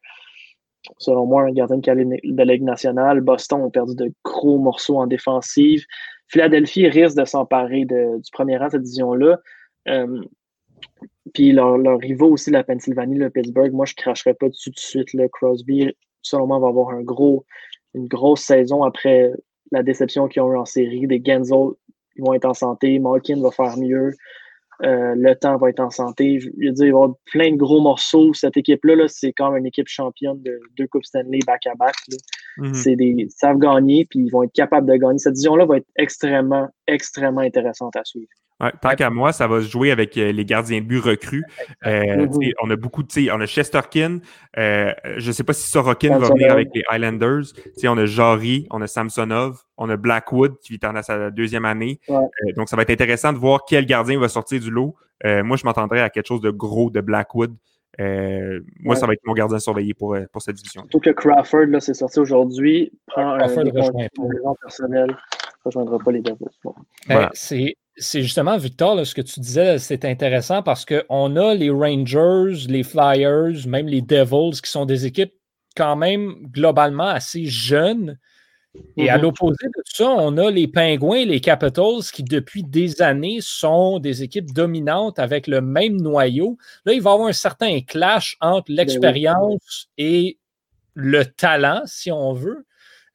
selon 0.97 1.25
moi, 1.25 1.43
un 1.43 1.51
gardien 1.51 1.77
de 1.77 2.37
la 2.37 2.45
Ligue 2.45 2.63
nationale. 2.63 3.21
Boston 3.21 3.61
ont 3.61 3.69
perdu 3.69 3.95
de 3.95 4.11
gros 4.23 4.57
morceaux 4.57 4.97
en 4.97 5.07
défensive. 5.07 5.85
Philadelphie 6.27 6.87
risque 6.87 7.17
de 7.17 7.25
s'emparer 7.25 7.85
du 7.85 8.31
premier 8.31 8.57
rang 8.57 8.67
de 8.67 8.71
cette 8.71 8.81
division-là. 8.81 9.39
Euh, 9.89 10.21
puis 11.33 11.51
leurs 11.51 11.77
leur 11.77 11.99
rivaux 11.99 12.31
aussi, 12.31 12.51
la 12.51 12.63
Pennsylvanie, 12.63 13.17
le 13.17 13.29
Pittsburgh, 13.29 13.71
moi, 13.73 13.85
je 13.85 13.93
ne 13.97 14.01
cracherais 14.01 14.33
pas 14.33 14.49
dessus 14.49 14.71
tout 14.71 14.75
de 14.75 14.79
suite. 14.79 15.13
Le 15.13 15.27
Crosby, 15.27 15.93
selon 16.21 16.47
moi, 16.47 16.59
va 16.59 16.67
avoir 16.67 16.89
un 16.89 17.01
gros, 17.01 17.45
une 17.93 18.07
grosse 18.07 18.41
saison 18.41 18.83
après 18.83 19.31
la 19.71 19.83
déception 19.83 20.27
qu'ils 20.27 20.41
ont 20.41 20.51
eu 20.51 20.57
en 20.57 20.65
série. 20.65 21.07
Des 21.07 21.21
Genzel 21.23 21.73
ils 22.15 22.23
vont 22.23 22.33
être 22.33 22.45
en 22.45 22.53
santé. 22.53 22.99
Malkin 22.99 23.39
va 23.41 23.51
faire 23.51 23.77
mieux. 23.77 24.11
Euh, 24.83 25.15
le 25.15 25.33
temps 25.35 25.57
va 25.57 25.69
être 25.69 25.79
en 25.79 25.89
santé. 25.89 26.39
Je 26.39 26.49
veux 26.49 26.71
dire, 26.71 26.85
il 26.85 26.91
va 26.91 26.99
y 26.99 27.03
avoir 27.03 27.15
plein 27.25 27.51
de 27.51 27.57
gros 27.57 27.81
morceaux. 27.81 28.33
Cette 28.33 28.57
équipe-là, 28.57 28.95
-là, 28.95 29.07
c'est 29.07 29.33
quand 29.33 29.51
même 29.51 29.59
une 29.59 29.67
équipe 29.67 29.87
championne 29.87 30.41
de 30.41 30.59
deux 30.77 30.87
Coupes 30.87 31.05
Stanley 31.05 31.39
back-à-back. 31.45 31.95
Mm-hmm. 32.57 32.73
C'est 32.73 32.95
des, 32.95 33.15
ils 33.17 33.31
savent 33.31 33.57
gagner, 33.57 34.05
puis 34.05 34.19
ils 34.19 34.29
vont 34.29 34.43
être 34.43 34.53
capables 34.53 34.87
de 34.87 34.95
gagner. 34.95 35.17
Cette 35.17 35.35
vision-là 35.35 35.65
va 35.65 35.77
être 35.77 35.87
extrêmement, 35.95 36.67
extrêmement 36.87 37.41
intéressante 37.41 37.95
à 37.95 38.03
suivre 38.03 38.29
tant 38.81 38.95
qu'à 38.95 39.09
moi, 39.09 39.31
ça 39.33 39.47
va 39.47 39.61
se 39.61 39.69
jouer 39.69 39.91
avec 39.91 40.17
euh, 40.17 40.31
les 40.31 40.45
gardiens 40.45 40.81
de 40.81 40.85
but 40.85 40.99
recrues. 40.99 41.43
Euh, 41.85 42.25
mhm. 42.25 42.53
on 42.61 42.69
a 42.69 42.75
beaucoup 42.75 43.03
de. 43.03 43.31
On 43.31 43.39
a 43.39 43.45
Chesterkin. 43.45 44.19
Euh, 44.57 44.93
je 45.17 45.27
ne 45.27 45.31
sais 45.31 45.43
pas 45.43 45.53
si 45.53 45.69
Sorokin 45.69 46.17
va 46.17 46.29
venir 46.29 46.51
avec 46.51 46.69
les 46.73 46.83
Highlanders. 46.89 47.53
on 47.83 47.97
a 47.97 48.05
Jari, 48.05 48.67
on 48.71 48.81
a 48.81 48.87
Samsonov, 48.87 49.61
on 49.77 49.89
a 49.89 49.97
Blackwood 49.97 50.57
qui 50.59 50.73
vit 50.73 50.79
dans 50.79 51.01
sa 51.03 51.29
deuxième 51.29 51.65
année. 51.65 51.99
donc, 52.55 52.69
ça 52.69 52.75
va 52.75 52.81
être 52.81 52.91
intéressant 52.91 53.33
de 53.33 53.37
voir 53.37 53.61
quel 53.67 53.85
gardien 53.85 54.19
va 54.19 54.29
sortir 54.29 54.59
du 54.59 54.71
lot. 54.71 54.95
moi, 55.23 55.57
je 55.57 55.65
m'entendrais 55.65 56.01
à 56.01 56.09
quelque 56.09 56.27
chose 56.27 56.41
de 56.41 56.51
gros 56.51 56.89
de 56.89 57.01
Blackwood. 57.01 57.55
moi, 57.99 58.95
ça 58.95 59.05
va 59.05 59.13
être 59.13 59.25
mon 59.25 59.33
gardien 59.33 59.59
surveillé 59.59 59.93
pour, 59.93 60.17
pour 60.31 60.41
cette 60.41 60.55
division. 60.55 60.81
Surtout 60.81 60.99
que 60.99 61.11
Crawford, 61.11 61.67
là, 61.67 61.79
c'est 61.79 61.93
sorti 61.93 62.19
aujourd'hui, 62.19 62.91
prend 63.05 63.33
un 63.33 63.47
personnel, 64.61 65.07
ne 65.09 65.13
rejoindra 65.63 65.99
pas 65.99 66.11
les 66.11 66.21
Devils. 66.21 66.47
Ben, 67.07 67.29
c'est 67.33 67.75
c'est 67.97 68.21
justement, 68.21 68.57
Victor, 68.57 69.05
ce 69.05 69.15
que 69.15 69.21
tu 69.21 69.39
disais, 69.39 69.79
c'est 69.79 70.05
intéressant 70.05 70.61
parce 70.61 70.85
qu'on 70.85 71.35
a 71.35 71.53
les 71.53 71.69
Rangers, 71.69 72.67
les 72.67 72.83
Flyers, 72.83 73.67
même 73.67 73.87
les 73.87 74.01
Devils, 74.01 74.61
qui 74.61 74.69
sont 74.69 74.85
des 74.85 75.05
équipes 75.05 75.33
quand 75.75 75.95
même 75.95 76.35
globalement 76.51 77.07
assez 77.07 77.45
jeunes. 77.45 78.17
Et 78.95 79.09
à 79.09 79.17
mhm. 79.17 79.23
l'opposé 79.23 79.65
de 79.65 79.81
ça, 79.85 80.07
on 80.07 80.37
a 80.37 80.51
les 80.51 80.67
Penguins, 80.67 81.25
les 81.25 81.39
Capitals, 81.39 82.03
qui 82.13 82.23
depuis 82.23 82.63
des 82.63 83.01
années 83.01 83.39
sont 83.41 83.97
des 83.97 84.21
équipes 84.21 84.53
dominantes 84.53 85.17
avec 85.17 85.47
le 85.47 85.61
même 85.61 85.99
noyau. 85.99 86.57
Là, 86.85 86.93
il 86.93 87.01
va 87.01 87.11
y 87.11 87.13
avoir 87.13 87.27
un 87.27 87.33
certain 87.33 87.81
clash 87.81 88.37
entre 88.39 88.67
ben 88.67 88.75
l'expérience 88.75 89.89
et 89.97 90.37
le 90.93 91.25
talent, 91.25 91.81
si 91.85 92.11
on 92.11 92.33
veut. 92.33 92.65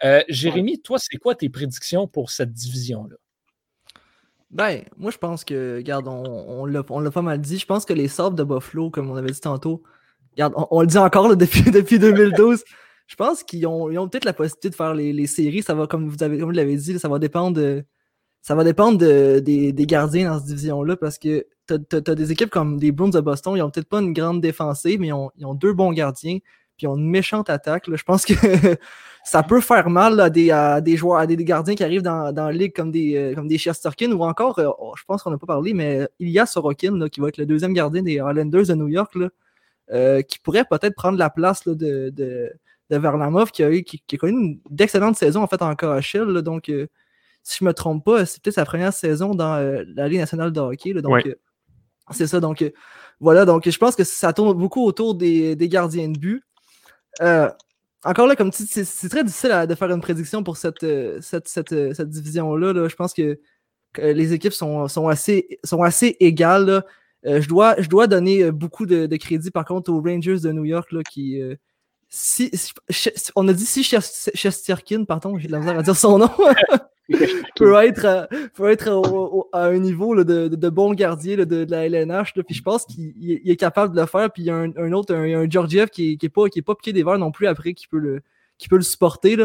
Euh, 0.05 0.23
Jérémy, 0.29 0.81
toi, 0.81 0.99
c'est 0.99 1.17
quoi 1.17 1.37
tes 1.37 1.49
prédictions 1.49 2.09
pour 2.09 2.31
cette 2.31 2.53
division-là? 2.53 3.17
Ben, 4.53 4.83
moi, 4.99 5.11
je 5.11 5.19
pense 5.19 5.45
que, 5.45 5.77
regarde, 5.77 6.07
on, 6.09 6.65
on 6.65 7.01
l'a 7.01 7.11
pas 7.11 7.23
mal 7.23 7.41
dit. 7.41 7.59
Je 7.59 7.67
pense 7.67 7.85
que 7.85 7.95
les 7.95 8.09
sortes 8.09 8.35
de 8.35 8.45
Buffalo, 8.45 8.91
comme 8.91 9.11
on 9.11 9.17
avait 9.17 9.31
dit 9.31 9.41
tantôt, 9.41 9.83
regarde, 10.33 10.55
on, 10.71 10.81
le 10.83 10.87
dit 10.87 10.99
encore 10.99 11.35
depuis, 11.37 11.71
depuis 11.71 11.99
2012. 11.99 12.63
je 13.07 13.17
pense 13.17 13.43
qu'ils 13.43 13.67
ont, 13.67 13.87
ont 13.87 14.09
peut-être 14.09 14.27
la 14.27 14.35
possibilité 14.35 14.71
de 14.71 14.75
faire 14.75 14.95
les, 14.95 15.27
séries. 15.27 15.63
Ça 15.63 15.75
va, 15.75 15.87
comme 15.87 16.09
vous 16.09 16.23
avez, 16.23 16.39
comme 16.39 16.53
l'avez 16.53 16.77
dit, 16.77 16.99
ça 16.99 17.09
va 17.09 17.19
dépendre 17.19 17.83
ça 18.43 18.57
va 18.57 18.65
dépendre 18.65 18.99
des, 18.99 19.75
gardiens 19.87 20.31
dans 20.31 20.39
cette 20.39 20.49
division-là 20.49 20.97
parce 20.97 21.17
que 21.17 21.47
t'as 21.67 21.77
as, 21.93 22.15
des 22.15 22.33
équipes 22.33 22.51
comme 22.51 22.79
les 22.81 22.91
Bruins 22.91 23.09
de 23.09 23.21
Boston, 23.21 23.55
ils 23.57 23.63
ont 23.63 23.71
peut-être 23.71 23.89
pas 23.89 24.01
une 24.01 24.13
grande 24.13 24.41
défensive, 24.41 25.01
mais 25.01 25.09
ils 25.09 25.47
ont 25.47 25.55
deux 25.55 25.73
bons 25.73 25.93
gardiens 25.93 26.39
puis 26.83 26.89
ils 26.89 26.89
ont 26.89 26.97
une 26.97 27.09
méchante 27.09 27.49
attaque. 27.51 27.89
Je 27.93 28.03
pense 28.03 28.25
que 28.25 28.35
ça 29.25 29.43
peut 29.43 29.61
faire 29.61 29.89
mal 29.89 30.19
à, 30.21 30.31
des, 30.31 30.53
des, 30.83 30.97
joueurs, 30.97 31.19
à 31.19 31.27
des 31.27 31.37
gardiens 31.37 31.75
qui 31.75 31.85
arrivent 31.85 32.03
dans, 32.03 32.33
dans 32.33 32.47
la 32.47 32.53
ligue 32.53 32.75
comme 32.75 32.91
des, 32.91 33.17
euh, 33.17 33.35
comme 33.35 33.49
des 33.49 33.59
Chesterkin 33.59 34.11
ou 34.13 34.23
encore, 34.25 34.59
euh, 34.59 34.69
oh, 34.79 34.95
je 34.97 35.05
pense 35.05 35.23
qu'on 35.23 35.31
n'a 35.31 35.39
pas 35.39 35.47
parlé, 35.47 35.75
mais 35.75 36.09
il 36.19 36.31
y 36.31 36.39
a 36.39 36.47
Sorokin 36.47 37.09
qui 37.09 37.21
va 37.21 37.29
être 37.29 37.39
le 37.39 37.47
deuxième 37.47 37.73
gardien 37.73 38.03
des 38.03 38.15
Islanders 38.15 38.67
de 38.67 38.75
New 38.75 38.89
York, 38.89 39.17
euh, 39.93 40.23
qui 40.23 40.39
pourrait 40.39 40.65
peut-être 40.65 40.95
prendre 40.95 41.19
la 41.19 41.31
place 41.31 41.67
de, 41.67 41.75
de, 41.75 42.11
de 42.91 42.97
Verlamov 42.97 43.51
qui 43.53 43.63
a, 43.63 43.71
eu, 43.71 43.85
qui, 43.85 44.03
a 44.13 44.17
connu 44.17 44.33
une 44.33 44.61
d'excellente 44.71 45.17
saison 45.17 45.43
en 45.43 45.47
fait 45.47 45.63
en 45.63 45.75
KHL. 45.75 46.43
donc, 46.43 46.71
si 47.45 47.59
je 47.59 47.65
ne 47.65 47.69
me 47.69 47.75
trompe 47.75 48.05
pas, 48.05 48.25
c'est 48.25 48.43
peut-être 48.43 48.55
sa 48.55 48.65
première 48.65 48.93
saison 48.93 49.35
dans 49.35 49.57
la 49.95 50.09
Ligue 50.09 50.21
nationale 50.21 50.53
de 50.53 50.61
hockey. 50.61 50.95
donc, 50.95 51.29
c'est 52.11 52.27
ça. 52.27 52.41
Donc, 52.41 52.65
voilà. 53.21 53.45
Donc, 53.45 53.69
je 53.69 53.79
pense 53.79 53.97
que 53.97 54.05
ça 54.05 54.33
tourne 54.33 54.57
beaucoup 54.57 54.85
autour 54.85 55.15
des, 55.15 55.57
des 55.57 55.69
gardiens 55.69 56.09
de 56.09 56.19
but. 56.19 56.43
Euh, 57.21 57.51
encore 58.05 58.27
là, 58.27 58.37
comme 58.37 58.51
tu 58.51 58.65
c'est 58.65 59.09
très 59.09 59.25
difficile 59.25 59.67
de 59.69 59.75
faire 59.75 59.91
une 59.91 60.01
prédiction 60.01 60.43
pour 60.43 60.57
cette, 60.57 60.83
euh, 60.83 61.21
cette, 61.21 61.73
euh, 61.73 61.95
cette, 61.95 62.09
division-là. 62.09 62.89
Je 62.89 62.95
pense 62.95 63.13
que, 63.13 63.39
les 63.99 64.33
équipes 64.33 64.55
sont, 64.55 64.89
sont, 64.89 65.09
assez, 65.09 65.59
sont 65.65 65.83
assez 65.83 66.17
égales. 66.19 66.83
je, 67.25 67.47
dois, 67.47 67.75
je 67.79 67.89
dois 67.89 68.07
donner 68.07 68.51
beaucoup 68.51 68.87
de, 68.87 69.17
crédit, 69.17 69.51
par 69.51 69.67
contre, 69.67 69.93
aux 69.93 70.01
Rangers 70.01 70.41
de 70.41 70.51
New 70.51 70.65
York 70.65 70.93
là, 70.93 71.03
qui. 71.03 71.41
si, 72.09 72.51
on 73.37 73.47
a 73.49 73.53
dit 73.53 73.67
si 73.67 73.85
Chesterkin, 73.85 75.05
pardon, 75.05 75.39
j'ai 75.39 75.47
de 75.47 75.53
la 75.53 75.59
misère 75.59 75.79
à 75.79 75.83
dire 75.83 75.97
son 75.97 76.19
nom. 76.19 76.31
peut 77.57 77.75
être, 77.85 78.07
à, 78.07 78.29
peut 78.55 78.71
être 78.71 79.49
à 79.53 79.67
un 79.67 79.79
niveau 79.79 80.23
de, 80.23 80.49
de, 80.49 80.69
bon 80.69 80.93
gardien 80.95 81.37
de, 81.37 81.67
la 81.69 81.87
LNH. 81.87 82.33
puis 82.35 82.55
je 82.55 82.63
pense 82.63 82.85
qu'il 82.85 83.41
est 83.45 83.57
capable 83.57 83.95
de 83.95 84.01
le 84.01 84.07
faire. 84.07 84.31
Puis 84.31 84.43
il 84.43 84.47
y 84.47 84.51
a 84.51 84.57
un, 84.57 84.93
autre, 84.93 85.15
un, 85.15 85.43
un 85.43 85.49
Georgiev 85.49 85.89
qui 85.89 86.19
n'est 86.23 86.29
pas, 86.29 86.49
qui 86.49 86.59
est 86.61 86.63
pas 86.63 86.75
piqué 86.75 86.93
des 86.93 87.03
verres 87.03 87.19
non 87.19 87.31
plus 87.31 87.47
après, 87.47 87.75
qui 87.75 87.87
peut 87.87 87.99
le, 87.99 88.23
qui 88.59 88.69
peut 88.69 88.77
le 88.77 88.83
supporter. 88.83 89.37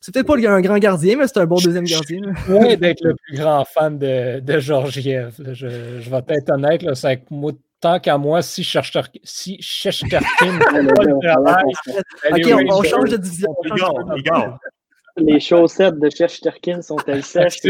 C'est 0.00 0.14
peut-être 0.14 0.26
pas 0.26 0.36
un 0.36 0.60
grand 0.60 0.78
gardien, 0.78 1.16
mais 1.16 1.26
c'est 1.26 1.38
un 1.38 1.46
bon 1.46 1.56
deuxième 1.56 1.84
gardien. 1.84 2.20
Oui, 2.48 2.76
d'être 2.76 3.02
le 3.02 3.14
plus 3.14 3.36
grand 3.36 3.64
fan 3.64 3.98
de, 3.98 4.38
de 4.38 4.58
Georgiev. 4.60 5.34
Je, 5.38 5.54
je, 6.00 6.10
vais 6.10 6.22
être 6.28 6.50
honnête, 6.50 6.84
c'est 6.94 7.28
moi, 7.30 7.52
tant 7.80 7.98
qu'à 7.98 8.16
moi, 8.18 8.42
si 8.42 8.62
Chesterkin 8.62 9.18
si 9.24 9.58
Ok, 12.30 12.46
on, 12.70 12.82
change 12.82 13.10
de 13.10 13.16
division 13.16 13.54
les 15.18 15.40
chaussettes 15.40 15.98
de 15.98 16.10
Chef 16.10 16.32
Sterkin 16.32 16.82
sont-elles 16.82 17.24
sèches? 17.24 17.60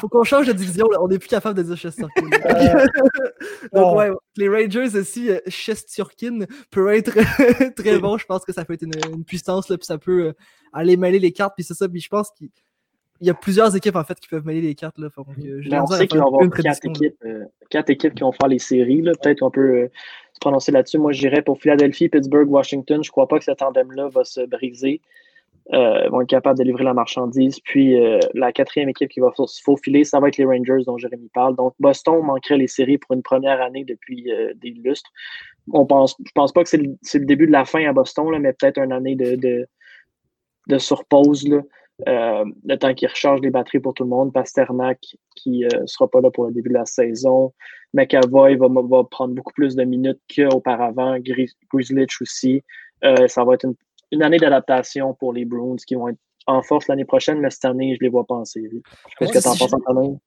faut 0.00 0.08
qu'on 0.08 0.22
change 0.24 0.46
de 0.46 0.52
division. 0.52 0.88
là. 0.90 1.02
On 1.02 1.08
n'est 1.08 1.18
plus 1.18 1.28
capable 1.28 1.56
de 1.56 1.62
dire 1.64 1.76
Chesterkin. 1.76 2.28
Donc, 3.72 3.96
ouais, 3.96 4.10
les 4.36 4.48
Rangers 4.48 4.96
aussi, 4.96 5.30
euh, 5.30 5.38
Chesterkin 5.48 6.46
peut 6.70 6.94
être 6.94 7.12
très 7.74 7.98
bon. 7.98 8.16
Je 8.16 8.24
pense 8.24 8.44
que 8.44 8.52
ça 8.52 8.64
peut 8.64 8.74
être 8.74 8.82
une, 8.82 8.92
une 9.12 9.24
puissance, 9.24 9.68
là, 9.68 9.76
puis 9.76 9.86
ça 9.86 9.98
peut 9.98 10.26
euh, 10.26 10.32
aller 10.72 10.96
mêler 10.96 11.18
les 11.18 11.32
cartes. 11.32 11.54
Puis 11.56 11.64
c'est 11.64 11.74
ça. 11.74 11.88
Puis 11.88 12.00
je 12.00 12.08
pense 12.08 12.30
qu'il 12.30 12.48
il 13.20 13.26
y 13.26 13.30
a 13.30 13.34
plusieurs 13.34 13.74
équipes 13.74 13.96
en 13.96 14.04
fait 14.04 14.18
qui 14.20 14.28
peuvent 14.28 14.46
mêler 14.46 14.60
les 14.60 14.74
cartes. 14.74 14.98
Là, 14.98 15.10
Faut 15.10 15.24
que 15.24 15.32
j'ai 15.36 15.70
Mais 15.70 15.80
on 15.80 15.86
sait 15.86 16.06
qu'il 16.06 16.18
va 16.18 16.24
y 16.24 16.28
avoir 16.28 16.48
quatre 16.50 16.84
équipes, 16.84 17.16
euh, 17.24 17.44
quatre 17.70 17.90
équipes 17.90 18.14
qui 18.14 18.20
vont 18.22 18.32
faire 18.32 18.48
les 18.48 18.58
séries. 18.58 19.02
là. 19.02 19.12
Peut-être 19.20 19.40
qu'on 19.40 19.50
peut 19.50 19.60
euh, 19.60 19.90
se 20.34 20.38
prononcer 20.40 20.72
là-dessus. 20.72 20.98
Moi, 20.98 21.12
je 21.12 21.20
dirais 21.20 21.42
pour 21.42 21.60
Philadelphie, 21.60 22.08
Pittsburgh, 22.08 22.48
Washington. 22.48 23.02
Je 23.02 23.08
ne 23.08 23.12
crois 23.12 23.26
pas 23.26 23.38
que 23.38 23.44
ce 23.44 23.50
tandem-là 23.50 24.08
va 24.08 24.24
se 24.24 24.40
briser. 24.46 25.00
Euh, 25.74 26.08
vont 26.08 26.22
être 26.22 26.28
capables 26.28 26.58
de 26.58 26.64
livrer 26.64 26.84
la 26.84 26.94
marchandise. 26.94 27.60
Puis 27.60 28.00
euh, 28.00 28.18
la 28.32 28.52
quatrième 28.52 28.88
équipe 28.88 29.10
qui 29.10 29.20
va 29.20 29.30
se 29.36 29.62
faufiler, 29.62 30.02
ça 30.02 30.18
va 30.18 30.28
être 30.28 30.38
les 30.38 30.46
Rangers 30.46 30.82
dont 30.86 30.96
Jérémy 30.96 31.28
parle. 31.34 31.56
Donc 31.56 31.74
Boston 31.78 32.22
manquerait 32.22 32.56
les 32.56 32.68
séries 32.68 32.96
pour 32.96 33.14
une 33.14 33.22
première 33.22 33.60
année 33.60 33.84
depuis 33.84 34.32
euh, 34.32 34.54
des 34.56 34.70
lustres. 34.70 35.10
On 35.70 35.84
pense, 35.84 36.16
je 36.24 36.32
pense 36.34 36.52
pas 36.52 36.62
que 36.62 36.70
c'est 36.70 36.78
le, 36.78 36.96
le 37.14 37.24
début 37.26 37.46
de 37.46 37.52
la 37.52 37.66
fin 37.66 37.86
à 37.86 37.92
Boston, 37.92 38.30
là, 38.30 38.38
mais 38.38 38.54
peut-être 38.54 38.78
une 38.78 38.92
année 38.92 39.14
de, 39.14 39.36
de, 39.36 39.68
de 40.68 40.78
surpause. 40.78 41.46
Le 42.06 42.76
temps 42.76 42.94
qu'ils 42.94 43.08
rechargent 43.08 43.42
les 43.42 43.50
batteries 43.50 43.80
pour 43.80 43.92
tout 43.92 44.04
le 44.04 44.08
monde. 44.08 44.32
Pasternak 44.32 45.00
qui 45.36 45.66
ne 45.70 45.86
sera 45.86 46.08
pas 46.08 46.22
là 46.22 46.30
pour 46.30 46.46
le 46.46 46.52
début 46.52 46.70
de 46.70 46.74
la 46.74 46.86
saison. 46.86 47.52
McAvoy 47.92 48.56
va, 48.56 48.68
va 48.68 49.04
prendre 49.04 49.34
beaucoup 49.34 49.52
plus 49.52 49.76
de 49.76 49.84
minutes 49.84 50.20
qu'auparavant. 50.34 51.18
Grizzlich 51.18 52.22
aussi. 52.22 52.62
Ça 53.02 53.44
va 53.44 53.54
être 53.54 53.64
une, 53.64 53.74
une 54.12 54.22
année 54.22 54.38
d'adaptation 54.38 55.14
pour 55.14 55.32
les 55.32 55.44
Bruins 55.44 55.76
qui 55.86 55.94
vont 55.94 56.08
être 56.08 56.18
en 56.46 56.62
force 56.62 56.88
l'année 56.88 57.04
prochaine, 57.04 57.40
mais 57.40 57.50
cette 57.50 57.66
année, 57.66 57.94
je 57.94 57.98
ne 58.02 58.06
les 58.06 58.10
vois 58.10 58.24
pas 58.26 58.34
en 58.36 58.44
série. 58.44 58.82
Qu'est-ce 59.18 59.32
que 59.32 59.38
tu 59.42 59.48
en 59.48 59.52
si 59.52 59.58
penses, 59.58 59.72
Antonin? 59.74 60.18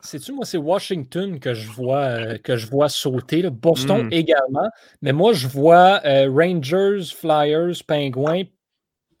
Sais-tu, 0.00 0.32
moi, 0.32 0.44
c'est 0.44 0.58
Washington 0.58 1.40
que 1.40 1.54
je 1.54 1.68
vois, 1.70 2.02
euh, 2.04 2.38
que 2.38 2.56
je 2.56 2.68
vois 2.70 2.88
sauter. 2.88 3.42
là. 3.42 3.50
Boston 3.50 4.06
Mm. 4.06 4.12
également. 4.12 4.68
Mais 5.02 5.12
moi, 5.12 5.32
je 5.32 5.48
vois 5.48 6.00
euh, 6.04 6.30
Rangers, 6.30 7.02
Flyers, 7.14 7.82
Penguins. 7.86 8.44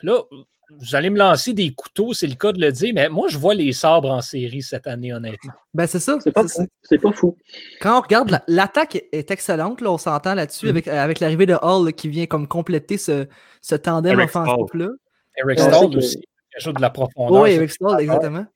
Là, 0.02 0.22
vous 0.70 0.94
allez 0.94 1.10
me 1.10 1.18
lancer 1.18 1.52
des 1.54 1.72
couteaux, 1.72 2.12
c'est 2.12 2.26
le 2.26 2.34
cas 2.34 2.52
de 2.52 2.60
le 2.60 2.70
dire, 2.72 2.92
mais 2.94 3.08
moi, 3.08 3.28
je 3.28 3.38
vois 3.38 3.54
les 3.54 3.72
sabres 3.72 4.10
en 4.10 4.20
série 4.20 4.62
cette 4.62 4.86
année, 4.86 5.12
honnêtement. 5.14 5.52
Ben, 5.74 5.86
c'est 5.86 5.98
ça. 5.98 6.18
C'est 6.20 6.32
pas, 6.32 6.46
c'est- 6.46 6.62
fou. 6.62 6.68
c'est 6.82 6.98
pas 6.98 7.12
fou. 7.12 7.36
Quand 7.80 7.98
on 7.98 8.02
regarde, 8.02 8.30
la- 8.30 8.42
l'attaque 8.48 9.02
est 9.12 9.30
excellente, 9.30 9.80
là, 9.80 9.90
on 9.92 9.98
s'entend 9.98 10.34
là-dessus, 10.34 10.66
Mhm. 10.66 10.70
avec, 10.70 10.88
avec 10.88 11.20
l'arrivée 11.20 11.46
de 11.46 11.56
Hall 11.62 11.86
là, 11.86 11.92
qui 11.92 12.08
vient 12.08 12.26
comme 12.26 12.46
compléter 12.46 12.98
ce, 12.98 13.26
ce 13.62 13.74
tandem 13.74 14.18
Eric 14.18 14.28
offensif-là. 14.36 14.88
Eric 15.36 15.58
que- 15.58 15.96
aussi, 15.96 16.18
qui 16.20 16.56
ajoute 16.56 16.76
de 16.76 16.82
la 16.82 16.90
profondeur. 16.90 17.42
Oui, 17.42 17.54
avec 17.54 17.70
Stall, 17.70 18.00
exactement. 18.00 18.46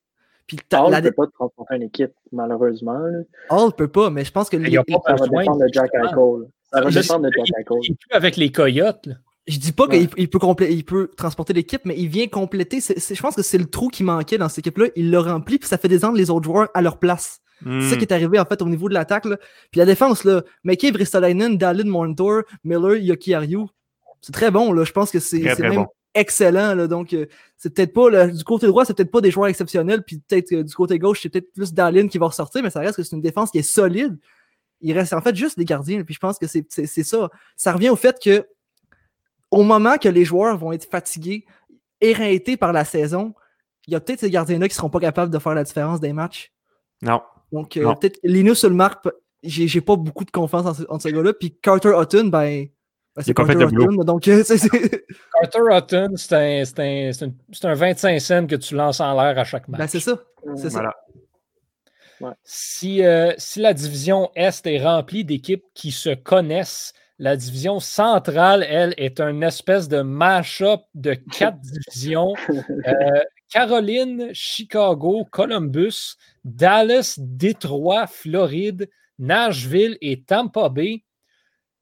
Puis 0.47 0.57
ta- 0.69 0.83
Hall 0.85 0.91
la 0.91 1.01
ne 1.01 1.09
peut 1.09 1.15
pas 1.15 1.27
transformer 1.33 1.77
une 1.77 1.83
équipe, 1.85 2.13
malheureusement. 2.33 2.99
Hall 3.49 3.73
peut 3.73 3.89
pas, 3.89 4.11
mais 4.11 4.25
je 4.25 4.33
pense 4.33 4.51
que 4.51 4.57
Il 4.57 4.69
y 4.69 4.77
a 4.77 4.85
pas 4.85 5.01
Ça 5.07 5.13
va 5.15 5.19
besoin, 5.19 5.41
dépendre 5.43 5.61
de 5.61 5.69
Jack. 5.73 5.91
Eichel. 5.95 6.09
Ça 6.73 6.81
va 6.81 6.91
dépendre 6.91 7.25
de 7.27 7.31
Jack 7.47 7.49
Eichel. 7.71 7.97
Il 8.11 8.17
avec 8.17 8.37
les 8.37 8.51
Coyotes. 8.53 9.07
là. 9.07 9.15
Je 9.47 9.59
dis 9.59 9.73
pas 9.73 9.87
Ouais. 9.87 10.07
qu'il 10.07 10.11
il 10.19 10.29
peut, 10.31 10.39
complé- 10.39 10.71
il 10.73 10.85
peut 10.85 11.11
transporter 11.17 11.53
l'équipe, 11.53 11.83
mais 11.85 11.95
il 11.99 12.09
vient 12.09 12.29
compléter. 12.29 12.81
je 12.81 13.21
pense 13.21 13.35
que 13.35 13.43
c'est 13.43 13.59
le 13.59 13.67
trou 13.67 13.89
qui 13.89 14.05
manquait 14.05 14.39
dans 14.39 14.49
cette 14.49 14.59
équipe-là. 14.59 14.87
Il 14.97 15.11
l'a 15.11 15.21
rempli, 15.21 15.59
puis 15.59 15.69
ça 15.69 15.79
fait 15.79 15.89
descendre 15.89 16.17
les 16.17 16.31
autres 16.31 16.45
joueurs 16.45 16.69
à 16.75 16.83
leur 16.83 16.99
place. 16.99 17.41
Hmm. 17.65 17.81
C'est 17.81 17.91
ça 17.91 17.97
qui 17.97 18.03
est 18.03 18.13
arrivé 18.13 18.39
en 18.41 18.45
fait 18.45 18.61
au 18.63 18.69
niveau 18.69 18.89
de 18.89 18.95
l'attaque. 18.95 19.25
là. 19.25 19.37
Puis 19.71 19.79
la 19.79 19.85
défense, 19.87 20.25
là, 20.25 20.43
McKay, 20.65 20.91
Bristolainen, 20.93 21.57
Dallin, 21.57 21.85
Montour, 21.89 22.43
Miller, 22.65 22.97
Yoki 22.97 23.35
Ariu, 23.35 23.67
c'est 24.21 24.33
très 24.33 24.51
bon. 24.51 24.73
Là. 24.73 24.85
Je 24.85 24.93
pense 24.93 25.11
que 25.11 25.19
c'est 25.21 25.41
même 25.61 25.75
bon. 25.75 25.87
excellent. 26.15 26.75
Là. 26.75 26.87
Donc, 26.89 27.13
euh, 27.13 27.27
c'est 27.57 27.73
peut-être 27.75 27.93
pas 27.93 28.11
le- 28.11 28.33
du 28.33 28.45
côté 28.45 28.67
droit, 28.67 28.85
c'est 28.85 28.95
peut-être 28.95 29.11
pas 29.13 29.21
des 29.21 29.31
joueurs 29.31 29.49
exceptionnels. 29.49 30.03
Puis 30.05 30.19
peut-être 30.29 30.53
euh, 30.53 30.63
du 30.65 30.75
côté 30.75 30.99
gauche, 30.99 31.21
c'est 31.23 31.29
peut-être 31.29 31.53
plus 31.53 31.73
Dallin 31.73 32.09
qui 32.09 32.19
va 32.19 32.27
ressortir, 32.27 32.63
mais 32.63 32.71
ça 32.71 32.81
reste 32.81 32.97
que 32.97 33.03
c'est 33.03 33.15
une 33.17 33.23
défense 33.23 33.51
qui 33.51 33.59
est 33.59 33.63
solide. 33.63 34.17
Il 34.81 34.93
reste 34.99 35.13
en 35.13 35.21
fait 35.21 35.35
juste 35.37 35.57
des 35.59 35.65
gardiens. 35.65 36.03
Puis 36.05 36.15
je 36.15 36.19
pense 36.21 36.39
que 36.39 36.47
c'est 36.49 36.67
ça. 37.05 37.31
Ça 37.57 37.73
revient 37.73 37.91
au 37.91 37.97
fait 37.97 38.17
que 38.23 38.45
au 39.53 39.63
moment 39.63 39.97
que 39.99 40.09
les 40.09 40.25
joueurs 40.25 40.57
vont 40.59 40.73
être 40.73 40.91
fatigués, 40.91 41.45
éreintés 42.01 42.57
par 42.57 42.73
la 42.73 42.85
saison, 42.85 43.35
il 43.87 43.93
y 43.93 43.97
a 43.97 44.01
peut-être 44.01 44.21
ces 44.21 44.31
gardiens-là 44.31 44.67
qui 44.69 44.75
seront 44.75 44.91
pas 44.91 44.99
capables 45.01 45.33
de 45.33 45.39
faire 45.39 45.55
la 45.55 45.63
différence 45.63 46.01
des 46.01 46.13
matchs. 46.13 46.53
Non. 47.03 47.21
Donc, 47.53 47.77
euh, 47.77 47.83
Non. 47.85 47.95
peut-être 47.95 48.19
Linus 48.25 48.65
marque, 48.65 49.07
j'ai 49.43 49.69
j'ai 49.69 49.81
pas 49.81 49.97
beaucoup 49.97 50.25
de 50.25 50.31
confiance 50.31 50.67
en 50.67 50.75
ce, 50.75 50.83
en 50.89 50.99
ce 50.99 51.09
gars-là. 51.09 51.33
Puis 51.35 51.57
Carter 51.61 51.93
Hutton, 52.01 52.29
ben, 52.29 52.67
ben, 53.15 53.23
c'est 53.23 53.35
Carter. 53.35 53.55
Hutton. 53.65 54.03
Donc, 54.05 54.23
c'est- 54.45 54.45
c'est 54.45 55.05
Carter 55.41 55.61
Hutton, 55.71 56.13
c'est 56.17 56.35
un, 56.35 56.65
c'est 56.65 56.81
un- 56.81 57.13
c'est 57.13 57.25
un- 57.27 57.35
c'est 57.53 57.65
un 57.67 57.75
25 57.75 58.19
cents 58.21 58.47
que 58.47 58.57
tu 58.57 58.75
lances 58.75 59.01
en 59.01 59.13
l'air 59.21 59.39
à 59.39 59.45
chaque 59.45 59.69
match. 59.69 59.79
ben, 59.81 59.87
c'est 59.87 60.01
ça. 60.01 60.19
C'est 60.57 60.71
ça. 60.71 60.79
Voilà. 60.79 62.37
Si, 62.45 63.05
euh, 63.05 63.33
si 63.37 63.61
la 63.61 63.75
division 63.75 64.31
Est 64.37 64.65
est 64.67 64.83
remplie 64.83 65.25
d'équipes 65.25 65.65
qui 65.75 65.91
se 65.91 66.15
connaissent, 66.15 66.93
la 67.19 67.37
division 67.37 67.79
centrale, 67.81 68.65
elle, 68.69 68.95
est 68.97 69.21
une 69.21 69.43
espèce 69.43 69.89
de 69.89 70.01
mash-up 70.03 70.81
de 70.95 71.15
quatre 71.15 71.61
divisions. 71.61 72.35
Euh, 72.87 73.23
Caroline, 73.51 74.31
Chicago, 74.33 75.27
Columbus, 75.31 76.17
Dallas, 76.45 77.17
Détroit, 77.19 78.07
Floride, 78.07 78.89
Nashville 79.19 79.99
et 80.01 80.23
Tampa 80.23 80.69
Bay. 80.69 81.05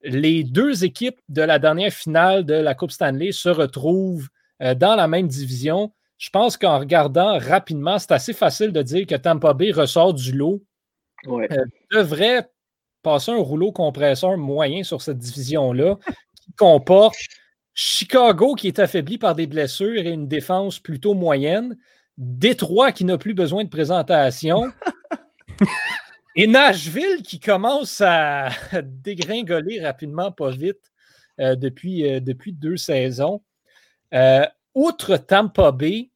Les 0.02 0.44
deux 0.44 0.84
équipes 0.84 1.20
de 1.28 1.42
la 1.42 1.58
dernière 1.58 1.92
finale 1.92 2.44
de 2.44 2.54
la 2.54 2.74
Coupe 2.74 2.90
Stanley 2.90 3.32
se 3.32 3.48
retrouvent 3.48 4.28
euh, 4.62 4.74
dans 4.74 4.96
la 4.96 5.06
même 5.06 5.28
division. 5.28 5.92
Je 6.18 6.28
pense 6.30 6.56
qu'en 6.56 6.78
regardant 6.78 7.38
rapidement, 7.38 7.98
c'est 7.98 8.12
assez 8.12 8.32
facile 8.32 8.72
de 8.72 8.82
dire 8.82 9.06
que 9.06 9.14
Tampa 9.14 9.54
Bay 9.54 9.70
ressort 9.70 10.14
du 10.14 10.32
lot 10.32 10.62
Ouais. 11.26 11.48
devrait 11.92 12.48
passer 13.02 13.32
un 13.32 13.42
rouleau 13.42 13.72
compresseur 13.72 14.36
moyen 14.36 14.82
sur 14.82 15.02
cette 15.02 15.18
division-là 15.18 15.96
qui 16.42 16.52
comporte 16.52 17.16
Chicago 17.74 18.54
qui 18.54 18.68
est 18.68 18.78
affaibli 18.78 19.18
par 19.18 19.34
des 19.34 19.46
blessures 19.46 20.06
et 20.06 20.10
une 20.10 20.28
défense 20.28 20.78
plutôt 20.78 21.14
moyenne, 21.14 21.78
Détroit 22.18 22.92
qui 22.92 23.04
n'a 23.04 23.16
plus 23.16 23.32
besoin 23.32 23.64
de 23.64 23.70
présentation 23.70 24.70
et 26.36 26.46
Nashville 26.46 27.22
qui 27.22 27.40
commence 27.40 28.02
à 28.02 28.50
dégringoler 28.82 29.80
rapidement, 29.80 30.30
pas 30.30 30.50
vite, 30.50 30.92
euh, 31.40 31.56
depuis, 31.56 32.06
euh, 32.06 32.20
depuis 32.20 32.52
deux 32.52 32.76
saisons. 32.76 33.40
Euh, 34.12 34.44
outre 34.74 35.16
Tampa 35.16 35.72
Bay, 35.72 36.10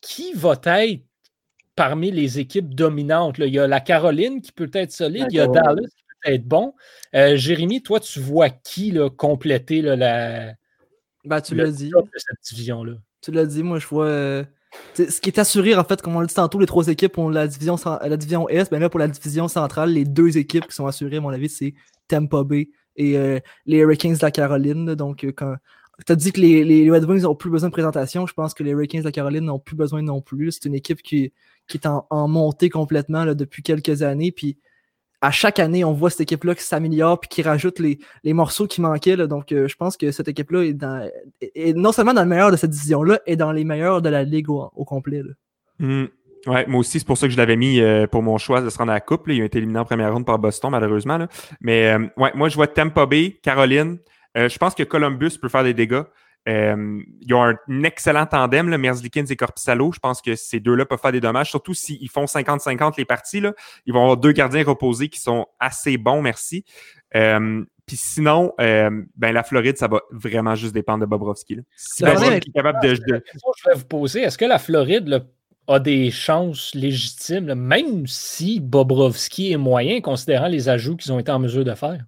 qui 0.00 0.32
va 0.34 0.54
être 0.64 1.02
parmi 1.74 2.12
les 2.12 2.38
équipes 2.38 2.74
dominantes? 2.74 3.38
là? 3.38 3.46
Il 3.46 3.54
y 3.54 3.58
a 3.58 3.66
la 3.66 3.80
Caroline 3.80 4.40
qui 4.40 4.52
peut 4.52 4.70
être 4.72 4.92
solide, 4.92 5.22
La 5.22 5.28
il 5.30 5.34
y 5.34 5.40
a 5.40 5.48
Caroline. 5.48 5.74
Dallas 5.76 6.01
être 6.24 6.44
bon. 6.46 6.74
Euh, 7.14 7.36
Jérémy, 7.36 7.82
toi, 7.82 8.00
tu 8.00 8.20
vois 8.20 8.50
qui 8.50 8.90
là, 8.90 9.10
compléter 9.10 9.82
là, 9.82 9.96
la, 9.96 10.54
Ben, 11.24 11.40
tu 11.40 11.54
l'as 11.54 11.70
dit. 11.70 11.90
de 11.90 12.02
cette 12.16 12.38
division-là? 12.50 12.94
Tu 13.20 13.30
l'as 13.30 13.46
dit. 13.46 13.62
Moi, 13.62 13.78
je 13.78 13.86
vois. 13.86 14.06
euh, 14.06 14.44
ce 14.96 15.20
qui 15.20 15.28
est 15.30 15.38
assuré, 15.38 15.74
en 15.74 15.84
fait, 15.84 16.00
comme 16.02 16.16
on 16.16 16.20
l'a 16.20 16.26
dit 16.26 16.34
tantôt, 16.34 16.58
les 16.58 16.66
trois 16.66 16.88
équipes 16.88 17.18
ont 17.18 17.28
la 17.28 17.46
division, 17.46 17.76
la 18.02 18.16
division 18.16 18.48
Est. 18.48 18.70
Ben 18.70 18.80
là, 18.80 18.88
pour 18.88 19.00
la 19.00 19.08
division 19.08 19.46
centrale, 19.48 19.92
les 19.92 20.04
deux 20.04 20.38
équipes 20.38 20.66
qui 20.66 20.74
sont 20.74 20.86
assurées, 20.86 21.18
à 21.18 21.20
mon 21.20 21.28
avis, 21.30 21.48
c'est 21.48 21.74
Tampa 22.08 22.42
Bay 22.44 22.70
et 22.96 23.16
euh, 23.16 23.38
les 23.66 23.78
Hurricanes 23.78 24.14
de 24.14 24.18
la 24.22 24.30
Caroline. 24.30 24.86
là. 24.86 24.94
Donc, 24.94 25.24
quand. 25.36 25.56
Tu 26.06 26.12
as 26.12 26.16
dit 26.16 26.32
que 26.32 26.40
les, 26.40 26.64
les 26.64 26.90
Red 26.90 27.04
Wings 27.04 27.22
n'ont 27.22 27.34
plus 27.36 27.50
besoin 27.50 27.68
de 27.68 27.72
présentation. 27.72 28.26
Je 28.26 28.32
pense 28.32 28.54
que 28.54 28.64
les 28.64 28.70
Hurricanes 28.70 29.02
de 29.02 29.04
la 29.06 29.12
Caroline 29.12 29.44
n'ont 29.44 29.58
plus 29.60 29.76
besoin 29.76 30.02
non 30.02 30.20
plus. 30.20 30.50
C'est 30.52 30.64
une 30.64 30.74
équipe 30.74 31.02
qui, 31.02 31.32
qui 31.68 31.76
est 31.76 31.86
en, 31.86 32.06
en 32.10 32.26
montée 32.26 32.70
complètement 32.70 33.24
là, 33.24 33.34
depuis 33.34 33.62
quelques 33.62 34.02
années. 34.02 34.32
Puis 34.32 34.58
à 35.22 35.30
chaque 35.30 35.60
année, 35.60 35.84
on 35.84 35.92
voit 35.92 36.10
cette 36.10 36.22
équipe-là 36.22 36.54
qui 36.56 36.64
s'améliore 36.64 37.20
puis 37.20 37.28
qui 37.28 37.42
rajoute 37.42 37.78
les, 37.78 37.98
morceaux 38.32 38.66
qui 38.66 38.80
manquaient. 38.80 39.16
Donc, 39.16 39.52
euh, 39.52 39.68
je 39.68 39.76
pense 39.76 39.96
que 39.96 40.10
cette 40.10 40.26
équipe-là 40.28 40.64
est, 40.64 40.72
dans, 40.74 41.08
est- 41.40 41.52
est 41.54 41.72
non 41.74 41.92
seulement 41.92 42.12
dans 42.12 42.22
le 42.22 42.28
meilleur 42.28 42.50
de 42.50 42.56
cette 42.56 42.70
division-là, 42.70 43.20
et 43.26 43.36
dans 43.36 43.52
les 43.52 43.64
meilleurs 43.64 44.02
de 44.02 44.08
la 44.08 44.24
ligue 44.24 44.50
au, 44.50 44.68
au 44.74 44.84
complet. 44.84 45.22
là. 45.22 45.32
Hmm. 45.78 46.06
Ouais, 46.46 46.66
moi 46.66 46.80
aussi, 46.80 46.98
c'est 46.98 47.06
pour 47.06 47.16
ça 47.16 47.28
que 47.28 47.32
je 47.32 47.38
l'avais 47.38 47.54
mis 47.56 47.80
euh, 47.80 48.08
pour 48.08 48.20
mon 48.20 48.36
choix 48.36 48.60
de 48.60 48.68
se 48.68 48.76
rendre 48.76 48.90
à 48.90 48.94
la 48.94 49.00
coupe. 49.00 49.28
là. 49.28 49.34
Ils 49.34 49.42
ont 49.42 49.46
été 49.46 49.58
éliminés 49.58 49.78
en 49.78 49.84
première 49.84 50.12
ronde 50.12 50.26
par 50.26 50.40
Boston, 50.40 50.72
malheureusement. 50.72 51.24
Mais 51.60 51.92
euh, 51.92 52.06
ouais, 52.16 52.32
moi, 52.34 52.48
je 52.48 52.56
vois 52.56 52.66
Tampa 52.66 53.06
Bay, 53.06 53.38
Caroline. 53.42 53.98
Je 54.34 54.56
pense 54.58 54.74
que 54.74 54.82
Columbus 54.82 55.38
peut 55.40 55.48
faire 55.50 55.62
des 55.62 55.74
dégâts. 55.74 56.02
Euh, 56.48 57.00
ils 57.20 57.32
ont 57.34 57.42
un 57.44 57.56
excellent 57.84 58.26
tandem, 58.26 58.68
là, 58.68 58.76
Merzlikins 58.78 59.24
et 59.26 59.36
Corpissalo. 59.36 59.92
Je 59.92 60.00
pense 60.00 60.20
que 60.20 60.34
ces 60.34 60.58
deux-là 60.60 60.84
peuvent 60.86 60.98
faire 61.00 61.12
des 61.12 61.20
dommages, 61.20 61.50
surtout 61.50 61.74
s'ils 61.74 62.08
font 62.10 62.24
50-50 62.24 62.94
les 62.98 63.04
parties. 63.04 63.40
Là. 63.40 63.52
Ils 63.86 63.92
vont 63.92 64.00
avoir 64.02 64.16
deux 64.16 64.32
gardiens 64.32 64.64
reposés 64.64 65.08
qui 65.08 65.20
sont 65.20 65.46
assez 65.60 65.96
bons, 65.98 66.20
merci. 66.20 66.64
Euh, 67.14 67.64
Puis 67.86 67.96
sinon, 67.96 68.52
euh, 68.60 68.90
ben, 69.16 69.32
la 69.32 69.44
Floride, 69.44 69.76
ça 69.76 69.86
va 69.86 70.00
vraiment 70.10 70.54
juste 70.56 70.74
dépendre 70.74 71.00
de 71.00 71.06
Bobrovski. 71.06 71.56
là. 71.56 71.62
Si 71.76 72.02
Bobrovski 72.04 72.48
est 72.48 72.52
capable 72.52 72.80
de, 72.82 72.94
de- 72.96 73.12
La 73.14 73.20
question 73.20 73.50
que 73.52 73.58
je 73.64 73.68
vais 73.70 73.76
vous 73.76 73.86
poser, 73.86 74.22
est-ce 74.22 74.38
que 74.38 74.44
la 74.44 74.58
Floride 74.58 75.06
là, 75.08 75.20
a 75.68 75.78
des 75.78 76.10
chances 76.10 76.74
légitimes, 76.74 77.46
là, 77.46 77.54
même 77.54 78.06
si 78.08 78.58
Bobrovski 78.58 79.52
est 79.52 79.56
moyen, 79.56 80.00
considérant 80.00 80.48
les 80.48 80.68
ajouts 80.68 80.96
qu'ils 80.96 81.12
ont 81.12 81.20
été 81.20 81.30
en 81.30 81.38
mesure 81.38 81.64
de 81.64 81.74
faire? 81.74 82.00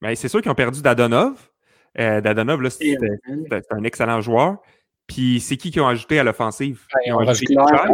Ben, 0.00 0.14
c'est 0.14 0.28
sûr 0.28 0.40
qu'ils 0.40 0.52
ont 0.52 0.54
perdu 0.54 0.82
Dadonov. 0.82 1.50
Euh, 1.98 2.20
Dadonov, 2.20 2.60
là, 2.60 2.70
c'était 2.70 2.96
un 3.70 3.84
excellent 3.84 4.20
joueur. 4.20 4.56
Puis 5.06 5.38
c'est 5.40 5.56
qui 5.56 5.70
qui 5.70 5.80
ont 5.80 5.86
ajouté 5.86 6.18
à 6.18 6.24
l'offensive? 6.24 6.86
Ben, 6.94 7.00
Ils 7.06 7.12
ont 7.12 7.16
on 7.18 7.28
ajouté 7.28 7.54
Claire 7.54 7.90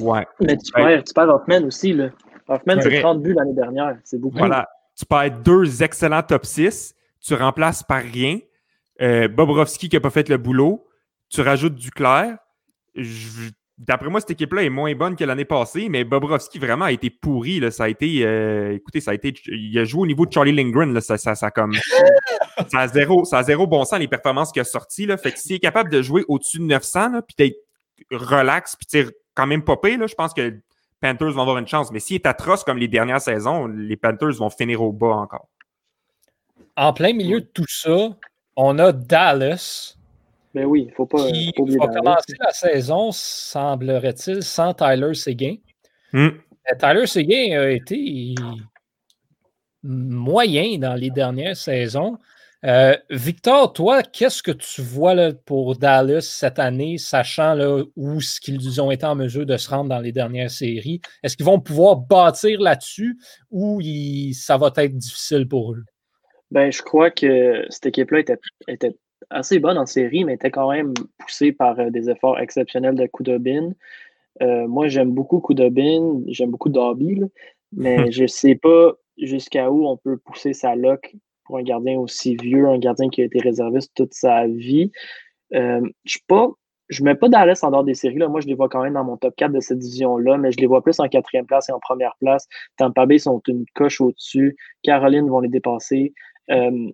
ouais. 0.00 0.26
Mais 0.40 0.56
tu 0.56 0.72
Ouais. 0.76 0.84
perds, 0.84 1.04
tu 1.04 1.14
perds 1.14 1.28
Hoffman 1.28 1.64
aussi. 1.64 1.92
Là. 1.92 2.10
Hoffman, 2.48 2.74
C'est 2.76 2.82
c'est 2.82 2.88
vrai. 2.90 3.00
30 3.00 3.22
buts 3.22 3.34
l'année 3.36 3.54
dernière. 3.54 3.96
C'est 4.04 4.18
beaucoup. 4.20 4.38
Voilà. 4.38 4.68
Tu 4.96 5.04
perds 5.06 5.40
deux 5.40 5.82
excellents 5.82 6.22
top 6.22 6.44
6. 6.46 6.94
Tu 7.20 7.34
remplaces 7.34 7.82
par 7.82 8.02
rien. 8.02 8.38
Euh, 9.00 9.28
Bobrovski 9.28 9.88
qui 9.88 9.96
n'a 9.96 10.00
pas 10.00 10.10
fait 10.10 10.28
le 10.28 10.36
boulot. 10.36 10.86
Tu 11.30 11.40
rajoutes 11.40 11.74
Duclair. 11.74 12.36
Je- 12.94 13.50
D'après 13.76 14.08
moi, 14.08 14.20
cette 14.20 14.30
équipe-là 14.30 14.62
est 14.62 14.70
moins 14.70 14.94
bonne 14.94 15.16
que 15.16 15.24
l'année 15.24 15.44
passée, 15.44 15.88
mais 15.88 16.04
Bobrovski 16.04 16.60
vraiment 16.60 16.84
a 16.84 16.92
été 16.92 17.10
pourri. 17.10 17.58
Là. 17.58 17.72
Ça 17.72 17.84
a 17.84 17.88
été. 17.88 18.24
euh, 18.24 18.72
écoutez, 18.74 19.00
ça 19.00 19.10
a 19.10 19.14
été. 19.14 19.34
Il 19.46 19.76
a 19.78 19.84
joué 19.84 20.02
au 20.02 20.06
niveau 20.06 20.26
de 20.26 20.32
Charlie 20.32 20.52
Lindgren. 20.52 20.94
Là. 20.94 21.00
Ça, 21.00 21.18
ça, 21.18 21.34
ça, 21.34 21.50
comme, 21.50 21.72
ça, 22.68 22.78
a 22.78 22.88
zéro, 22.88 23.24
ça 23.24 23.38
a 23.38 23.42
zéro 23.42 23.66
bon 23.66 23.84
sens, 23.84 23.98
les 23.98 24.06
performances 24.06 24.52
qu'il 24.52 24.60
a 24.60 24.64
sorties. 24.64 25.06
Là. 25.06 25.16
Fait 25.16 25.32
que 25.32 25.38
s'il 25.40 25.56
est 25.56 25.60
capable 25.60 25.90
de 25.90 26.02
jouer 26.02 26.24
au-dessus 26.28 26.58
de 26.58 26.64
900, 26.64 27.08
là, 27.10 27.22
puis 27.22 27.34
d'être 27.36 27.56
relax, 28.12 28.76
puis 28.76 29.06
quand 29.34 29.46
même 29.46 29.64
popé, 29.64 29.96
là, 29.96 30.06
je 30.06 30.14
pense 30.14 30.32
que 30.32 30.60
Panthers 31.00 31.32
vont 31.32 31.42
avoir 31.42 31.58
une 31.58 31.66
chance. 31.66 31.90
Mais 31.90 31.98
s'il 31.98 32.14
est 32.14 32.26
atroce 32.26 32.62
comme 32.62 32.78
les 32.78 32.88
dernières 32.88 33.20
saisons, 33.20 33.66
les 33.66 33.96
Panthers 33.96 34.34
vont 34.34 34.50
finir 34.50 34.82
au 34.82 34.92
bas 34.92 35.16
encore. 35.16 35.48
En 36.76 36.92
plein 36.92 37.12
milieu 37.12 37.40
de 37.40 37.46
tout 37.46 37.66
ça, 37.68 38.16
on 38.56 38.78
a 38.78 38.92
Dallas 38.92 39.96
Mais 40.54 40.64
oui, 40.64 40.82
il 40.82 40.86
ne 40.86 40.94
faut 40.94 41.06
pas, 41.06 41.30
qui 41.30 41.52
faut 41.56 41.66
va 41.66 41.88
commencer 41.88 42.34
la 42.38 42.52
saison, 42.52 43.10
semblerait-il, 43.12 44.42
sans 44.42 44.72
Tyler 44.72 45.14
Seguin. 45.14 45.56
Hmm. 46.12 46.28
Euh, 46.28 46.76
Tyler 46.78 47.06
Seguin 47.06 47.60
a 47.60 47.70
été 47.70 48.34
moyen 49.82 50.78
dans 50.78 50.94
les 50.94 51.10
dernières 51.10 51.56
saisons. 51.56 52.16
Euh, 52.64 52.96
Victor, 53.10 53.74
toi, 53.74 54.02
qu'est-ce 54.02 54.42
que 54.42 54.52
tu 54.52 54.80
vois 54.80 55.12
là, 55.14 55.32
pour 55.34 55.76
Dallas 55.76 56.22
cette 56.22 56.58
année, 56.58 56.96
sachant 56.96 57.52
là, 57.52 57.82
où 57.94 58.20
ce 58.22 58.40
qu'ils 58.40 58.80
ont 58.80 58.90
été 58.90 59.04
en 59.04 59.14
mesure 59.14 59.44
de 59.44 59.56
se 59.58 59.68
rendre 59.68 59.90
dans 59.90 59.98
les 59.98 60.12
dernières 60.12 60.50
séries? 60.50 61.02
Est-ce 61.22 61.36
qu'ils 61.36 61.44
vont 61.44 61.60
pouvoir 61.60 61.96
bâtir 61.96 62.58
là-dessus 62.60 63.18
ou 63.50 63.80
il- 63.82 64.32
ça 64.32 64.56
va 64.56 64.72
être 64.76 64.96
difficile 64.96 65.46
pour 65.46 65.74
eux? 65.74 65.84
Ben, 66.50 66.72
je 66.72 66.80
crois 66.80 67.10
que 67.10 67.66
cette 67.68 67.84
équipe-là 67.86 68.20
était, 68.20 68.38
était 68.66 68.96
assez 69.30 69.58
bonne 69.58 69.78
en 69.78 69.86
série, 69.86 70.24
mais 70.24 70.34
était 70.34 70.50
quand 70.50 70.70
même 70.70 70.94
poussée 71.18 71.52
par 71.52 71.78
euh, 71.78 71.90
des 71.90 72.10
efforts 72.10 72.38
exceptionnels 72.38 72.94
de 72.94 73.06
Kudobin. 73.06 73.72
Euh, 74.42 74.66
moi, 74.66 74.88
j'aime 74.88 75.12
beaucoup 75.12 75.40
Kudobin, 75.40 76.22
j'aime 76.26 76.50
beaucoup 76.50 76.68
Dobby, 76.68 77.22
mais 77.72 78.10
je 78.10 78.22
ne 78.22 78.28
sais 78.28 78.54
pas 78.56 78.94
jusqu'à 79.18 79.70
où 79.70 79.86
on 79.86 79.96
peut 79.96 80.16
pousser 80.16 80.52
sa 80.52 80.74
loc 80.74 81.14
pour 81.44 81.58
un 81.58 81.62
gardien 81.62 81.98
aussi 81.98 82.36
vieux, 82.36 82.66
un 82.66 82.78
gardien 82.78 83.10
qui 83.10 83.20
a 83.22 83.24
été 83.24 83.38
réserviste 83.38 83.92
toute 83.94 84.14
sa 84.14 84.46
vie. 84.46 84.90
Euh, 85.54 85.86
je 86.88 87.02
ne 87.02 87.04
mets 87.08 87.14
pas 87.14 87.28
Dallas 87.28 87.60
en 87.62 87.70
dehors 87.70 87.84
des 87.84 87.94
séries. 87.94 88.18
Là. 88.18 88.28
Moi, 88.28 88.40
je 88.40 88.46
les 88.46 88.54
vois 88.54 88.68
quand 88.68 88.82
même 88.82 88.94
dans 88.94 89.04
mon 89.04 89.16
top 89.16 89.34
4 89.36 89.52
de 89.52 89.60
cette 89.60 89.78
division-là, 89.78 90.36
mais 90.38 90.52
je 90.52 90.58
les 90.58 90.66
vois 90.66 90.82
plus 90.82 91.00
en 91.00 91.08
quatrième 91.08 91.46
place 91.46 91.68
et 91.68 91.72
en 91.72 91.80
première 91.80 92.14
place. 92.20 92.46
Tampa 92.76 93.06
Bay 93.06 93.18
sont 93.18 93.40
une 93.48 93.64
coche 93.74 94.00
au-dessus. 94.00 94.56
Caroline 94.82 95.28
vont 95.28 95.40
les 95.40 95.48
dépasser. 95.48 96.12
Euh, 96.50 96.90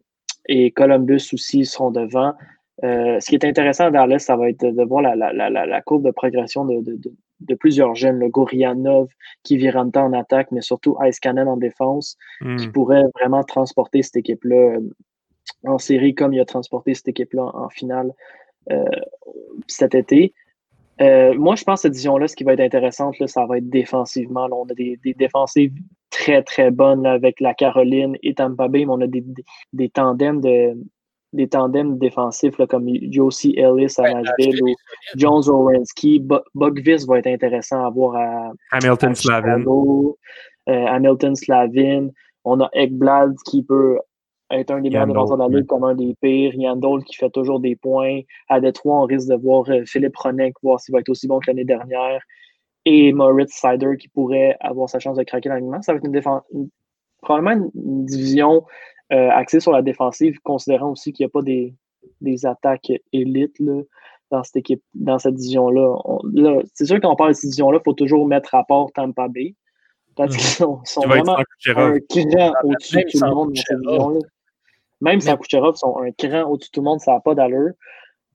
et 0.51 0.73
Columbus 0.73 1.31
aussi 1.33 1.65
seront 1.65 1.93
devant. 1.93 2.35
Euh, 2.83 3.21
ce 3.21 3.27
qui 3.27 3.37
est 3.37 3.45
intéressant 3.45 3.87
à 3.87 3.91
Dallas, 3.91 4.19
ça 4.19 4.37
va 4.37 4.49
être 4.51 4.67
de, 4.67 4.85
voir 4.85 5.01
la, 5.01 5.15
la, 5.15 5.33
la, 5.33 5.49
la, 5.67 5.81
courbe 5.83 6.05
de 6.05 6.11
progression 6.11 6.65
de, 6.65 6.81
de, 6.81 6.97
de, 6.97 7.13
de 7.41 7.55
plusieurs 7.55 7.95
jeunes. 7.95 8.19
Le 8.19 8.29
Gorianov, 8.29 9.09
qui 9.45 9.57
Viranta 9.57 10.03
en 10.03 10.13
attaque, 10.13 10.51
mais 10.51 10.61
surtout 10.61 10.97
Ice 11.05 11.21
Cannon 11.21 11.47
en 11.47 11.57
défense, 11.57 12.17
Hmm. 12.41 12.57
qui 12.57 12.69
pourrait 12.69 13.05
vraiment 13.15 13.45
transporter 13.45 14.03
cette 14.03 14.17
équipe-là 14.17 14.57
euh, 14.77 14.81
en 15.65 15.79
série 15.79 16.15
comme 16.15 16.33
il 16.33 16.41
a 16.41 16.45
transporté 16.45 16.95
cette 16.95 17.09
équipe-là 17.09 17.45
en, 17.45 17.65
en 17.67 17.69
finale 17.69 18.13
euh, 18.71 18.85
cet 19.67 19.95
été. 19.95 20.33
Euh, 21.01 21.35
moi, 21.35 21.55
je 21.57 21.65
pense 21.65 21.81
que 21.81 21.83
cette 21.83 21.93
division-là, 21.93 22.29
ce 22.29 22.37
qui 22.37 22.45
va 22.45 22.53
être 22.53 22.61
intéressante, 22.61 23.19
là, 23.19 23.27
ça 23.27 23.47
va 23.47 23.59
être 23.59 23.71
défensivement. 23.71 24.47
Là, 24.47 24.57
on 24.57 24.65
a 24.65 24.75
des, 24.75 24.99
des, 25.03 25.15
défensives 25.15 25.73
très, 26.11 26.43
très 26.43 26.71
bonnes 26.71 27.03
là, 27.03 27.13
avec 27.13 27.41
la 27.41 27.55
Caroline 27.55 28.17
et 28.23 28.35
Tampa 28.35 28.69
Bay, 28.69 28.85
mais 28.85 28.93
on 28.93 29.01
a 29.01 29.07
des, 29.07 29.23
des, 29.23 29.45
des 29.73 29.89
tandems 29.89 30.41
de 30.41 30.77
des 31.33 31.49
tandems 31.49 31.97
défensifs 31.99 32.59
là, 32.59 32.67
comme 32.67 32.89
Josie 33.11 33.55
Ellis 33.57 33.95
à 33.99 34.15
Nashville 34.15 34.63
ou 34.63 34.75
Jones 35.17 35.43
Orensky. 35.47 36.21
Bugvis 36.55 37.07
va 37.07 37.19
être 37.19 37.29
intéressant 37.29 37.85
à 37.85 37.91
voir 37.91 38.17
à 38.17 38.53
Hamilton 38.73 39.13
à 39.13 39.15
Slavin. 39.15 39.65
Euh, 39.65 40.15
Hamilton 40.67 41.37
Slavin. 41.37 42.09
On 42.45 42.61
a 42.61 42.69
Ekblad 42.73 43.37
qui 43.47 43.63
peut 43.63 43.99
être 44.51 44.71
un 44.71 44.81
des 44.81 44.91
meilleurs 44.91 45.07
défenseurs 45.07 45.37
de 45.37 45.43
la 45.43 45.59
Ligue 45.59 45.67
comme 45.67 45.85
un 45.85 45.95
des 45.95 46.15
pires. 46.21 46.55
Yandol 46.55 47.05
qui 47.05 47.17
fait 47.17 47.31
toujours 47.31 47.61
des 47.61 47.77
points. 47.77 48.21
À 48.49 48.61
Détroit, 48.61 49.03
on 49.03 49.05
risque 49.05 49.29
de 49.29 49.37
voir 49.37 49.69
euh, 49.71 49.85
Philippe 49.85 50.17
Ronek, 50.17 50.55
voir 50.63 50.81
s'il 50.81 50.93
va 50.93 51.01
être 51.01 51.09
aussi 51.09 51.27
bon 51.27 51.39
que 51.39 51.47
l'année 51.49 51.65
dernière. 51.65 52.21
Et 52.85 53.13
Moritz 53.13 53.53
Sider 53.53 53.97
qui 53.99 54.09
pourrait 54.09 54.57
avoir 54.61 54.89
sa 54.89 54.99
chance 54.99 55.17
de 55.17 55.23
craquer 55.23 55.49
l'alignement. 55.49 55.83
Ça 55.83 55.93
va 55.93 55.99
être 55.99 56.07
une 56.07 56.13
défense, 56.13 56.43
probablement 57.23 57.71
une 57.75 58.05
division 58.07 58.65
euh, 59.13 59.29
axée 59.31 59.61
sur 59.61 59.73
la 59.73 59.83
défensive, 59.83 60.39
considérant 60.43 60.91
aussi 60.91 61.13
qu'il 61.13 61.25
n'y 61.25 61.29
a 61.29 61.33
pas 61.33 61.43
des, 61.43 61.75
des 62.21 62.47
attaques 62.47 62.93
élites 63.13 63.59
là, 63.61 63.83
dans 64.31 64.43
cette 64.43 64.57
équipe, 64.57 64.83
dans 64.95 65.19
cette 65.19 65.35
division-là. 65.35 65.97
là 66.33 66.63
c'est 66.75 66.87
sûr 66.87 67.01
qu'on 67.01 67.17
parle 67.17 67.31
de 67.31 67.35
cette 67.35 67.51
division-là, 67.51 67.79
il 67.81 67.85
faut 67.85 67.93
toujours 67.93 68.27
mettre 68.27 68.55
à 68.55 68.65
part 68.65 68.87
Tampa 68.95 69.29
Bay. 69.29 69.55
Parce 70.17 70.37
qu'ils 70.37 70.45
sont, 70.45 70.81
sont 70.85 71.03
vraiment 71.03 71.39
un 71.39 71.45
cran 71.73 71.93
au-dessus 72.65 72.97
de 72.97 73.11
tout 73.11 73.25
le 73.25 73.35
monde 73.35 73.53
dans 73.53 73.63
cette 73.63 73.81
division-là. 73.81 74.19
Même 75.01 75.21
sans 75.21 75.37
Kucherov, 75.37 75.77
sont 75.77 75.97
un 75.99 76.11
cran 76.13 76.43
au-dessus 76.51 76.69
de 76.71 76.73
tout 76.73 76.81
le 76.81 76.85
monde, 76.85 77.01
ça 77.01 77.13
n'a 77.13 77.21
pas 77.21 77.35
d'allure. 77.35 77.73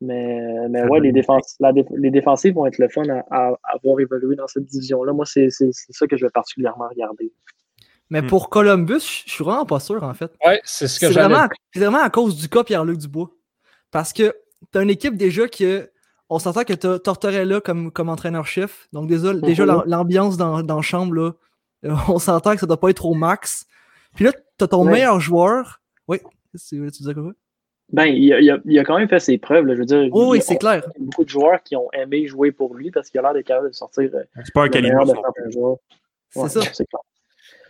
Mais, 0.01 0.67
mais 0.69 0.83
ouais, 0.83 0.99
les, 0.99 1.11
défenses, 1.11 1.55
la, 1.59 1.71
les 1.71 2.11
défensives 2.11 2.53
vont 2.55 2.65
être 2.65 2.79
le 2.79 2.89
fun 2.89 3.07
à, 3.09 3.23
à, 3.31 3.47
à 3.63 3.77
voir 3.83 3.99
évoluer 3.99 4.35
dans 4.35 4.47
cette 4.47 4.65
division-là. 4.65 5.13
Moi, 5.13 5.25
c'est 5.25 5.49
ça 5.49 6.07
que 6.07 6.17
je 6.17 6.25
vais 6.25 6.31
particulièrement 6.31 6.87
regarder. 6.89 7.31
Mais 8.09 8.21
hmm. 8.21 8.27
pour 8.27 8.49
Columbus, 8.49 9.23
je 9.25 9.31
suis 9.31 9.43
vraiment 9.43 9.65
pas 9.65 9.79
sûr, 9.79 10.03
en 10.03 10.13
fait. 10.13 10.31
Ouais, 10.45 10.61
c'est 10.63 10.87
ce 10.87 10.99
que 10.99 11.07
C'est 11.07 11.13
vraiment, 11.13 11.47
vraiment, 11.75 12.03
à 12.03 12.09
cause 12.09 12.35
du 12.35 12.47
cas 12.49 12.63
Pierre-Luc 12.63 12.97
Dubois. 12.97 13.31
Parce 13.91 14.13
que 14.13 14.35
tu 14.71 14.77
as 14.77 14.81
une 14.81 14.89
équipe 14.89 15.15
déjà 15.17 15.47
que. 15.47 15.89
On 16.27 16.39
s'entend 16.39 16.63
que 16.63 16.73
tu 16.73 16.87
as 16.87 16.97
Tortorella 16.97 17.61
comme, 17.61 17.91
comme 17.91 18.09
entraîneur-chef. 18.09 18.87
Donc, 18.91 19.07
déjà, 19.07 19.31
mm 19.31 19.37
-hmm. 19.37 19.45
déjà 19.45 19.65
l'ambiance 19.85 20.37
dans, 20.37 20.63
dans 20.63 20.77
la 20.77 20.81
chambre, 20.81 21.13
là, 21.13 21.31
on 22.09 22.19
s'entend 22.19 22.53
que 22.53 22.59
ça 22.59 22.65
doit 22.65 22.79
pas 22.79 22.89
être 22.89 23.05
au 23.05 23.13
max. 23.13 23.67
Puis 24.15 24.25
là, 24.25 24.31
tu 24.31 24.63
as 24.63 24.67
ton 24.67 24.85
ouais. 24.85 24.93
meilleur 24.93 25.19
joueur. 25.19 25.81
Oui, 26.07 26.19
tu 26.57 26.89
disais 26.89 27.13
quoi? 27.13 27.33
Ben, 27.91 28.05
il 28.05 28.33
a, 28.33 28.39
il, 28.39 28.49
a, 28.49 28.57
il 28.65 28.79
a, 28.79 28.83
quand 28.83 28.97
même 28.97 29.07
fait 29.07 29.19
ses 29.19 29.37
preuves. 29.37 29.65
Là. 29.65 29.75
Je 29.75 29.79
veux 29.79 29.85
dire, 29.85 30.09
oh, 30.11 30.31
oui, 30.31 30.41
c'est 30.41 30.57
clair. 30.57 30.83
Il 30.97 31.01
y 31.01 31.03
a 31.03 31.05
beaucoup 31.05 31.23
de 31.23 31.29
joueurs 31.29 31.61
qui 31.63 31.75
ont 31.75 31.87
aimé 31.93 32.25
jouer 32.25 32.51
pour 32.51 32.73
lui 32.73 32.89
parce 32.89 33.09
qu'il 33.09 33.19
a 33.19 33.23
l'air 33.23 33.33
d'être 33.33 33.45
capable 33.45 33.69
de 33.69 33.75
sortir. 33.75 34.09
C'est 34.43 34.53
pas 34.53 34.63
un 34.63 34.69
calibre. 34.69 35.03
C'est 36.29 36.39
ouais, 36.39 36.49
ça. 36.49 36.61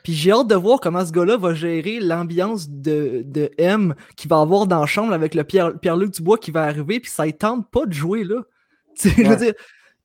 Puis 0.03 0.13
j'ai 0.13 0.31
hâte 0.31 0.47
de 0.47 0.55
voir 0.55 0.79
comment 0.79 1.03
ce 1.03 1.11
gars-là 1.11 1.35
va 1.35 1.53
gérer 1.53 1.99
l'ambiance 1.99 2.69
de, 2.69 3.23
de, 3.25 3.49
M 3.57 3.95
qu'il 4.15 4.29
va 4.29 4.39
avoir 4.39 4.67
dans 4.67 4.79
la 4.79 4.85
chambre 4.85 5.11
avec 5.13 5.33
le 5.33 5.43
Pierre-Luc 5.43 5.81
Pierre 5.81 5.97
Dubois 5.97 6.37
qui 6.37 6.51
va 6.51 6.63
arriver, 6.63 6.99
puis 6.99 7.09
ça 7.09 7.25
ne 7.25 7.31
tente 7.31 7.69
pas 7.71 7.85
de 7.85 7.93
jouer 7.93 8.23
là. 8.23 8.41
Ouais. 9.03 9.11
Je 9.17 9.23
veux 9.23 9.35
dire, 9.35 9.53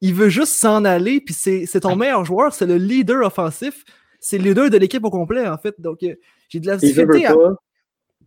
il 0.01 0.15
veut 0.15 0.31
juste 0.31 0.55
s'en 0.55 0.85
aller, 0.85 1.21
puis 1.21 1.35
c'est 1.35 1.81
ton 1.81 1.95
meilleur 1.95 2.25
joueur, 2.25 2.53
c'est 2.53 2.67
le 2.67 2.77
leader 2.77 3.25
offensif, 3.25 3.85
c'est 4.19 4.39
le 4.39 4.45
leader 4.45 4.69
de 4.69 4.79
l'équipe 4.79 5.05
au 5.05 5.11
complet, 5.11 5.47
en 5.47 5.59
fait. 5.59 5.79
Donc 5.79 6.03
euh, 6.03 6.15
j'ai 6.49 6.59
de 6.59 6.67
la 6.67 6.77
difficulté 6.77 7.27
à. 7.27 7.35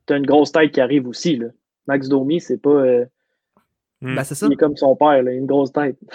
T'as 0.06 0.18
une 0.18 0.26
grosse 0.26 0.52
tête 0.52 0.72
qui 0.72 0.82
arrive 0.82 1.08
aussi, 1.08 1.38
là. 1.38 1.48
Max 1.88 2.08
Domi, 2.08 2.40
c'est 2.40 2.58
pas. 2.58 2.70
Euh... 2.70 3.06
Mm. 4.02 4.16
Ben, 4.16 4.24
c'est 4.24 4.36
ça. 4.36 4.48
Il 4.48 4.54
est 4.54 4.58
comme 4.58 4.78
son 4.78 4.96
père, 4.96 5.24
là, 5.24 5.32
une 5.32 5.46
grosse 5.46 5.72
tête. 5.72 5.98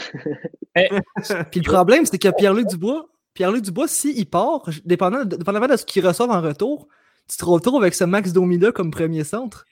puis 1.51 1.61
le 1.61 1.71
problème, 1.71 2.05
c'est 2.05 2.19
que 2.19 2.29
Pierre-Luc 2.37 2.69
Dubois, 2.69 3.09
Pierre-Luc 3.35 3.63
Dubois, 3.63 3.89
s'il 3.89 4.27
part, 4.27 4.69
dépendamment 4.85 5.25
de, 5.25 5.37
dépendamment 5.37 5.69
de 5.69 5.77
ce 5.77 5.85
qu'il 5.85 6.07
reçoit 6.07 6.29
en 6.29 6.41
retour, 6.41 6.89
tu 7.29 7.37
te 7.37 7.45
retrouves 7.45 7.83
avec 7.83 7.95
ce 7.95 8.05
Max 8.05 8.33
Domi-là 8.33 8.73
comme 8.73 8.91
premier 8.91 9.25
centre. 9.25 9.65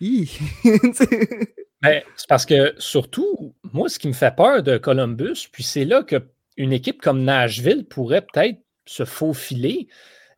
ben, 0.00 2.02
c'est 2.16 2.28
parce 2.28 2.46
que, 2.46 2.74
surtout, 2.78 3.54
moi, 3.72 3.88
ce 3.88 3.98
qui 3.98 4.08
me 4.08 4.12
fait 4.12 4.34
peur 4.34 4.62
de 4.62 4.76
Columbus, 4.76 5.48
puis 5.50 5.62
c'est 5.62 5.84
là 5.84 6.02
qu'une 6.02 6.72
équipe 6.72 7.00
comme 7.00 7.22
Nashville 7.22 7.86
pourrait 7.86 8.22
peut-être 8.22 8.58
se 8.86 9.04
faufiler. 9.04 9.88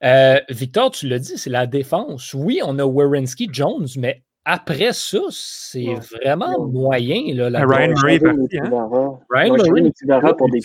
Euh, 0.06 0.40
Victor, 0.50 0.90
tu 0.92 1.08
l'as 1.08 1.18
dit, 1.18 1.36
c'est 1.36 1.50
la 1.50 1.66
défense. 1.66 2.32
Oui, 2.32 2.60
on 2.64 2.78
a 2.78 2.84
Wierenski 2.84 3.48
Jones, 3.50 3.88
mais 3.96 4.22
après 4.44 4.92
ça, 4.92 5.18
c'est 5.30 5.88
ouais. 5.88 5.98
vraiment 5.98 6.56
ouais. 6.60 6.72
moyen. 6.72 7.34
Là, 7.34 7.50
la 7.50 7.66
Ryan 7.66 7.88
Murray 7.88 8.20
parti, 8.20 8.58
hein? 8.58 9.18
Ryan 9.28 9.54
Murray 9.54 10.34
pour 10.38 10.48
des 10.50 10.60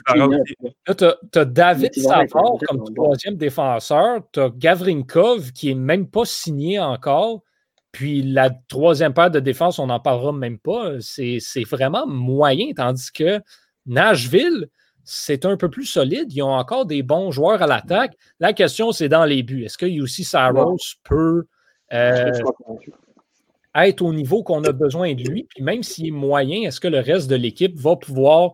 Là, 0.88 0.94
tu 0.94 1.40
as, 1.40 1.46
David 1.46 1.94
Savard 1.96 2.58
comme 2.68 2.94
troisième 2.94 3.38
défenseur. 3.38 4.22
Tu 4.32 4.40
as 4.40 4.52
Gavrinkov 4.56 5.52
qui 5.54 5.70
n'est 5.70 5.82
même 5.82 6.08
pas 6.08 6.26
signé 6.26 6.80
encore. 6.80 7.42
Puis 7.92 8.22
la 8.22 8.52
troisième 8.52 9.16
paire 9.16 9.32
de 9.32 9.40
défense, 9.40 9.80
on 9.80 9.88
n'en 9.88 10.00
parlera 10.00 10.32
même 10.32 10.60
pas. 10.60 11.00
C'est 11.00 11.40
vraiment 11.68 12.06
moyen. 12.06 12.74
Tandis 12.76 13.12
que 13.12 13.42
Nashville, 13.88 14.70
c'est 15.04 15.46
un 15.46 15.58
peu 15.58 15.70
plus 15.70 15.86
solide. 15.86 16.32
Ils 16.34 16.44
ont 16.44 16.54
encore 16.54 16.86
des 16.86 17.04
bons 17.04 17.32
joueurs 17.32 17.62
à 17.62 17.68
l'attaque. 17.68 18.14
La 18.40 18.54
question, 18.54 18.92
c'est 18.92 19.10
dans 19.10 19.26
les 19.26 19.44
buts. 19.44 19.64
Est-ce 19.66 19.78
que 19.78 19.86
Yussi 19.86 20.24
Saros 20.24 20.78
peut 21.04 21.46
euh, 21.94 22.32
être 23.76 24.02
au 24.02 24.14
niveau 24.14 24.44
qu'on 24.44 24.64
a 24.64 24.72
besoin 24.72 25.14
de 25.14 25.24
lui? 25.24 25.44
Puis 25.44 25.64
même 25.64 25.84
s'il 25.84 26.08
est 26.08 26.12
moyen, 26.12 26.68
est-ce 26.68 26.80
que 26.80 26.88
le 26.88 27.00
reste 27.00 27.30
de 27.30 27.36
l'équipe 27.36 27.78
va 27.80 27.96
pouvoir 27.96 28.54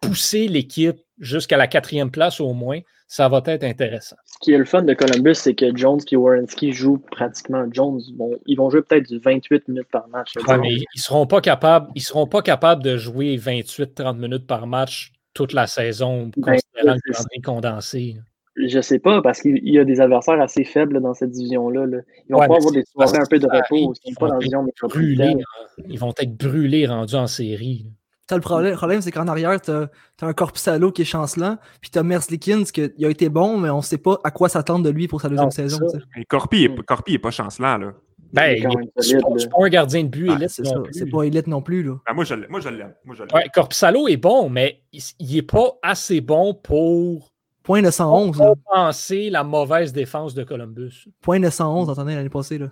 pousser 0.00 0.48
l'équipe 0.48 0.98
jusqu'à 1.18 1.56
la 1.56 1.66
quatrième 1.66 2.10
place 2.10 2.40
au 2.40 2.52
moins, 2.52 2.80
ça 3.08 3.28
va 3.28 3.40
être 3.46 3.64
intéressant. 3.64 4.16
Ce 4.24 4.38
qui 4.40 4.52
est 4.52 4.58
le 4.58 4.64
fun 4.64 4.82
de 4.82 4.94
Columbus, 4.94 5.36
c'est 5.36 5.54
que 5.54 5.74
Jones 5.76 6.00
et 6.10 6.16
Warrenski 6.16 6.72
jouent 6.72 6.98
pratiquement. 6.98 7.64
Jones, 7.70 8.00
vont, 8.16 8.36
ils 8.46 8.56
vont 8.56 8.68
jouer 8.68 8.82
peut-être 8.82 9.08
du 9.08 9.18
28 9.18 9.68
minutes 9.68 9.88
par 9.90 10.08
match. 10.08 10.32
Ouais, 10.46 10.58
mais 10.58 10.74
ils 10.74 11.00
seront 11.00 11.26
pas 11.26 11.40
capables, 11.40 11.90
ils 11.94 12.02
seront 12.02 12.26
pas 12.26 12.42
capables 12.42 12.82
de 12.82 12.96
jouer 12.96 13.36
28-30 13.36 14.18
minutes 14.18 14.46
par 14.46 14.66
match 14.66 15.12
toute 15.36 15.52
la 15.52 15.66
saison, 15.66 16.30
Ben, 16.36 16.54
considérant 16.54 16.60
c'est 16.72 17.08
le 17.08 17.12
calendrier 17.12 17.42
condensé. 17.44 18.16
Je 18.56 18.80
sais 18.80 18.98
pas, 18.98 19.20
parce 19.20 19.42
qu'il 19.42 19.58
y 19.68 19.78
a 19.78 19.84
des 19.84 20.00
adversaires 20.00 20.40
assez 20.40 20.64
faibles 20.64 21.00
dans 21.02 21.12
cette 21.12 21.30
division-là. 21.30 21.84
là. 21.86 21.98
Ils 22.28 22.32
vont 22.32 22.38
Ouais, 22.40 22.48
pas 22.48 22.56
avoir 22.56 22.72
des 22.72 22.84
soirées 22.90 23.18
un 23.18 23.26
peu 23.28 23.38
de 23.38 23.46
repos. 23.46 23.92
Ils 24.06 24.14
pas 24.14 24.26
vont 24.26 24.28
dans 24.28 24.32
la 24.32 24.36
être 24.36 24.40
division 24.40 24.88
brûlés, 24.88 25.24
hein. 25.34 25.82
ils 25.88 25.98
vont 25.98 26.14
être 26.18 26.36
brûlés 26.36 26.86
rendus 26.86 27.14
en 27.16 27.26
série. 27.26 27.86
T'as 28.28 28.34
le 28.36 28.40
problème, 28.40 28.70
le 28.72 28.76
problème 28.76 29.02
c'est 29.02 29.12
qu'en 29.12 29.28
arrière, 29.28 29.60
t'as 29.60 29.82
as 30.22 30.26
un 30.26 30.32
Corpusalo 30.32 30.90
qui 30.90 31.02
est 31.02 31.04
chancelant, 31.04 31.58
puis 31.82 31.90
t'as 31.90 32.02
Merzlikins 32.02 32.64
qui 32.64 32.80
a 33.04 33.08
été 33.10 33.28
bon, 33.28 33.58
mais 33.58 33.68
on 33.70 33.82
sait 33.82 33.98
pas 33.98 34.18
à 34.24 34.30
quoi 34.30 34.48
s'attendre 34.48 34.84
de 34.84 34.90
lui 34.90 35.06
pour 35.06 35.20
sa 35.20 35.28
deuxième 35.28 35.44
Non, 35.46 35.50
saison. 35.50 35.78
tu 36.14 36.24
Corpi, 36.24 36.64
est, 36.64 36.68
Mm. 36.68 36.82
Corpi 36.82 37.14
est 37.14 37.18
pas 37.18 37.30
chancelant, 37.30 37.76
là. 37.76 37.92
Ben, 38.32 38.68
c'est 38.98 39.18
pas, 39.20 39.28
un 39.64 39.68
gardien 39.68 40.02
de 40.04 40.08
but 40.08 40.28
Ah, 40.30 40.34
élite 40.36 40.50
c'est 40.92 41.10
pas 41.10 41.22
élite 41.24 41.46
non 41.46 41.62
plus. 41.62 41.82
Là. 41.82 41.96
Ah, 42.06 42.14
moi, 42.14 42.24
je 42.24 42.34
l'aime. 42.34 42.94
Ouais, 43.32 43.48
Corpusalo 43.54 44.08
est 44.08 44.16
bon, 44.16 44.48
mais 44.48 44.82
il, 44.92 45.02
il 45.18 45.36
est 45.38 45.42
pas 45.42 45.72
assez 45.82 46.20
bon 46.20 46.54
pour 46.54 47.32
Point 47.62 47.82
911. 47.82 48.38
Là. 48.38 48.46
compenser 48.64 49.30
la 49.30 49.42
mauvaise 49.42 49.92
défense 49.92 50.34
de 50.34 50.44
Columbus. 50.44 51.08
Point 51.20 51.40
911, 51.40 51.90
entendez, 51.90 52.14
l'année 52.14 52.28
passée. 52.28 52.58
Là. 52.58 52.68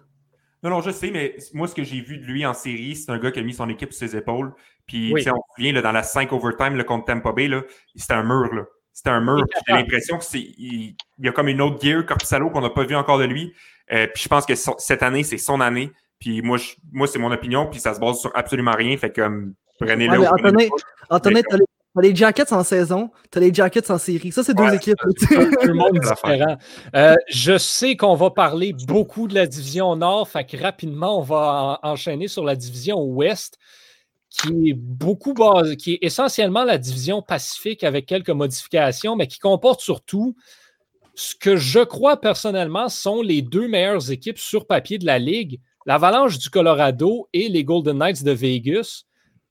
Non, 0.63 0.71
non, 0.71 0.81
je 0.81 0.91
sais, 0.93 1.11
mais 1.11 1.37
moi, 1.53 1.67
ce 1.69 1.75
que 1.75 1.83
j'ai 1.85 2.01
vu 2.01 2.19
de 2.19 2.25
lui 2.25 2.47
en 2.47 2.55
série, 2.55 2.97
c'est 2.97 3.11
un 3.11 3.19
gars 3.19 3.31
qui 3.31 3.41
a 3.41 3.43
mis 3.43 3.53
son 3.55 3.69
équipe 3.69 3.93
sur 3.93 4.09
ses 4.09 4.17
épaules. 4.17 4.53
Puis, 4.87 5.13
Oui. 5.13 5.21
tu 5.21 5.25
sais, 5.25 5.31
on 5.31 5.37
se 5.37 5.55
souvient, 5.57 5.73
là, 5.73 5.83
dans 5.83 5.93
la 5.93 6.03
5 6.03 6.33
overtime 6.33 6.77
là, 6.77 6.85
contre 6.85 7.07
Tampa 7.07 7.33
Bay, 7.33 7.49
là, 7.49 7.63
c'était 7.97 8.15
un 8.15 8.23
mur. 8.23 8.55
là. 8.55 8.63
C'était 8.93 9.11
un 9.11 9.21
mur. 9.21 9.45
J'ai 9.67 9.75
l'impression 9.75 10.17
que 10.19 10.25
c'est, 10.25 10.39
il, 10.41 10.95
il 11.19 11.25
y 11.25 11.29
a 11.29 11.33
comme 11.33 11.49
une 11.49 11.61
autre 11.61 11.85
gear, 11.85 12.07
Corpusalo, 12.07 12.49
qu'on 12.51 12.61
n'a 12.61 12.71
pas 12.71 12.85
vu 12.85 12.95
encore 12.95 13.19
de 13.19 13.25
lui. 13.25 13.53
Euh, 13.93 14.07
puis 14.13 14.23
je 14.25 14.29
pense 14.29 14.47
que 14.47 14.55
son- 14.55 14.77
cette 14.79 15.03
année, 15.03 15.23
c'est 15.23 15.39
son 15.39 15.61
année. 15.61 15.91
Puis 16.19 16.41
moi, 16.43 16.57
je- 16.59 16.75
moi 16.93 17.07
c'est 17.07 17.19
mon 17.19 17.31
opinion, 17.33 17.67
puis 17.71 17.81
ça 17.81 17.93
se 17.95 18.01
base 18.01 18.19
sur 18.19 18.31
absolument 18.35 18.73
rien. 18.73 18.97
Fait 18.97 19.11
que 19.11 19.21
comme, 19.23 19.55
prenez-le. 19.79 20.19
Ouais. 20.21 20.27
Antonin, 20.29 20.53
Mais 20.57 20.69
t'as 21.11 21.57
les, 21.59 21.65
t'as 21.95 22.01
les 22.03 22.17
Jackets 22.17 22.53
en 22.53 22.65
saison, 22.65 23.11
t'as 23.31 23.41
les 23.41 23.53
Jackets 23.53 23.91
en 23.91 23.99
série. 23.99 24.33
Ça, 24.33 24.43
c'est 24.43 24.55
deux 24.55 24.73
équipes. 24.75 24.97
Tout 24.99 25.69
le 25.69 25.75
monde 25.75 25.99
différent. 25.99 26.57
Euh, 26.97 27.15
je 27.29 27.59
sais 27.59 27.97
qu'on 27.97 28.15
va 28.15 28.31
parler 28.31 28.73
beaucoup 28.87 29.29
de 29.29 29.35
la 29.35 29.47
division 29.47 29.95
Nord, 29.97 30.29
fait 30.29 30.45
que 30.45 30.57
rapidement, 30.57 31.19
on 31.19 31.23
va 31.23 31.79
en- 31.83 31.91
enchaîner 31.91 32.27
sur 32.29 32.43
la 32.45 32.57
division 32.57 33.03
Ouest, 33.03 33.59
qui 34.31 34.71
est 34.71 34.75
beaucoup 34.75 35.35
basée, 35.35 35.77
qui 35.77 35.93
est 35.95 35.99
essentiellement 36.03 36.65
la 36.65 36.79
division 36.79 37.23
Pacifique 37.23 37.85
avec 37.85 38.07
quelques 38.07 38.31
modifications, 38.31 39.15
mais 39.15 39.27
qui 39.29 39.39
comporte 39.39 39.81
surtout 39.81 40.35
ce 41.17 41.35
que 41.35 41.57
je 41.57 41.81
crois 41.81 42.21
personnellement 42.21 42.89
sont 42.89 43.23
les 43.23 43.43
deux 43.43 43.69
meilleures 43.69 44.11
équipes 44.11 44.39
sur 44.39 44.67
papier 44.67 44.99
de 44.99 45.07
la 45.07 45.19
Ligue, 45.19 45.61
l'Avalanche 45.87 46.39
du 46.39 46.51
Colorado 46.51 47.29
et 47.33 47.49
les 47.49 47.65
Golden 47.65 47.99
Knights 47.99 48.25
de 48.25 48.33
Vegas. 48.33 49.05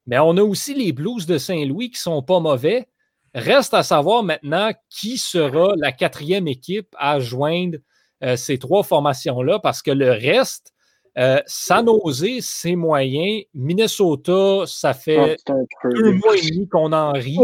Mais 0.05 0.19
on 0.19 0.37
a 0.37 0.41
aussi 0.41 0.73
les 0.73 0.91
Blues 0.91 1.25
de 1.25 1.37
Saint-Louis 1.37 1.91
qui 1.91 1.99
sont 1.99 2.21
pas 2.21 2.39
mauvais. 2.39 2.87
Reste 3.33 3.73
à 3.73 3.83
savoir 3.83 4.23
maintenant 4.23 4.71
qui 4.89 5.17
sera 5.17 5.73
la 5.77 5.91
quatrième 5.91 6.47
équipe 6.47 6.93
à 6.97 7.19
joindre 7.19 7.77
euh, 8.23 8.35
ces 8.35 8.59
trois 8.59 8.83
formations-là, 8.83 9.59
parce 9.59 9.81
que 9.81 9.91
le 9.91 10.11
reste, 10.11 10.72
euh, 11.17 11.39
San 11.45 11.85
Jose, 11.85 12.25
c'est 12.41 12.75
moyen. 12.75 13.41
Minnesota, 13.53 14.63
ça 14.65 14.89
Ah, 14.89 14.93
fait 14.93 15.37
creux. 15.45 15.93
deux 15.93 16.11
mois 16.13 16.35
et 16.37 16.41
demi 16.49 16.67
qu'on 16.67 16.91
en 16.91 17.11
rit. 17.13 17.37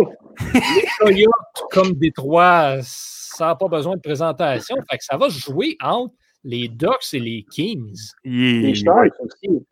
Les 0.53 0.86
Coyotes, 0.99 1.32
comme 1.72 1.93
Détroit, 1.93 2.78
ça 2.82 3.47
n'a 3.47 3.55
pas 3.55 3.67
besoin 3.67 3.95
de 3.95 4.01
présentation. 4.01 4.76
Fait 4.89 4.97
que 4.97 5.03
ça 5.03 5.17
va 5.17 5.30
se 5.30 5.39
jouer 5.39 5.78
entre 5.84 6.13
les 6.43 6.67
Ducks 6.67 7.13
et 7.13 7.20
les 7.20 7.45
Kings. 7.51 7.97
Les 8.24 8.74
Sharks 8.76 9.13
aussi. 9.20 9.65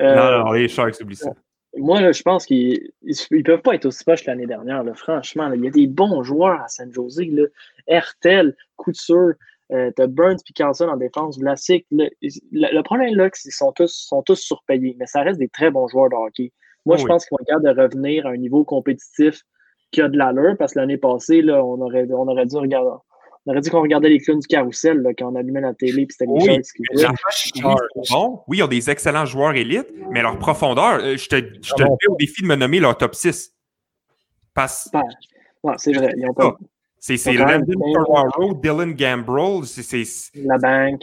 Euh, 0.00 0.14
Non, 0.40 0.44
non, 0.46 0.52
les 0.52 0.68
Sharks, 0.68 1.00
oublie 1.02 1.16
ça. 1.16 1.30
Moi, 1.76 2.00
là, 2.00 2.12
je 2.12 2.22
pense 2.22 2.46
qu'ils 2.46 2.92
ne 3.02 3.42
peuvent 3.42 3.60
pas 3.62 3.74
être 3.74 3.86
aussi 3.86 4.04
poches 4.04 4.24
l'année 4.26 4.46
dernière. 4.46 4.84
là. 4.84 4.94
Franchement, 4.94 5.48
là, 5.48 5.56
il 5.56 5.64
y 5.64 5.68
a 5.68 5.70
des 5.72 5.88
bons 5.88 6.22
joueurs 6.22 6.60
à 6.62 6.68
San 6.68 6.92
Jose. 6.92 7.20
Là. 7.20 7.44
Hertel, 7.88 8.56
Couture, 8.76 9.32
euh, 9.74 9.90
t'as 9.96 10.06
Burns 10.06 10.38
puis 10.44 10.54
Carlson 10.54 10.88
en 10.88 10.96
défense, 10.96 11.38
Vlasic. 11.38 11.86
le, 11.90 12.08
le 12.52 12.82
problème, 12.82 13.14
là, 13.16 13.28
c'est 13.32 13.42
qu'ils 13.42 13.52
sont 13.52 13.72
tous, 13.72 13.92
sont 13.92 14.22
tous 14.22 14.36
surpayés, 14.36 14.96
mais 14.98 15.06
ça 15.06 15.22
reste 15.22 15.38
des 15.38 15.48
très 15.48 15.70
bons 15.70 15.88
joueurs 15.88 16.10
de 16.10 16.14
hockey. 16.14 16.52
Moi, 16.86 16.96
Oh 16.98 17.02
je 17.02 17.06
pense 17.06 17.26
qu'ils 17.26 17.34
vont 17.34 17.38
être 17.40 17.46
capables 17.62 17.76
de 17.76 17.82
revenir 17.82 18.26
à 18.26 18.30
un 18.30 18.36
niveau 18.36 18.64
compétitif 18.64 19.40
qui 19.90 20.00
a 20.02 20.08
de 20.08 20.16
l'allure, 20.16 20.56
parce 20.58 20.74
que 20.74 20.78
l'année 20.80 20.98
passée, 20.98 21.42
là, 21.42 21.64
on, 21.64 21.80
aurait, 21.80 22.06
on 22.10 22.28
aurait 22.28 22.46
dû 22.46 22.56
regarder. 22.56 22.90
On 23.46 23.50
aurait 23.52 23.60
dit 23.60 23.68
qu'on 23.68 23.82
regardait 23.82 24.08
les 24.08 24.20
clowns 24.20 24.38
du 24.38 24.46
carrousel 24.46 25.02
là, 25.02 25.12
quand 25.12 25.30
on 25.30 25.36
allumait 25.36 25.60
la 25.60 25.74
télé 25.74 26.06
puis 26.06 26.16
c'était 26.18 26.24
les 26.24 26.32
Oui, 26.32 26.62
qui 26.62 26.82
que 26.82 28.44
oui, 28.48 28.58
ils 28.58 28.62
ont 28.62 28.68
des 28.68 28.88
excellents 28.90 29.26
joueurs 29.26 29.54
élites, 29.54 29.88
mais 30.10 30.22
leur 30.22 30.38
profondeur, 30.38 31.00
euh, 31.00 31.16
je 31.18 31.28
te, 31.28 31.36
je 31.36 31.74
te 31.74 31.82
Ah 31.82 31.86
bon. 31.86 31.96
au 32.08 32.16
défi 32.16 32.40
de 32.42 32.46
me 32.46 32.56
nommer 32.56 32.80
leur 32.80 32.96
top 32.96 33.14
6. 33.14 33.52
Parce 34.54 34.90
Ouais, 35.62 35.74
c'est 35.78 35.92
vrai. 35.92 36.12
Ils 36.16 36.26
ont 36.28 36.34
pas 36.34 36.56
c'est 37.16 37.32
Landon 37.32 37.64
Ferraro, 38.06 38.54
Dylan 38.54 38.94
Gambrell, 38.94 39.66
c'est 39.66 39.82
c'est- 39.82 40.30
la 40.36 40.58
banque. 40.58 41.02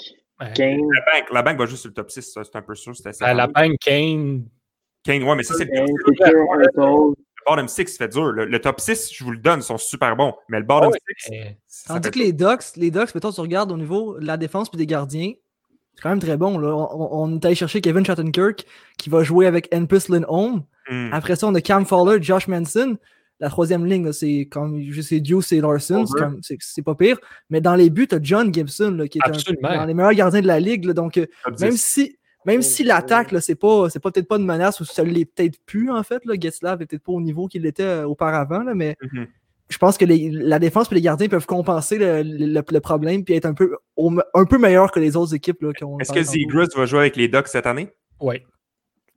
Kane. 0.55 0.79
la 0.91 1.01
banque. 1.19 1.31
La 1.31 1.43
banque 1.43 1.57
va 1.59 1.65
juste 1.67 1.81
sur 1.81 1.89
le 1.89 1.93
top 1.93 2.09
6, 2.09 2.23
ça, 2.33 2.43
c'est 2.43 2.55
un 2.55 2.63
peu 2.63 2.73
sûr. 2.73 2.95
C'était. 2.95 3.11
À 3.23 3.33
la 3.35 3.45
banque 3.45 3.75
Kane, 3.79 4.45
Kane, 5.03 5.23
ouais, 5.23 5.35
mais 5.35 5.43
ça, 5.43 5.53
c'est 5.55 5.65
le, 5.65 7.13
bottom 7.47 7.67
6 7.67 7.97
fait 7.97 8.07
dur. 8.07 8.31
Le, 8.31 8.45
le 8.45 8.59
top 8.59 8.79
6, 8.79 9.11
je 9.13 9.23
vous 9.23 9.31
le 9.31 9.37
donne, 9.37 9.59
ils 9.59 9.63
sont 9.63 9.77
super 9.77 10.15
bons. 10.15 10.33
Mais 10.49 10.59
le 10.59 10.65
bottom 10.65 10.89
Ouais, 10.91 10.97
6, 11.17 11.31
mais- 11.31 11.57
ça 11.67 11.93
Tandis 11.93 12.07
fait 12.07 12.11
que 12.13 12.19
les 12.19 12.33
Ducks, 12.33 12.75
les 12.75 12.91
Ducks, 12.91 13.13
mettons, 13.15 13.31
tu 13.31 13.41
regardes 13.41 13.71
au 13.71 13.77
niveau 13.77 14.19
de 14.19 14.25
la 14.25 14.37
défense 14.37 14.69
puis 14.69 14.77
des 14.77 14.85
gardiens, 14.85 15.33
c'est 15.95 16.01
quand 16.01 16.09
même 16.09 16.19
très 16.19 16.37
bon. 16.37 16.57
Là. 16.57 16.73
On, 16.75 17.35
est 17.35 17.45
allé 17.45 17.55
chercher 17.55 17.81
Kevin 17.81 18.05
Shattenkirk 18.05 18.65
qui 18.97 19.09
va 19.09 19.23
jouer 19.23 19.45
avec 19.47 19.73
Enpus 19.73 20.09
Lindholm. 20.09 20.63
Hmm. 20.89 21.09
Après 21.13 21.35
ça, 21.35 21.47
on 21.47 21.55
a 21.55 21.61
Cam 21.61 21.85
Fowler, 21.85 22.21
Josh 22.21 22.47
Manson. 22.47 22.97
La 23.41 23.49
troisième 23.49 23.85
ligne, 23.85 24.11
c'est 24.13 24.47
comme 24.49 24.81
c'est 25.01 25.19
Deuce 25.19 25.51
et 25.51 25.59
Larson. 25.59 26.05
C'est 26.05 26.13
comme- 26.19 26.39
C'est 26.61 26.81
pas 26.83 26.95
pire. 26.95 27.17
Mais 27.49 27.59
dans 27.59 27.75
les 27.75 27.89
buts, 27.89 28.07
tu 28.07 28.15
as 28.15 28.19
John 28.21 28.53
Gibson 28.53 28.91
là, 28.91 29.07
qui 29.07 29.17
est 29.17 29.21
un, 29.27 29.33
dans 29.79 29.85
les 29.85 29.93
meilleurs 29.93 30.13
gardiens 30.13 30.41
de 30.41 30.47
la 30.47 30.59
ligue. 30.59 30.85
là. 30.85 30.93
donc, 30.93 31.17
euh, 31.17 31.25
même 31.59 31.71
10. 31.71 31.81
si, 31.83 32.17
même 32.45 32.61
si 32.61 32.83
l'attaque, 32.83 33.31
là, 33.33 33.41
c'est 33.41 33.55
pas, 33.55 33.89
c'est 33.89 33.99
peut-être 33.99 34.27
pas 34.27 34.37
une 34.37 34.45
menace 34.45 34.79
ou 34.79 34.85
ça 34.85 35.03
l'est 35.03 35.25
peut-être 35.25 35.57
plus, 35.65 35.89
en 35.91 36.03
fait. 36.03 36.23
Là. 36.25 36.35
Getzlav 36.39 36.81
est 36.81 36.85
peut-être 36.85 37.03
pas 37.03 37.11
au 37.11 37.19
niveau 37.21 37.47
qu'il 37.47 37.65
était 37.65 37.83
euh, 37.83 38.05
auparavant, 38.07 38.63
là, 38.63 38.73
mais 38.75 38.95
Mhm. 39.01 39.27
je 39.69 39.77
pense 39.79 39.97
que 39.97 40.05
les- 40.05 40.29
la 40.31 40.59
défense 40.59 40.91
et 40.91 40.95
les 40.95 41.01
gardiens 41.01 41.27
peuvent 41.27 41.45
compenser 41.47 41.97
le, 41.97 42.21
le- 42.23 42.61
le 42.71 42.79
problème 42.79 43.23
puis 43.23 43.33
être 43.33 43.45
un 43.45 43.53
peu, 43.55 43.75
au- 43.95 44.13
un 44.35 44.45
peu 44.45 44.57
meilleur 44.59 44.91
que 44.91 44.99
les 44.99 45.15
autres 45.15 45.33
équipes. 45.33 45.63
Est-ce 45.99 46.11
que. 46.13 46.19
Zegras 46.23 46.67
va 46.75 46.85
jouer 46.85 46.99
avec 46.99 47.15
les 47.15 47.27
Ducks 47.27 47.47
cette 47.47 47.65
année? 47.65 47.89
ouais. 48.19 48.43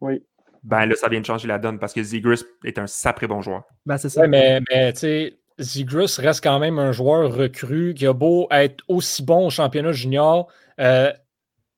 Oui. 0.01 0.23
Ben 0.65 0.87
là, 0.87 0.95
ça 0.97 1.09
vient 1.09 1.21
de 1.21 1.27
changer 1.27 1.47
la 1.47 1.59
donne 1.59 1.79
parce 1.79 1.93
que 1.93 2.03
Zegras 2.03 2.43
est 2.65 2.79
un 2.79 2.87
sacré 2.87 3.27
bon 3.27 3.43
joueur. 3.43 3.63
Ben, 3.87 3.99
c'est 3.99 4.09
ça. 4.09 4.23
Ouais, 4.23 4.29
mais, 4.29 4.61
mais 4.71 4.93
tu 4.95 5.01
sais, 5.01 5.39
Zegras 5.59 6.19
reste 6.21 6.43
quand 6.43 6.59
même 6.59 6.79
un 6.79 6.91
joueur 6.93 7.33
recru 7.35 7.95
qui 7.95 8.07
a 8.07 8.13
beau 8.13 8.49
être 8.51 8.83
aussi 8.89 9.23
bon 9.23 9.47
au 9.47 9.51
championnat 9.51 9.93
junior. 9.93 10.51
euh, 10.81 11.13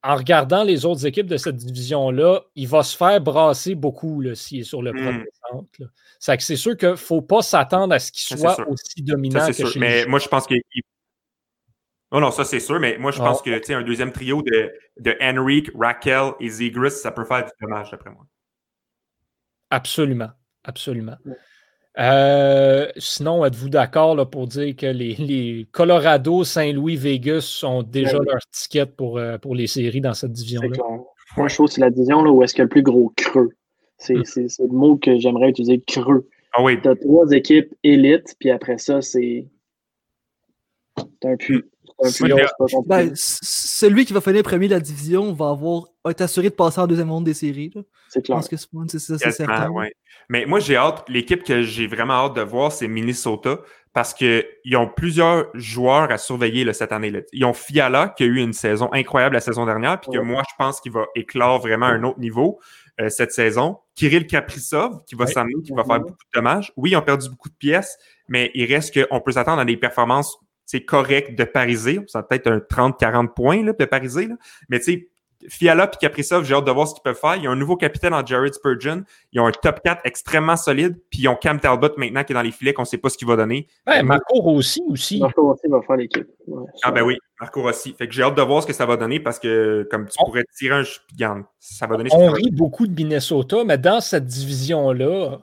en 0.02 0.14
regardant 0.14 0.62
les 0.62 0.84
autres 0.84 1.04
équipes 1.04 1.26
de 1.26 1.36
cette 1.36 1.56
division-là, 1.56 2.42
il 2.54 2.68
va 2.68 2.84
se 2.84 2.96
faire 2.96 3.20
brasser 3.20 3.74
beaucoup 3.74 4.20
là, 4.20 4.36
s'il 4.36 4.60
est 4.60 4.62
sur 4.64 4.80
le 4.80 4.92
Mm. 4.92 4.96
premier 5.04 5.24
centre. 5.50 5.92
C'est 6.20 6.36
que 6.36 6.42
c'est 6.44 6.54
sûr 6.54 6.76
qu'il 6.76 6.90
ne 6.90 6.94
faut 6.94 7.22
pas 7.22 7.42
s'attendre 7.42 7.92
à 7.92 7.98
ce 7.98 8.12
qu'il 8.12 8.38
soit 8.38 8.56
aussi 8.68 9.02
dominant 9.02 9.40
Ça, 9.40 9.46
que 9.48 9.52
c'est 9.52 9.62
sûr. 9.64 9.72
chez 9.72 9.80
Mais 9.80 10.06
moi, 10.06 10.20
je 10.20 10.28
pense 10.28 10.46
que. 10.46 10.54
Non, 12.12 12.20
non, 12.20 12.30
ça, 12.30 12.44
c'est 12.44 12.60
sûr. 12.60 12.78
Mais 12.78 12.98
moi, 12.98 13.10
je 13.10 13.18
pense 13.18 13.42
que, 13.42 13.50
tu 13.58 13.64
sais, 13.64 13.74
un 13.74 13.82
deuxième 13.82 14.12
trio 14.12 14.42
de, 14.42 14.70
de 15.00 15.16
Henrik, 15.20 15.70
Raquel 15.74 16.32
et 16.38 16.48
Zegras, 16.50 16.90
ça 16.90 17.10
peut 17.10 17.24
faire 17.24 17.44
du 17.44 17.50
dommage, 17.60 17.90
d'après 17.90 18.10
moi. 18.10 18.24
Absolument. 19.76 20.30
Absolument. 20.64 21.16
Ouais. 21.26 21.34
Euh, 21.98 22.88
sinon, 22.96 23.44
êtes-vous 23.44 23.68
d'accord 23.68 24.14
là, 24.16 24.24
pour 24.26 24.46
dire 24.46 24.74
que 24.76 24.86
les, 24.86 25.14
les 25.14 25.66
Colorado, 25.72 26.44
Saint-Louis, 26.44 26.96
Vegas 26.96 27.60
ont 27.64 27.82
déjà 27.82 28.18
Ouais. 28.18 28.26
leur 28.32 28.40
ticket 28.50 28.86
pour, 28.86 29.18
euh, 29.18 29.38
pour 29.38 29.54
les 29.54 29.66
séries 29.66 30.00
dans 30.00 30.14
cette 30.14 30.32
division-là? 30.32 30.76
Moi, 31.36 31.48
je 31.48 31.54
trouve 31.54 31.66
que 31.68 31.72
c'est 31.74 31.80
la 31.80 31.90
division 31.90 32.22
là, 32.22 32.30
où 32.30 32.42
est-ce 32.42 32.52
qu'il 32.54 32.60
y 32.60 32.62
a 32.62 32.64
le 32.64 32.68
plus 32.70 32.82
gros 32.82 33.12
creux. 33.16 33.50
C'est 33.98 34.14
Mm. 34.14 34.24
c'est- 34.24 34.48
c'est 34.48 34.62
le 34.66 34.72
mot 34.72 34.96
que 34.96 35.18
j'aimerais 35.18 35.48
utiliser, 35.50 35.80
creux. 35.86 36.28
Ah 36.52 36.62
oui, 36.62 36.80
Tu 36.80 36.88
as 36.88 36.96
trois 36.96 37.30
équipes 37.32 37.74
élites, 37.82 38.34
puis 38.38 38.50
après 38.50 38.78
ça, 38.78 39.00
c'est. 39.02 39.46
C'est 40.98 41.28
un 41.28 41.36
puits. 41.36 41.64
Ben, 42.86 43.12
celui 43.14 44.04
qui 44.04 44.12
va 44.12 44.20
finir 44.20 44.42
premier 44.42 44.68
de 44.68 44.74
la 44.74 44.80
division 44.80 45.32
va 45.32 45.50
avoir 45.50 45.84
va 46.04 46.10
être 46.10 46.20
assuré 46.20 46.50
de 46.50 46.54
passer 46.54 46.80
en 46.80 46.86
deuxième 46.86 47.10
ronde 47.10 47.24
des 47.24 47.34
séries. 47.34 47.72
là. 47.74 47.82
c'est 48.08 48.20
Je 48.20 48.24
clair. 48.24 48.36
pense 48.38 48.48
que 48.48 48.56
c'est 48.56 48.68
c'est 48.88 48.98
ça, 48.98 49.18
c'est 49.18 49.24
quasiment, 49.24 49.46
certain. 49.56 49.70
ouais. 49.70 49.92
Mais 50.28 50.44
moi, 50.46 50.60
j'ai 50.60 50.76
hâte. 50.76 51.04
L'équipe 51.08 51.42
que 51.42 51.62
j'ai 51.62 51.86
vraiment 51.86 52.14
hâte 52.14 52.34
de 52.36 52.42
voir, 52.42 52.70
c'est 52.72 52.88
Minnesota. 52.88 53.58
parce 53.92 54.12
qu'ils 54.12 54.44
ont 54.76 54.88
plusieurs 54.88 55.46
joueurs 55.54 56.10
à 56.10 56.18
surveiller 56.18 56.64
là, 56.64 56.74
cette 56.74 56.92
année-là. 56.92 57.20
Ils 57.32 57.44
ont 57.46 57.54
Fiala, 57.54 58.10
qui 58.16 58.24
a 58.24 58.26
eu 58.26 58.36
une 58.40 58.52
saison 58.52 58.90
incroyable 58.92 59.34
la 59.34 59.40
saison 59.40 59.64
dernière, 59.64 59.98
puis 60.00 60.10
que 60.12 60.18
moi, 60.18 60.42
je 60.46 60.54
pense 60.58 60.80
qu'il 60.82 60.92
va 60.92 61.06
éclore 61.14 61.60
vraiment 61.60 61.86
à 61.86 61.90
un 61.92 62.02
autre 62.02 62.18
niveau 62.20 62.60
euh, 63.00 63.08
cette 63.08 63.32
saison. 63.32 63.78
Kirill 63.94 64.26
Kaprizov, 64.26 65.02
qui 65.06 65.14
va 65.14 65.26
s'amener, 65.26 65.54
qui 65.64 65.72
va 65.72 65.82
faire 65.84 66.00
beaucoup 66.00 66.12
de 66.12 66.38
dommages. 66.38 66.72
Oui, 66.76 66.90
ils 66.90 66.96
ont 66.96 67.02
perdu 67.02 67.30
beaucoup 67.30 67.48
de 67.48 67.54
pièces, 67.54 67.96
mais 68.28 68.50
il 68.54 68.70
reste 68.70 68.92
qu'on 69.08 69.20
peut 69.20 69.32
s'attendre 69.32 69.60
à 69.60 69.64
des 69.64 69.78
performances 69.78 70.36
correctes 70.84 71.38
de 71.38 71.44
Parisé. 71.44 72.00
Ça 72.06 72.22
peut-être 72.22 72.48
un 72.48 72.58
30-40 72.58 73.34
points 73.34 73.64
là, 73.64 73.72
de 73.72 73.84
Parisé. 73.84 74.26
Là. 74.26 74.34
Mais 74.68 74.78
tu 74.78 74.84
sais, 74.84 75.08
Fiala 75.48 75.90
et 75.92 75.96
Kaprizov, 75.98 76.44
j'ai 76.44 76.54
hâte 76.54 76.64
de 76.64 76.70
voir 76.70 76.88
ce 76.88 76.94
qu'ils 76.94 77.02
peuvent 77.02 77.18
faire. 77.18 77.36
Il 77.36 77.44
y 77.44 77.46
a 77.46 77.50
un 77.50 77.56
nouveau 77.56 77.76
capitaine 77.76 78.14
en 78.14 78.24
Jared 78.24 78.54
Spurgeon. 78.54 79.04
Ils 79.32 79.40
ont 79.40 79.46
un 79.46 79.52
top 79.52 79.80
4 79.84 80.00
extrêmement 80.04 80.56
solide. 80.56 80.98
Puis 81.10 81.22
ils 81.22 81.28
ont 81.28 81.36
Cam 81.36 81.60
Talbot 81.60 81.90
maintenant 81.96 82.24
qui 82.24 82.32
est 82.32 82.34
dans 82.34 82.42
les 82.42 82.50
filets, 82.50 82.72
qu'on 82.72 82.82
ne 82.82 82.86
sait 82.86 82.98
pas 82.98 83.10
ce 83.10 83.18
qu'il 83.18 83.28
va 83.28 83.36
donner. 83.36 83.66
Ouais, 83.86 84.02
Marco 84.02 84.40
Rossi 84.40 84.82
aussi. 84.88 85.20
Marco 85.20 85.42
Rossi 85.42 85.68
va 85.68 85.80
faire 85.82 85.96
l'équipe. 85.96 86.26
ah 86.82 86.90
ben 86.90 87.02
oui, 87.02 87.18
Marco 87.40 87.62
Rossi. 87.62 87.94
Fait 87.94 88.08
que 88.08 88.14
j'ai 88.14 88.22
hâte 88.22 88.36
de 88.36 88.42
voir 88.42 88.62
ce 88.62 88.66
que 88.66 88.72
ça 88.72 88.86
va 88.86 88.96
donner 88.96 89.20
parce 89.20 89.38
que 89.38 89.86
comme 89.90 90.08
tu 90.08 90.16
pourrais 90.24 90.44
tirer 90.56 90.76
un 90.76 91.44
ça 91.58 91.86
va 91.86 91.96
donner 91.96 92.10
On 92.12 92.30
rit 92.30 92.50
beaucoup 92.50 92.86
de 92.86 92.94
Minnesota, 92.94 93.62
mais 93.64 93.78
dans 93.78 94.00
cette 94.00 94.26
division-là, 94.26 95.40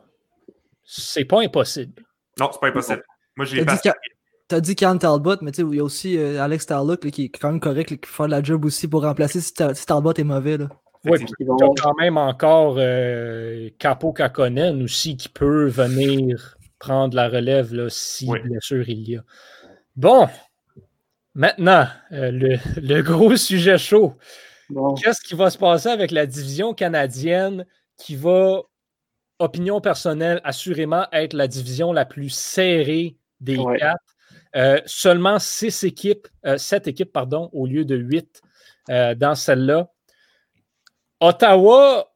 c'est 0.83 1.25
pas 1.25 1.41
impossible. 1.41 2.03
Non, 2.39 2.49
c'est 2.51 2.59
pas 2.59 2.67
impossible. 2.67 3.03
Moi, 3.35 3.45
je 3.45 3.55
l'ai 3.55 3.65
pas. 3.65 3.79
T'as 4.47 4.59
dit 4.59 4.75
Cam 4.75 4.99
Talbot, 4.99 5.37
mais 5.41 5.51
il 5.51 5.75
y 5.75 5.79
a 5.79 5.83
aussi 5.83 6.17
euh, 6.17 6.41
Alex 6.41 6.63
Starlock 6.63 7.09
qui 7.11 7.25
est 7.25 7.29
quand 7.29 7.51
même 7.51 7.59
correct, 7.59 7.89
qui 7.89 7.97
peut 7.97 8.09
faire 8.09 8.27
la 8.27 8.43
job 8.43 8.65
aussi 8.65 8.87
pour 8.87 9.03
remplacer 9.03 9.39
si, 9.41 9.53
Talbot 9.53 10.13
est 10.13 10.23
mauvais. 10.23 10.57
Oui, 11.05 11.17
puis 11.17 11.27
il 11.39 11.47
y 11.47 11.49
a 11.49 11.67
quand 11.81 11.93
même 11.99 12.17
encore 12.17 12.75
euh, 12.77 13.69
Capo 13.79 14.13
Kakonen 14.13 14.81
aussi 14.83 15.17
qui 15.17 15.29
peut 15.29 15.67
venir 15.67 16.57
prendre 16.79 17.15
la 17.15 17.29
relève 17.29 17.73
là, 17.73 17.87
si 17.89 18.25
bien 18.25 18.59
sûr 18.59 18.87
il 18.87 19.09
y 19.09 19.17
a. 19.17 19.23
Bon, 19.95 20.27
maintenant, 21.33 21.87
euh, 22.11 22.31
le, 22.31 23.01
gros 23.01 23.35
sujet 23.35 23.77
chaud. 23.77 24.13
Qu'est-ce 25.01 25.21
qui 25.21 25.35
va 25.35 25.49
se 25.49 25.57
passer 25.57 25.89
avec 25.89 26.11
la 26.11 26.25
division 26.25 26.73
canadienne 26.73 27.65
qui 27.97 28.15
va, 28.15 28.61
opinion 29.39 29.81
personnelle, 29.81 30.41
assurément 30.43 31.05
être 31.11 31.33
la 31.33 31.47
division 31.47 31.93
la 31.93 32.05
plus 32.05 32.29
serrée 32.29 33.17
des 33.39 33.57
quatre? 33.77 34.12
Euh, 34.55 34.79
seulement 34.85 35.39
six 35.39 35.83
équipes, 35.83 36.27
euh, 36.45 36.57
sept 36.57 36.87
équipes, 36.87 37.11
pardon, 37.11 37.49
au 37.53 37.65
lieu 37.65 37.85
de 37.85 37.95
huit 37.95 38.41
euh, 38.89 39.15
dans 39.15 39.33
celle-là. 39.33 39.91
Ottawa 41.19 42.13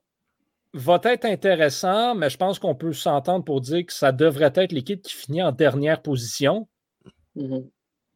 va 0.73 0.99
être 1.05 1.25
intéressant, 1.25 2.13
mais 2.13 2.29
je 2.29 2.37
pense 2.37 2.59
qu'on 2.59 2.75
peut 2.75 2.93
s'entendre 2.93 3.43
pour 3.43 3.61
dire 3.61 3.85
que 3.85 3.93
ça 3.93 4.11
devrait 4.11 4.51
être 4.53 4.71
l'équipe 4.71 5.01
qui 5.01 5.13
finit 5.13 5.41
en 5.41 5.51
dernière 5.51 6.01
position. 6.01 6.67
Mm-hmm. 7.35 7.67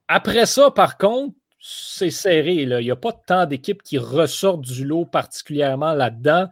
Après 0.07 0.45
ça, 0.45 0.69
par 0.69 0.99
contre, 0.99 1.34
c'est 1.59 2.11
serré. 2.11 2.55
Il 2.55 2.76
n'y 2.78 2.91
a 2.91 2.95
pas 2.95 3.13
tant 3.13 3.47
d'équipes 3.47 3.82
qui 3.82 3.97
ressortent 3.97 4.61
du 4.61 4.86
lot 4.86 5.05
particulièrement 5.05 5.93
là-dedans. 5.93 6.47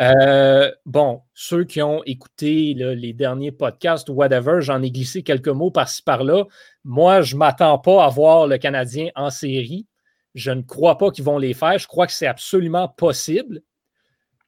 Euh, 0.00 0.70
bon, 0.86 1.22
ceux 1.34 1.64
qui 1.64 1.82
ont 1.82 2.02
écouté 2.04 2.74
les 2.74 3.12
derniers 3.12 3.52
podcasts 3.52 4.08
ou 4.08 4.14
whatever, 4.14 4.62
j'en 4.62 4.82
ai 4.82 4.90
glissé 4.90 5.22
quelques 5.22 5.48
mots 5.48 5.70
par-ci 5.70 6.02
par-là. 6.02 6.44
Moi, 6.84 7.20
je 7.20 7.34
ne 7.34 7.40
m'attends 7.40 7.78
pas 7.78 8.04
à 8.04 8.08
voir 8.08 8.46
le 8.46 8.58
Canadien 8.58 9.10
en 9.14 9.30
série. 9.30 9.86
Je 10.34 10.50
ne 10.50 10.62
crois 10.62 10.96
pas 10.96 11.10
qu'ils 11.10 11.24
vont 11.24 11.38
les 11.38 11.52
faire. 11.52 11.78
Je 11.78 11.86
crois 11.86 12.06
que 12.06 12.12
c'est 12.12 12.26
absolument 12.26 12.88
possible. 12.88 13.60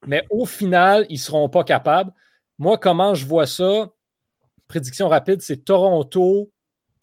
Mais 0.07 0.25
au 0.31 0.47
final, 0.47 1.07
ils 1.11 1.15
ne 1.15 1.19
seront 1.19 1.49
pas 1.49 1.65
capables. 1.65 2.13
Moi, 2.59 2.79
comment 2.79 3.15
je 3.15 3.27
vois 3.27 3.47
ça? 3.47 3.91
Prédiction 4.67 5.09
rapide, 5.09 5.43
c'est 5.43 5.65
Toronto, 5.65 6.51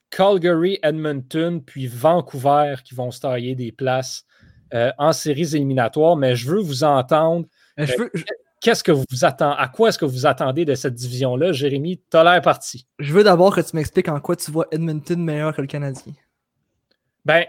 Calgary, 0.09 0.79
Edmonton, 0.81 1.61
puis 1.63 1.87
Vancouver 1.87 2.75
qui 2.83 2.95
vont 2.95 3.11
se 3.11 3.19
tailler 3.19 3.55
des 3.55 3.71
places 3.71 4.25
euh, 4.73 4.91
en 4.97 5.13
séries 5.13 5.55
éliminatoires. 5.55 6.15
Mais 6.15 6.35
je 6.35 6.49
veux 6.49 6.59
vous 6.59 6.83
entendre 6.83 7.45
euh, 7.81 8.09
qu'est-ce 8.61 8.83
que 8.83 8.91
vous 8.91 9.05
attendez? 9.23 9.55
À 9.57 9.67
quoi 9.67 9.89
est-ce 9.89 9.97
que 9.97 10.05
vous 10.05 10.25
attendez 10.25 10.65
de 10.65 10.75
cette 10.75 10.95
division-là? 10.95 11.51
Jérémy, 11.51 12.01
t'as 12.09 12.23
l'air 12.23 12.41
parti. 12.41 12.87
Je 12.99 13.13
veux 13.13 13.23
d'abord 13.23 13.55
que 13.55 13.61
tu 13.61 13.75
m'expliques 13.75 14.09
en 14.09 14.19
quoi 14.19 14.35
tu 14.35 14.51
vois 14.51 14.67
Edmonton 14.71 15.21
meilleur 15.21 15.55
que 15.55 15.61
le 15.61 15.67
Canadien. 15.67 16.13
Ben, 17.25 17.45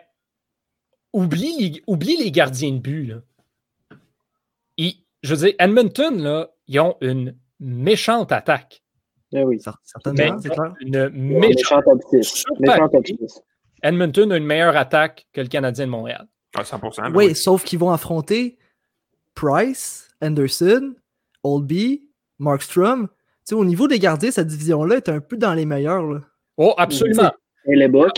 oublie, 1.12 1.82
oublie 1.86 2.16
les 2.16 2.30
gardiens 2.30 2.72
de 2.72 2.78
but. 2.78 3.14
je 4.78 5.34
veux 5.34 5.46
dire, 5.46 5.54
Edmonton, 5.58 6.20
là, 6.20 6.50
ils 6.66 6.80
ont 6.80 6.96
une 7.00 7.36
méchante 7.60 8.32
attaque. 8.32 8.82
Eh 9.34 9.44
oui, 9.44 9.58
certainement, 9.60 10.38
c'est 10.40 10.50
clair. 10.50 10.74
Une 10.80 11.08
méchante, 11.38 11.84
attaque. 11.88 13.12
Edmonton 13.82 14.32
a 14.32 14.36
une 14.36 14.44
meilleure 14.44 14.76
attaque 14.76 15.26
que 15.32 15.40
le 15.40 15.48
Canadien 15.48 15.86
de 15.86 15.90
Montréal. 15.90 16.26
Ah, 16.54 16.62
100%. 16.62 17.12
Oui, 17.14 17.28
oui, 17.28 17.34
sauf 17.34 17.64
qu'ils 17.64 17.78
vont 17.78 17.90
affronter 17.90 18.58
Price, 19.34 20.08
Anderson, 20.22 20.94
Oldby, 21.42 22.08
Markstrom. 22.38 23.08
au 23.52 23.64
niveau 23.64 23.88
des 23.88 23.98
gardiens, 23.98 24.30
cette 24.30 24.46
division-là 24.46 24.96
est 24.96 25.08
un 25.08 25.20
peu 25.20 25.36
dans 25.36 25.54
les 25.54 25.66
meilleurs. 25.66 26.20
Oh, 26.56 26.74
absolument. 26.78 27.32
Edmonton, 27.64 28.10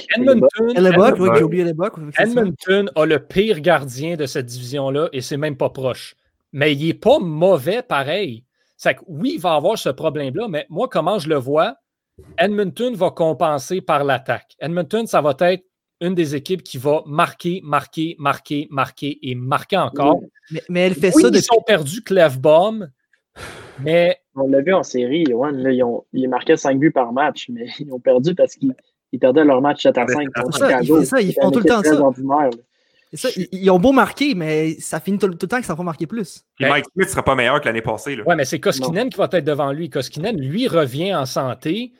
Edmonton 2.18 2.90
a 2.96 3.06
le 3.06 3.18
pire 3.18 3.60
gardien 3.60 4.16
de 4.16 4.24
cette 4.26 4.46
division-là 4.46 5.08
et 5.12 5.20
c'est 5.20 5.36
même 5.36 5.56
pas 5.56 5.68
proche. 5.68 6.14
Mais 6.52 6.72
il 6.72 6.86
n'est 6.86 6.94
pas 6.94 7.18
mauvais 7.18 7.82
pareil. 7.82 8.44
C'est 8.76 8.94
que 8.94 9.00
oui, 9.06 9.32
il 9.34 9.40
va 9.40 9.54
avoir 9.54 9.78
ce 9.78 9.90
problème-là, 9.90 10.48
mais 10.48 10.66
moi, 10.70 10.88
comment 10.90 11.18
je 11.18 11.28
le 11.28 11.36
vois, 11.36 11.76
Edmonton 12.38 12.94
va 12.94 13.10
compenser 13.10 13.80
par 13.80 14.04
l'attaque. 14.04 14.56
Edmonton, 14.60 15.06
ça 15.06 15.20
va 15.20 15.34
être 15.40 15.64
une 16.00 16.14
des 16.14 16.34
équipes 16.34 16.62
qui 16.62 16.78
va 16.78 17.02
marquer, 17.06 17.60
marquer, 17.64 18.16
marquer, 18.18 18.68
marquer 18.70 19.18
et 19.22 19.34
marquer 19.34 19.76
encore. 19.76 20.20
Mais, 20.68 20.80
elle 20.80 20.94
fait 20.94 21.10
ça 21.10 21.30
depuis... 21.30 21.46
Ils 21.50 21.56
ont 21.56 21.62
perdu 21.62 22.02
Clefbaum, 22.02 22.90
mais. 23.80 24.18
On 24.36 24.48
l'a 24.48 24.60
vu 24.62 24.74
en 24.74 24.82
série, 24.82 25.24
Yoann, 25.28 25.64
ils, 25.70 25.82
ont, 25.84 26.04
ils 26.12 26.28
marquaient 26.28 26.56
5 26.56 26.78
buts 26.78 26.90
par 26.90 27.12
match, 27.12 27.46
mais 27.48 27.66
ils 27.78 27.92
ont 27.92 28.00
perdu 28.00 28.34
parce 28.34 28.54
qu'ils 28.56 28.74
perdaient 29.20 29.44
leur 29.44 29.60
match 29.60 29.82
7 29.82 29.98
à 29.98 30.06
5 30.06 30.28
contre 30.32 30.52
Chicago. 30.56 31.00
C'est 31.00 31.06
ça, 31.06 31.20
ils 31.20 31.32
font 31.32 31.50
tout 31.50 31.60
le 31.60 31.64
temps 31.64 31.82
ça. 31.82 33.28
ils, 33.52 33.70
ont 33.70 33.78
beau 33.78 33.92
marquer, 33.92 34.34
mais 34.34 34.74
ça 34.80 34.98
finit 34.98 35.18
tout, 35.18 35.28
le 35.28 35.36
temps 35.36 35.56
qu'ils 35.56 35.66
s'en 35.66 35.76
font 35.76 35.84
marquer 35.84 36.08
plus. 36.08 36.44
Et 36.58 36.68
Mike 36.68 36.86
Smith 36.92 37.06
ne 37.06 37.12
sera 37.12 37.22
pas 37.22 37.36
meilleur 37.36 37.60
que 37.60 37.66
l'année 37.66 37.82
passée. 37.82 38.18
Oui, 38.26 38.34
mais 38.36 38.44
c'est 38.44 38.58
Koskinen 38.58 39.08
qui 39.08 39.18
va 39.18 39.28
être 39.30 39.44
devant 39.44 39.70
lui. 39.70 39.88
Koskinen, 39.88 40.36
lui, 40.36 40.66
revient 40.66 41.14
en 41.14 41.26
santé. 41.26 41.92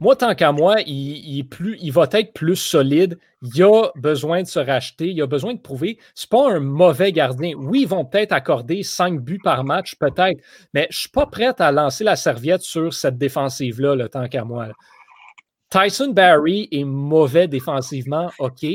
Moi, 0.00 0.16
tant 0.16 0.34
qu'à 0.34 0.50
moi, 0.50 0.80
il, 0.86 1.38
est 1.38 1.44
plus, 1.44 1.78
il 1.80 1.92
va 1.92 2.08
être 2.12 2.32
plus 2.32 2.56
solide. 2.56 3.18
Il 3.42 3.62
a 3.62 3.90
besoin 3.94 4.42
de 4.42 4.48
se 4.48 4.58
racheter. 4.58 5.08
Il 5.10 5.22
a 5.22 5.26
besoin 5.26 5.54
de 5.54 5.60
prouver. 5.60 5.98
Ce 6.14 6.26
n'est 6.26 6.28
pas 6.30 6.52
un 6.52 6.60
mauvais 6.60 7.12
gardien. 7.12 7.54
Oui, 7.56 7.82
ils 7.82 7.88
vont 7.88 8.04
peut-être 8.04 8.32
accorder 8.32 8.82
cinq 8.82 9.20
buts 9.20 9.40
par 9.42 9.64
match, 9.64 9.94
peut-être, 9.96 10.40
mais 10.74 10.88
je 10.90 10.96
ne 10.96 11.00
suis 11.00 11.08
pas 11.10 11.26
prêt 11.26 11.52
à 11.58 11.70
lancer 11.70 12.04
la 12.04 12.16
serviette 12.16 12.62
sur 12.62 12.92
cette 12.92 13.18
défensive-là, 13.18 13.94
le 13.94 14.08
tant 14.08 14.28
qu'à 14.28 14.44
moi. 14.44 14.68
Tyson 15.70 16.08
Barry 16.08 16.68
est 16.70 16.84
mauvais 16.84 17.48
défensivement, 17.48 18.30
OK. 18.38 18.66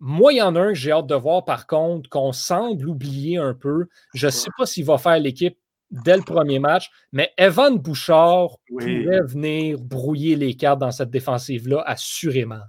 Moi, 0.00 0.32
il 0.32 0.36
y 0.36 0.42
en 0.42 0.56
a 0.56 0.60
un 0.60 0.68
que 0.68 0.74
j'ai 0.74 0.92
hâte 0.92 1.06
de 1.06 1.14
voir, 1.14 1.44
par 1.44 1.66
contre, 1.66 2.08
qu'on 2.08 2.32
semble 2.32 2.88
oublier 2.88 3.38
un 3.38 3.54
peu. 3.54 3.86
Je 4.14 4.26
ne 4.26 4.30
sais 4.30 4.50
pas 4.56 4.66
s'il 4.66 4.84
va 4.84 4.98
faire 4.98 5.18
l'équipe 5.18 5.56
dès 5.90 6.16
le 6.16 6.22
premier 6.22 6.58
match. 6.58 6.90
Mais 7.12 7.32
Evan 7.36 7.78
Bouchard 7.78 8.56
pourrait 8.68 9.22
venir 9.22 9.78
brouiller 9.80 10.36
les 10.36 10.54
cartes 10.54 10.80
dans 10.80 10.90
cette 10.90 11.10
défensive-là, 11.10 11.82
assurément. 11.86 12.62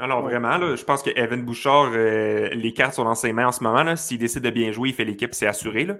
Alors 0.00 0.22
vraiment, 0.22 0.76
je 0.76 0.82
pense 0.82 1.02
que 1.02 1.10
Evan 1.14 1.44
Bouchard, 1.44 1.90
euh, 1.92 2.48
les 2.50 2.72
cartes 2.72 2.94
sont 2.94 3.04
dans 3.04 3.14
ses 3.14 3.34
mains 3.34 3.48
en 3.48 3.52
ce 3.52 3.62
moment. 3.62 3.96
S'il 3.96 4.16
décide 4.16 4.42
de 4.42 4.48
bien 4.48 4.72
jouer, 4.72 4.90
il 4.90 4.94
fait 4.94 5.04
l'équipe, 5.04 5.34
c'est 5.34 5.46
assuré. 5.46 5.84
Là. 5.84 5.96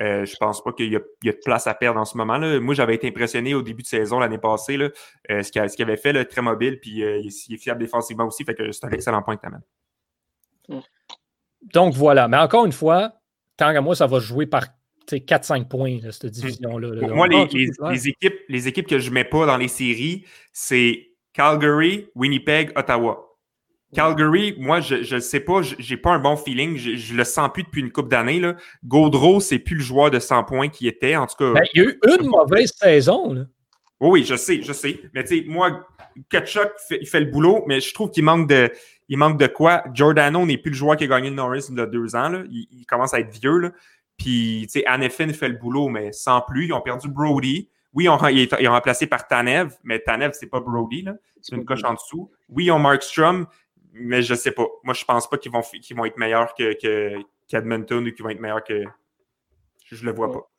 Euh, 0.00 0.24
je 0.24 0.34
pense 0.36 0.62
pas 0.64 0.72
qu'il 0.72 0.92
y, 0.92 0.96
a 0.96 1.00
de 1.32 1.40
place 1.44 1.68
à 1.68 1.74
perdre 1.74 2.00
en 2.00 2.04
ce 2.04 2.16
moment. 2.16 2.36
Là. 2.36 2.58
Moi, 2.58 2.74
j'avais 2.74 2.96
été 2.96 3.06
impressionné 3.06 3.54
au 3.54 3.62
début 3.62 3.82
de 3.82 3.86
saison 3.86 4.18
l'année 4.18 4.38
passée, 4.38 4.76
là, 4.76 4.88
euh, 5.30 5.42
ce 5.42 5.52
qu'il 5.52 5.84
avait 5.84 5.96
fait, 5.96 6.12
là, 6.12 6.24
très 6.24 6.42
mobile, 6.42 6.80
puis 6.80 7.02
il, 7.02 7.26
est 7.28 7.56
fiable 7.56 7.78
défensivement 7.78 8.26
aussi. 8.26 8.44
Fait 8.44 8.54
que 8.54 8.72
c'est 8.72 8.86
un 8.86 8.90
excellent 8.90 9.22
point 9.22 9.36
que 9.36 9.42
tu 9.42 9.46
amènes. 9.46 10.82
Donc 11.62 11.94
voilà. 11.94 12.26
Mais 12.26 12.38
encore 12.38 12.66
une 12.66 12.72
fois, 12.72 13.12
tant 13.56 13.72
qu'à 13.72 13.80
moi, 13.80 13.94
ça 13.94 14.08
va 14.08 14.18
jouer 14.18 14.46
par 14.46 14.64
4-5 15.12 15.68
points, 15.68 15.98
cette 16.10 16.24
hmm. 16.24 16.28
division-là. 16.28 17.08
moi, 17.08 17.28
les, 17.28 18.08
équipes, 18.08 18.38
les 18.48 18.68
équipes 18.68 18.86
que 18.86 18.98
je 18.98 19.08
ne 19.08 19.14
mets 19.14 19.24
pas 19.24 19.46
dans 19.46 19.56
les 19.56 19.68
séries, 19.68 20.24
c'est 20.52 21.10
Calgary, 21.32 22.08
Winnipeg, 22.14 22.72
Ottawa. 22.76 23.34
Calgary, 23.94 24.54
moi, 24.58 24.80
je 24.80 25.14
ne 25.14 25.20
sais 25.20 25.40
pas, 25.40 25.62
j'ai 25.62 25.96
pas 25.96 26.12
un 26.12 26.18
bon 26.18 26.36
feeling. 26.36 26.76
Je, 26.76 27.12
ne 27.12 27.18
le 27.18 27.24
sens 27.24 27.48
plus 27.52 27.62
depuis 27.62 27.80
une 27.80 27.92
couple 27.92 28.08
d'années. 28.08 28.42
Gaudreau, 28.84 29.40
c'est 29.40 29.58
plus 29.58 29.76
le 29.76 29.82
joueur 29.82 30.10
de 30.10 30.18
100 30.18 30.44
points 30.44 30.68
qui 30.68 30.88
était. 30.88 31.16
En 31.16 31.26
tout 31.26 31.36
cas. 31.38 31.52
Ben, 31.52 31.62
il 31.72 31.82
y 31.82 31.86
a 31.86 31.90
eu 31.90 32.00
une 32.20 32.26
mauvaise 32.26 32.72
saison. 32.72 33.46
Oui, 34.00 34.24
je 34.24 34.34
sais, 34.34 34.62
je 34.62 34.72
sais. 34.72 35.00
Mais 35.14 35.24
tu 35.24 35.38
sais, 35.38 35.44
moi, 35.46 35.86
Kachuk, 36.28 36.72
il 36.90 37.06
fait 37.06 37.20
le 37.20 37.30
boulot, 37.30 37.64
mais 37.66 37.80
je 37.80 37.94
trouve 37.94 38.10
qu'il 38.10 38.24
manque 38.24 38.48
de. 38.48 38.70
Il 39.08 39.18
manque 39.18 39.38
de 39.38 39.46
quoi? 39.46 39.84
Giordano 39.92 40.46
n'est 40.46 40.56
plus 40.56 40.70
le 40.70 40.76
joueur 40.76 40.96
qui 40.96 41.04
a 41.04 41.06
gagné 41.06 41.28
le 41.28 41.36
Norris 41.36 41.66
il 41.68 41.76
y 41.76 41.80
a 41.80 41.86
deux 41.86 42.16
ans. 42.16 42.42
Il, 42.50 42.66
il, 42.70 42.86
commence 42.86 43.12
à 43.12 43.20
être 43.20 43.30
vieux. 43.38 43.58
Là. 43.58 43.70
Puis, 44.16 44.62
tu 44.66 44.80
sais, 44.80 44.86
Annefin 44.86 45.32
fait 45.32 45.48
le 45.48 45.56
boulot, 45.56 45.88
mais 45.88 46.12
sans 46.12 46.40
plus. 46.40 46.66
Ils 46.66 46.72
ont 46.72 46.80
perdu 46.80 47.08
Brody. 47.08 47.68
Oui, 47.94 48.08
on, 48.08 48.18
ils, 48.28 48.48
ils 48.60 48.68
ont 48.68 48.72
remplacé 48.72 49.06
par 49.06 49.26
Tanev, 49.28 49.74
mais 49.84 50.00
Tanev, 50.00 50.32
c'est 50.34 50.48
pas 50.48 50.60
Brody, 50.60 51.02
là. 51.02 51.14
C'est 51.40 51.54
une 51.56 51.64
coche 51.64 51.84
en 51.84 51.94
dessous. 51.94 52.30
Oui, 52.48 52.64
ils 52.66 52.70
ont 52.70 52.78
Markstrom, 52.78 53.46
mais 53.92 54.22
je 54.22 54.34
sais 54.34 54.50
pas. 54.50 54.66
Moi, 54.82 54.94
je 54.94 55.04
pense 55.04 55.28
pas 55.28 55.36
qu'ils 55.36 55.52
vont, 55.52 55.60
vont 55.60 56.04
être 56.04 56.16
meilleurs 56.16 56.54
que, 56.54 56.72
que, 56.80 57.22
qu'Edmonton 57.48 58.06
ou 58.06 58.12
qu'ils 58.12 58.24
vont 58.24 58.30
être 58.30 58.40
meilleurs 58.40 58.64
que. 58.64 58.82
Je, 59.84 60.04
le 60.04 60.12
vois 60.12 60.32
pas. 60.32 60.50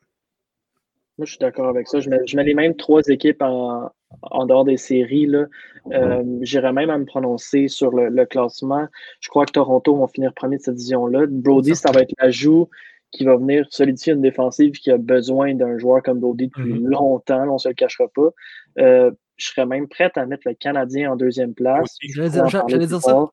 Moi, 1.18 1.26
je 1.26 1.32
suis 1.32 1.40
d'accord 1.40 1.68
avec 1.68 1.88
ça. 1.88 2.00
Je 2.00 2.10
mets, 2.10 2.20
je 2.26 2.38
mets 2.38 2.44
les 2.44 2.54
mêmes 2.54 2.76
trois 2.76 3.02
équipes 3.08 3.42
en, 3.42 3.92
en 4.22 4.46
dehors 4.46 4.64
des 4.64 4.78
séries. 4.78 5.26
Là. 5.26 5.46
Euh, 5.92 6.24
J'irais 6.42 6.72
même 6.72 6.92
à 6.92 6.98
me 6.98 7.06
prononcer 7.06 7.68
sur 7.68 7.92
le, 7.92 8.10
le, 8.10 8.26
classement. 8.26 8.88
Je 9.20 9.30
crois 9.30 9.46
que 9.46 9.52
Toronto 9.52 9.96
vont 9.96 10.08
finir 10.08 10.34
premier 10.34 10.58
de 10.58 10.62
cette 10.62 10.76
division-là. 10.76 11.26
Brody, 11.28 11.76
ça 11.76 11.92
va 11.92 12.02
être 12.02 12.14
l'ajout 12.20 12.70
qui 13.16 13.24
va 13.24 13.38
venir 13.38 13.66
solidifier 13.70 14.14
une 14.14 14.22
défensive 14.22 14.74
qui 14.74 14.92
a 14.92 14.98
besoin 14.98 15.56
d'un 15.56 15.78
joueur 15.78 16.04
comme 16.04 16.20
Brody 16.20 16.48
depuis 16.48 16.74
mm 16.74 16.78
-hmm. 16.78 16.90
longtemps. 16.90 17.46
Là, 17.46 17.52
on 17.52 17.54
ne 17.54 17.66
se 17.66 17.70
le 17.70 17.76
cachera 17.76 18.08
pas. 18.14 18.30
Euh, 18.80 19.12
je 19.38 19.48
serais 19.50 19.66
même 19.66 19.88
prête 19.88 20.18
à 20.18 20.26
mettre 20.26 20.48
le 20.48 20.54
Canadien 20.54 21.12
en 21.12 21.16
deuxième 21.16 21.54
place. 21.54 21.98
J'allais 22.02 22.30
dire, 22.30 22.88
dire 22.88 23.02
ça. 23.02 23.30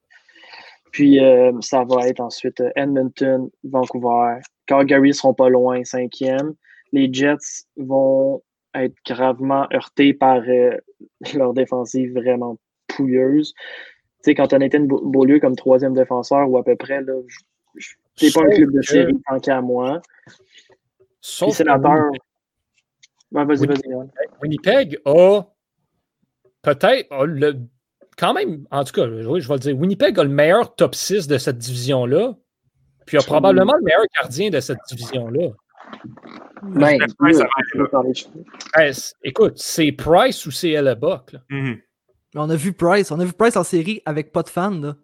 Puis 0.92 1.20
euh, 1.20 1.52
ça 1.60 1.84
va 1.84 2.06
être 2.06 2.20
ensuite 2.20 2.60
euh, 2.60 2.70
Edmonton, 2.76 3.50
Vancouver. 3.64 4.40
Calgary 4.66 5.08
ne 5.08 5.12
seront 5.12 5.34
pas 5.34 5.48
loin, 5.48 5.82
cinquième. 5.84 6.54
Les 6.92 7.12
Jets 7.12 7.64
vont 7.76 8.42
être 8.74 8.94
gravement 9.06 9.66
heurtés 9.72 10.12
par 10.12 10.42
euh, 10.46 10.76
leur 11.34 11.54
défensive 11.54 12.12
vraiment 12.12 12.58
pouilleuse. 12.88 13.54
Tu 13.54 14.30
sais, 14.30 14.34
quand 14.34 14.52
on 14.52 14.60
était 14.60 14.76
une 14.76 14.86
Beaulieu 14.86 15.40
comme 15.40 15.56
troisième 15.56 15.94
défenseur 15.94 16.48
ou 16.48 16.58
à 16.58 16.64
peu 16.64 16.76
près, 16.76 17.00
là, 17.00 17.14
c'est 18.16 18.32
pas 18.32 18.42
un 18.42 18.50
club 18.50 18.72
de 18.72 18.82
série 18.82 19.14
tant 19.28 19.38
qu'à 19.38 19.60
moi. 19.60 20.00
Sauf 21.20 21.54
sénateur. 21.56 22.10
Ouais, 23.30 23.44
vas-y, 23.44 23.66
vas-y. 23.66 23.94
Winnipeg 24.42 24.98
a 25.04 25.42
peut-être 26.62 27.24
le 27.24 27.54
quand 28.18 28.34
même, 28.34 28.66
en 28.70 28.84
tout 28.84 28.92
cas, 28.92 29.06
oui, 29.06 29.40
je 29.40 29.48
vais 29.48 29.54
le 29.54 29.60
dire, 29.60 29.76
Winnipeg 29.76 30.18
a 30.18 30.24
le 30.24 30.30
meilleur 30.30 30.74
top 30.74 30.94
6 30.94 31.26
de 31.26 31.38
cette 31.38 31.58
division-là, 31.58 32.34
puis 33.06 33.16
a 33.16 33.22
probablement 33.22 33.74
le 33.74 33.82
meilleur 33.82 34.04
gardien 34.20 34.50
de 34.50 34.60
cette 34.60 34.78
division-là. 34.88 35.48
Ben, 36.62 36.98
écoute, 39.24 39.54
c'est 39.56 39.92
Price 39.92 40.46
ou 40.46 40.50
c'est 40.50 40.70
Hellebuck? 40.70 41.34
Mm 41.50 41.64
-hmm. 41.64 41.80
On 42.34 42.48
a 42.48 42.56
vu 42.56 42.72
Price, 42.72 43.10
on 43.10 43.20
a 43.20 43.24
vu 43.24 43.32
Price 43.32 43.56
en 43.56 43.64
série 43.64 44.00
avec 44.06 44.32
pas 44.32 44.42
de 44.42 44.48
fans. 44.48 44.70
Là. 44.70 44.96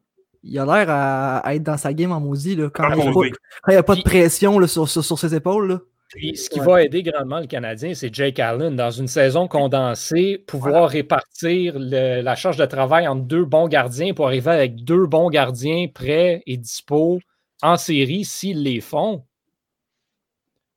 Il 0.49 0.59
a 0.59 0.64
l'air 0.64 0.90
à, 0.90 1.38
à, 1.38 1.55
être 1.55 1.62
dans 1.62 1.76
sa 1.76 1.92
game 1.92 2.11
en 2.11 2.20
maudit 2.20 2.57
là, 2.57 2.70
quand, 2.70 2.88
il 2.94 3.32
n'y 3.68 3.76
a, 3.76 3.82
pas 3.82 3.94
de 3.94 4.03
pression 4.03 4.59
là, 4.59 4.66
sur, 4.66 4.88
sur, 4.88 5.05
sur, 5.05 5.18
ses 5.18 5.34
épaules. 5.34 5.68
Là. 5.68 5.78
Puis, 6.09 6.36
ce 6.36 6.49
qui 6.49 6.59
ouais. 6.61 6.66
va 6.66 6.82
aider 6.84 7.03
grandement 7.03 7.40
le 7.40 7.46
Canadien, 7.46 7.92
c'est 7.92 8.12
Jake 8.14 8.38
Allen. 8.38 8.74
Dans 8.74 8.90
une 8.90 9.09
saison 9.09 9.46
condensée, 9.46 10.42
pouvoir 10.46 10.72
voilà. 10.72 10.86
répartir 10.86 11.74
le, 11.76 12.22
la 12.22 12.34
charge 12.34 12.57
de 12.57 12.64
travail 12.64 13.07
entre 13.07 13.24
deux 13.24 13.44
bons 13.44 13.68
gardiens 13.68 14.14
pour 14.14 14.26
arriver 14.26 14.51
avec 14.51 14.84
deux 14.84 15.07
bons 15.07 15.28
gardiens 15.28 15.86
prêts 15.92 16.42
et 16.46 16.57
dispo 16.57 17.20
en 17.62 17.76
série 17.76 18.24
s'ils 18.24 18.62
les 18.62 18.80
font. 18.80 19.24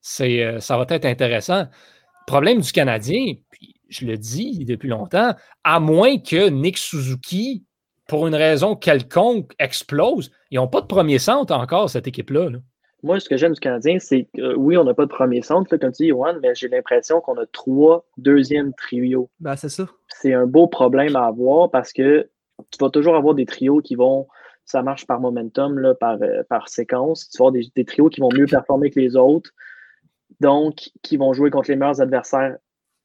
C'est, 0.01 0.43
euh, 0.43 0.59
ça 0.59 0.77
va 0.77 0.85
être 0.89 1.05
intéressant. 1.05 1.67
Problème 2.27 2.59
du 2.59 2.71
Canadien, 2.71 3.35
puis 3.51 3.75
je 3.87 4.05
le 4.05 4.17
dis 4.17 4.65
depuis 4.65 4.89
longtemps, 4.89 5.33
à 5.63 5.79
moins 5.79 6.17
que 6.17 6.49
Nick 6.49 6.77
Suzuki, 6.77 7.65
pour 8.11 8.27
une 8.27 8.35
raison 8.35 8.75
quelconque, 8.75 9.53
explose, 9.57 10.33
ils 10.49 10.57
n'ont 10.57 10.67
pas 10.67 10.81
de 10.81 10.85
premier 10.85 11.17
centre 11.17 11.55
encore, 11.55 11.89
cette 11.89 12.07
équipe-là. 12.07 12.49
là 12.49 12.57
moi, 13.03 13.21
ce 13.21 13.29
que 13.29 13.37
j'aime 13.37 13.53
du 13.53 13.59
Canadien, 13.61 13.99
c'est 13.99 14.27
que 14.35 14.41
euh, 14.41 14.53
oui, 14.55 14.75
on 14.75 14.83
n'a 14.83 14.93
pas 14.93 15.05
de 15.05 15.09
premier 15.09 15.41
centre, 15.41 15.73
là, 15.73 15.79
comme 15.79 15.93
tu 15.93 16.03
dis, 16.03 16.09
Johan, 16.09 16.35
mais 16.41 16.53
j'ai 16.53 16.67
l'impression 16.67 17.21
qu'on 17.21 17.37
a 17.37 17.45
trois 17.47 18.05
deuxièmes 18.17 18.73
trios. 18.73 19.29
Ben, 19.39 19.55
c'est 19.55 19.69
ça. 19.69 19.87
C'est 20.09 20.33
un 20.33 20.45
beau 20.45 20.67
problème 20.67 21.15
à 21.15 21.25
avoir 21.25 21.71
parce 21.71 21.93
que 21.93 22.29
tu 22.69 22.77
vas 22.81 22.89
toujours 22.89 23.15
avoir 23.15 23.33
des 23.33 23.45
trios 23.45 23.79
qui 23.79 23.95
vont, 23.95 24.27
ça 24.65 24.83
marche 24.83 25.07
par 25.07 25.21
momentum, 25.21 25.79
là, 25.79 25.95
par, 25.95 26.21
euh, 26.21 26.43
par 26.49 26.67
séquence. 26.67 27.29
Tu 27.29 27.37
vas 27.37 27.47
avoir 27.47 27.53
des, 27.53 27.71
des, 27.75 27.85
trios 27.85 28.09
qui 28.09 28.19
vont 28.19 28.29
mieux 28.35 28.45
performer 28.45 28.91
que 28.91 28.99
les 28.99 29.15
autres, 29.15 29.51
donc 30.41 30.91
qui 31.01 31.15
vont 31.15 31.31
jouer 31.31 31.49
contre 31.49 31.71
les 31.71 31.77
meilleurs 31.77 32.01
adversaires, 32.01 32.57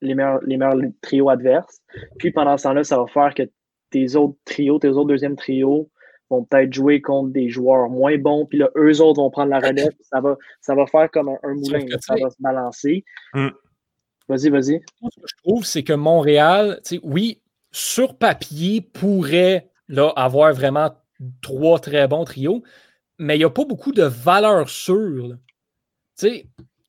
les 0.02 0.14
meilleurs, 0.16 0.40
les 0.42 0.56
meilleurs 0.56 0.76
trios 1.00 1.30
adverses. 1.30 1.80
Puis 2.18 2.32
pendant 2.32 2.58
ce 2.58 2.64
temps-là, 2.64 2.84
ça 2.84 2.98
va 2.98 3.06
faire 3.06 3.34
que 3.34 3.44
tes 3.96 4.16
autres 4.16 4.36
trios, 4.44 4.78
tes 4.78 4.88
autres 4.88 5.08
deuxièmes 5.08 5.36
trios, 5.36 5.88
vont 6.28 6.44
peut-être 6.44 6.72
jouer 6.72 7.00
contre 7.00 7.30
des 7.30 7.48
joueurs 7.48 7.88
moins 7.88 8.18
bons, 8.18 8.46
puis 8.46 8.58
là, 8.58 8.68
eux 8.76 9.00
autres 9.00 9.22
vont 9.22 9.30
prendre 9.30 9.50
la 9.50 9.60
relève, 9.60 9.92
ça 10.02 10.20
va, 10.20 10.36
ça 10.60 10.74
va 10.74 10.86
faire 10.86 11.10
comme 11.10 11.28
un, 11.28 11.38
un 11.42 11.54
moulin, 11.54 11.86
ça 12.00 12.14
va 12.20 12.30
se 12.30 12.36
balancer. 12.40 13.04
Mm. 13.32 13.48
Vas-y, 14.28 14.50
vas-y. 14.50 14.80
Ce 15.12 15.20
que 15.20 15.26
je 15.26 15.34
trouve, 15.44 15.64
c'est 15.64 15.84
que 15.84 15.92
Montréal, 15.92 16.80
oui, 17.04 17.40
sur 17.70 18.18
papier, 18.18 18.80
pourrait 18.80 19.70
là, 19.88 20.12
avoir 20.16 20.52
vraiment 20.52 20.90
trois 21.42 21.78
très 21.78 22.08
bons 22.08 22.24
trios, 22.24 22.62
mais 23.18 23.36
il 23.36 23.38
n'y 23.38 23.44
a 23.44 23.50
pas 23.50 23.64
beaucoup 23.64 23.92
de 23.92 24.02
valeur 24.02 24.68
sûre. 24.68 25.36
Tu 26.18 26.28
sais, 26.28 26.46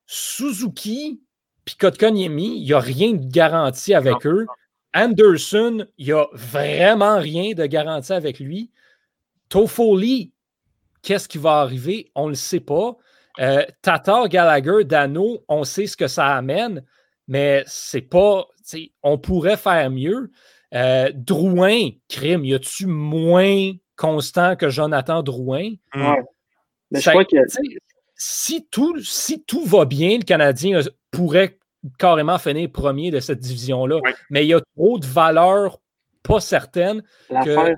Suzuki 0.07 1.21
puis 1.63 1.75
Kotkaniemi, 1.75 2.59
il 2.59 2.63
n'y 2.63 2.73
a 2.73 2.79
rien 2.79 3.13
de 3.13 3.29
garanti 3.29 3.93
avec 3.93 4.25
non. 4.25 4.31
eux. 4.31 4.47
Anderson, 4.97 5.85
il 5.97 6.07
n'y 6.07 6.11
a 6.11 6.25
vraiment 6.33 7.19
rien 7.19 7.53
de 7.53 7.65
garanti 7.67 8.11
avec 8.11 8.39
lui. 8.39 8.71
Toffoli, 9.47 10.31
qu'est-ce 11.03 11.29
qui 11.29 11.37
va 11.37 11.59
arriver? 11.59 12.11
On 12.15 12.25
ne 12.25 12.29
le 12.29 12.35
sait 12.35 12.59
pas. 12.59 12.97
Euh, 13.39 13.63
Tatar, 13.83 14.27
Gallagher, 14.27 14.83
Dano, 14.83 15.43
on 15.47 15.63
sait 15.63 15.85
ce 15.85 15.95
que 15.95 16.07
ça 16.07 16.35
amène, 16.35 16.83
mais 17.27 17.63
c'est 17.67 18.01
pas. 18.01 18.45
On 19.03 19.19
pourrait 19.19 19.57
faire 19.57 19.91
mieux. 19.91 20.31
Euh, 20.73 21.11
Drouin, 21.13 21.89
crime, 22.09 22.43
y 22.43 22.55
a-tu 22.55 22.87
moins 22.87 23.71
constant 23.95 24.55
que 24.55 24.69
Jonathan 24.69 25.21
Drouin? 25.21 25.73
Ouais. 25.95 26.23
Mais 26.89 27.01
ça, 27.01 27.11
je 27.11 27.17
crois 27.17 27.25
que. 27.25 27.37
Si 28.19 28.67
tout, 28.71 28.99
si 29.03 29.43
tout 29.43 29.63
va 29.63 29.85
bien, 29.85 30.17
le 30.17 30.23
Canadien 30.23 30.79
pourrait 31.11 31.56
carrément 31.97 32.37
finir 32.37 32.69
premier 32.71 33.11
de 33.11 33.19
cette 33.19 33.39
division-là. 33.39 33.97
Ouais. 33.97 34.13
Mais 34.29 34.45
il 34.45 34.49
y 34.49 34.53
a 34.53 34.61
trop 34.75 34.99
de 34.99 35.05
valeurs 35.05 35.79
pas 36.23 36.39
certaines. 36.39 37.03
Que... 37.29 37.75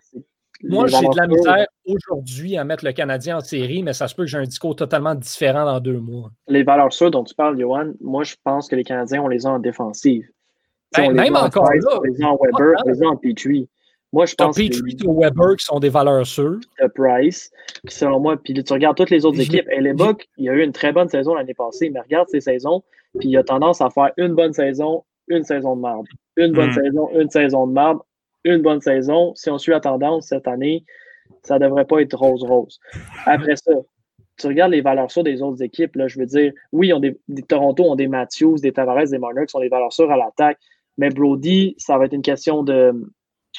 Moi, 0.62 0.88
j'ai 0.88 1.08
de 1.08 1.18
la 1.18 1.28
misère 1.28 1.66
aujourd'hui 1.86 2.58
à 2.58 2.66
mettre 2.66 2.84
le 2.84 2.92
Canadien 2.92 3.38
en 3.38 3.40
série, 3.40 3.82
mais 3.82 3.94
ça 3.94 4.10
se 4.10 4.16
peut 4.16 4.24
que 4.24 4.30
j'ai 4.30 4.38
un 4.38 4.44
discours 4.44 4.76
totalement 4.76 5.16
différent 5.16 5.64
dans 5.64 5.80
deux 5.80 6.00
mois. 6.00 6.32
Les 6.48 6.64
valeurs 6.64 6.92
sûres 6.92 7.12
dont 7.12 7.24
tu 7.24 7.34
parles, 7.34 7.58
Johan, 7.58 7.94
moi, 8.02 8.24
je 8.24 8.36
pense 8.44 8.68
que 8.68 8.76
les 8.76 8.84
Canadiens, 8.84 9.22
on 9.22 9.30
les 9.30 9.46
a 9.46 9.52
en 9.52 9.60
défensive. 9.60 10.28
Ben, 10.98 11.14
même 11.14 11.36
encore 11.36 11.72
là. 11.72 12.00
On 12.00 12.02
les 12.02 12.22
a 12.22 12.28
en 12.28 12.38
Weber, 12.42 12.74
on 12.84 12.90
les 12.90 13.04
a 13.04 13.08
en 13.08 13.16
Petrie. 13.16 13.70
Moi, 14.12 14.26
je 14.26 14.36
pense 14.36 14.58
Petrie 14.58 14.98
ou 15.06 15.22
Weber 15.22 15.56
qui 15.56 15.66
sont 15.66 15.80
des 15.80 15.90
valeurs 15.90 16.26
sûres. 16.26 16.60
Price, 16.96 17.52
qui 17.88 17.96
selon 17.96 18.20
moi, 18.20 18.36
puis 18.38 18.54
tu 18.54 18.74
regardes 18.74 18.98
toutes 18.98 19.12
les 19.12 19.24
autres 19.24 19.40
équipes. 19.40 19.70
Hellebuck, 19.70 20.28
il 20.38 20.50
a 20.50 20.54
eu 20.54 20.64
une 20.64 20.74
très 20.74 20.92
bonne 20.92 21.08
saison 21.08 21.36
l'année 21.36 21.54
passée, 21.54 21.90
mais 21.90 22.02
regarde 22.02 22.28
ses 22.28 22.42
saisons, 22.42 22.84
puis 23.18 23.30
il 23.30 23.38
a 23.38 23.44
tendance 23.44 23.82
à 23.82 23.90
faire 23.90 24.12
une 24.18 24.36
bonne 24.36 24.54
saison, 24.54 25.04
une 25.28 25.44
saison 25.44 25.76
de 25.76 25.82
merde. 25.82 26.06
Une 26.38 26.54
bonne 26.54 26.70
mm. 26.70 26.74
saison, 26.74 27.10
une 27.14 27.30
saison 27.30 27.68
de 27.68 27.74
merde 27.74 28.00
une 28.44 28.62
bonne 28.62 28.82
saison. 28.82 29.34
Si 29.36 29.50
on 29.50 29.58
suit 29.58 29.72
la 29.72 29.80
tendance 29.80 30.28
cette 30.28 30.48
année, 30.48 30.86
ça 31.44 31.60
ne 31.60 31.66
devrait 31.66 31.86
pas 31.86 32.02
être 32.02 32.18
rose-rose. 32.18 32.80
Après 33.26 33.56
ça, 33.56 33.74
tu 34.38 34.48
regardes 34.48 34.72
les 34.72 34.82
valeurs 34.82 35.12
sûres 35.12 35.24
des 35.24 35.42
autres 35.42 35.62
équipes, 35.62 35.96
là, 35.96 36.08
je 36.08 36.18
veux 36.18 36.26
dire, 36.26 36.54
oui, 36.72 36.94
on 36.94 37.00
des, 37.00 37.20
des 37.28 37.44
Toronto 37.44 37.84
ont 37.84 37.96
des 37.96 38.08
Matthews, 38.08 38.58
des 38.58 38.72
Tavares, 38.72 39.08
des 39.08 39.18
Marner 39.18 39.46
qui 39.46 39.52
sont 39.52 39.60
des 39.60 39.70
valeurs 39.70 39.92
sûres 39.92 40.12
à 40.12 40.18
l'attaque, 40.18 40.58
mais 40.98 41.10
Brody, 41.10 41.76
ça 41.78 41.98
va 41.98 42.06
être 42.06 42.14
une 42.14 42.22
question 42.22 42.64
de. 42.64 42.94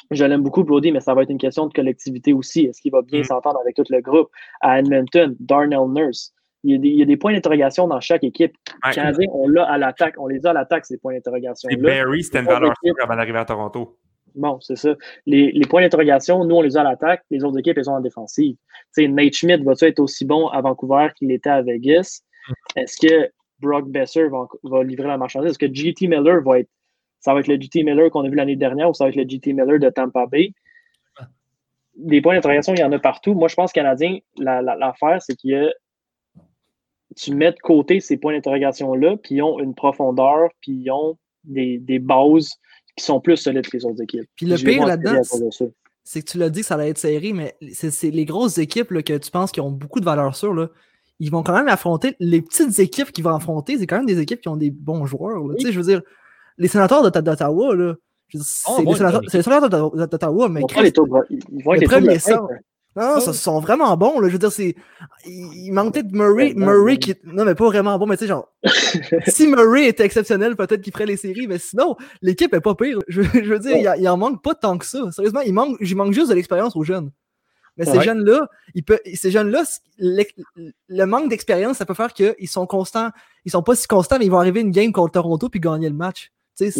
Je 0.09 0.25
l'aime 0.25 0.41
beaucoup, 0.41 0.63
Brody, 0.63 0.91
mais 0.91 1.01
ça 1.01 1.13
va 1.13 1.23
être 1.23 1.29
une 1.29 1.37
question 1.37 1.67
de 1.67 1.73
collectivité 1.73 2.33
aussi. 2.33 2.61
Est-ce 2.61 2.81
qu'il 2.81 2.91
va 2.91 3.01
bien 3.01 3.21
mm. 3.21 3.25
s'entendre 3.25 3.59
avec 3.59 3.75
tout 3.75 3.83
le 3.89 4.01
groupe? 4.01 4.29
À 4.61 4.79
Edmonton, 4.79 5.35
Darnell 5.39 5.87
Nurse. 5.89 6.33
Il 6.63 6.71
y 6.71 6.75
a 6.75 6.77
des, 6.77 6.87
il 6.89 6.99
y 6.99 7.01
a 7.01 7.05
des 7.05 7.17
points 7.17 7.33
d'interrogation 7.33 7.87
dans 7.87 7.99
chaque 7.99 8.23
équipe. 8.23 8.55
Ouais. 8.85 8.93
Canadien, 8.93 9.27
on 9.33 9.47
l'a 9.47 9.63
à 9.63 9.77
l'attaque. 9.77 10.15
On 10.17 10.27
les 10.27 10.45
a 10.45 10.51
à 10.51 10.53
l'attaque, 10.53 10.85
ces 10.85 10.97
points 10.97 11.13
d'interrogation. 11.13 11.69
Et 11.69 11.75
Barry, 11.75 12.23
c'était 12.23 12.39
une 12.39 12.45
valeur 12.45 12.73
sûre 12.83 12.93
avant 13.01 13.15
d'arriver 13.15 13.39
à 13.39 13.45
Toronto. 13.45 13.97
Bon, 14.35 14.59
c'est 14.61 14.75
ça. 14.75 14.95
Les, 15.25 15.51
les 15.51 15.67
points 15.67 15.81
d'interrogation, 15.81 16.45
nous, 16.45 16.55
on 16.55 16.61
les 16.61 16.77
a 16.77 16.81
à 16.81 16.83
l'attaque, 16.83 17.23
les 17.29 17.43
autres 17.43 17.59
équipes, 17.59 17.77
elles 17.77 17.85
sont 17.85 17.91
en 17.91 18.01
défensive. 18.01 18.55
Sais, 18.91 19.07
Nate 19.07 19.33
Schmidt 19.33 19.63
va-tu 19.63 19.85
être 19.85 19.99
aussi 19.99 20.25
bon 20.25 20.47
à 20.47 20.61
Vancouver 20.61 21.09
qu'il 21.15 21.31
était 21.31 21.49
à 21.49 21.61
Vegas? 21.61 22.21
Est-ce 22.75 23.05
que 23.05 23.29
Brock 23.59 23.89
Besser 23.89 24.27
va, 24.29 24.47
va, 24.63 24.83
livrer 24.83 25.07
la 25.07 25.17
marchandise? 25.17 25.51
Est-ce 25.51 25.59
que 25.59 25.73
JT 25.73 26.07
Miller 26.07 26.41
va 26.43 26.59
être. 26.59 26.69
Ça 27.19 27.33
va 27.33 27.41
être 27.41 27.47
le 27.47 27.59
JT 27.59 27.83
Miller 27.83 28.09
qu'on 28.09 28.23
a 28.25 28.29
vu 28.29 28.35
l'année 28.35 28.55
dernière 28.55 28.89
ou 28.89 28.93
ça 28.93 29.03
va 29.03 29.09
être 29.09 29.15
le 29.15 29.27
JT 29.27 29.53
Miller 29.53 29.79
de 29.79 29.89
Tampa 29.89 30.25
Bay? 30.25 30.53
Des 31.95 32.21
points 32.21 32.35
d'interrogation, 32.35 32.73
il 32.73 32.79
y 32.79 32.83
en 32.83 32.91
a 32.91 32.99
partout. 32.99 33.33
Moi, 33.33 33.47
je 33.47 33.55
pense 33.55 33.71
Canadien, 33.73 34.19
l'affaire, 34.37 34.63
la, 34.63 34.75
la, 34.77 35.19
c'est 35.19 35.35
qu'il 35.35 35.51
y 35.51 35.55
a. 35.55 35.69
Tu 37.15 37.33
mets 37.33 37.51
de 37.51 37.59
côté 37.61 37.99
ces 37.99 38.17
points 38.17 38.33
d'interrogation-là, 38.33 39.17
puis 39.17 39.35
ils 39.35 39.41
ont 39.41 39.59
une 39.59 39.73
profondeur, 39.75 40.49
puis 40.61 40.71
ils 40.73 40.91
ont 40.91 41.17
des, 41.43 41.77
des 41.77 41.99
bases 41.99 42.51
qui 42.95 43.03
sont 43.05 43.19
plus 43.19 43.37
solides 43.37 43.67
que 43.67 43.77
les 43.77 43.85
autres 43.85 44.01
équipes. 44.01 44.29
Puis 44.35 44.45
le 44.45 44.55
pire 44.71 44.85
là-dedans, 44.87 45.21
c'est 46.03 46.21
que 46.21 46.31
tu 46.31 46.37
l'as 46.37 46.49
dit 46.49 46.61
que 46.61 46.65
ça 46.65 46.75
allait 46.75 46.89
être 46.89 46.97
serré, 46.97 47.33
mais 47.33 47.55
c'est 47.71 48.09
les 48.11 48.25
grosses 48.25 48.57
équipes 48.57 48.91
là, 48.91 49.01
que 49.03 49.17
tu 49.17 49.31
penses 49.31 49.51
qui 49.51 49.61
ont 49.61 49.71
beaucoup 49.71 49.99
de 49.99 50.05
valeur 50.05 50.35
sûre. 50.35 50.53
Là, 50.53 50.69
ils 51.19 51.29
vont 51.31 51.43
quand 51.43 51.53
même 51.53 51.67
affronter 51.67 52.15
les 52.19 52.41
petites 52.41 52.79
équipes 52.79 53.11
qu'ils 53.11 53.23
vont 53.23 53.35
affronter. 53.35 53.77
C'est 53.77 53.85
quand 53.87 53.97
même 53.97 54.05
des 54.07 54.19
équipes 54.19 54.41
qui 54.41 54.49
ont 54.49 54.57
des 54.57 54.71
bons 54.71 55.05
joueurs. 55.05 55.41
Oui. 55.43 55.55
Je 55.59 55.77
veux 55.79 55.85
dire, 55.85 56.01
les 56.57 56.67
sénateurs 56.67 57.03
d'Ottawa, 57.09 57.75
Oh, 58.33 58.75
C'est 58.77 58.85
les 58.85 58.95
sénateurs 58.95 59.21
c'est 59.27 59.37
les 59.37 59.43
sénateurs 59.43 59.69
d'Ottawa- 59.69 60.49
mais 60.49 60.61
Ils 60.61 61.63
vont 61.63 61.73
être 61.73 61.81
les 61.81 61.81
les 61.81 61.85
premiers. 61.85 62.19
Non, 62.95 63.15
non, 63.15 63.19
ça, 63.21 63.31
ils 63.31 63.37
sont 63.37 63.59
vraiment 63.61 63.95
bons. 63.95 64.19
Là. 64.19 64.27
Je 64.27 64.33
veux 64.33 64.39
dire, 64.39 64.51
c'est. 64.51 64.75
Il, 65.25 65.71
manque 65.71 65.93
peut-être 65.93 66.11
Murray. 66.11 66.53
Murray 66.55 66.97
qui. 66.97 67.15
Non, 67.23 67.45
mais 67.45 67.55
pas 67.55 67.65
vraiment 67.65 67.97
bon, 67.97 68.05
mais 68.05 68.17
tu 68.17 68.25
sais, 68.25 68.27
genre. 68.27 68.49
si 69.27 69.47
Murray 69.47 69.87
était 69.87 70.03
exceptionnel, 70.03 70.55
peut-être 70.55 70.81
qu'il 70.81 70.91
ferait 70.91 71.05
les 71.05 71.15
séries, 71.17 71.47
mais 71.47 71.57
sinon, 71.57 71.95
l'équipe 72.21 72.53
est 72.53 72.59
pas 72.61 72.75
pire. 72.75 72.99
Je, 73.07 73.21
je 73.21 73.39
veux 73.39 73.59
dire, 73.59 73.77
il, 73.77 74.01
il 74.01 74.09
en 74.09 74.17
manque 74.17 74.43
pas 74.43 74.55
tant 74.55 74.77
que 74.77 74.85
ça. 74.85 75.09
Sérieusement, 75.11 75.41
il 75.41 75.53
manque, 75.53 75.77
il 75.79 75.95
manque 75.95 76.13
juste 76.13 76.29
de 76.29 76.35
l'expérience 76.35 76.75
aux 76.75 76.83
jeunes. 76.83 77.11
Mais 77.77 77.85
ces 77.85 78.01
jeunes-là, 78.01 78.47
ils 78.75 78.83
peuvent- 78.83 78.99
ces 79.13 79.31
jeunes-là, 79.31 79.63
le 79.97 81.05
manque 81.05 81.29
d'expérience, 81.29 81.77
ça 81.77 81.85
peut 81.85 81.93
faire 81.93 82.13
qu'ils 82.13 82.49
sont 82.49 82.67
constants. 82.67 83.09
Ils 83.45 83.51
sont 83.51 83.63
pas 83.63 83.75
si 83.75 83.87
constants, 83.87 84.17
mais 84.19 84.25
ils 84.25 84.31
vont 84.31 84.39
arriver 84.39 84.59
une 84.59 84.71
game 84.71 84.91
contre 84.91 85.13
Toronto 85.13 85.47
puis 85.47 85.59
gagner 85.61 85.89
le 85.89 85.95
match. 85.95 86.31
Tu 86.57 86.65
sais, 86.65 86.71
c'est 86.71 86.79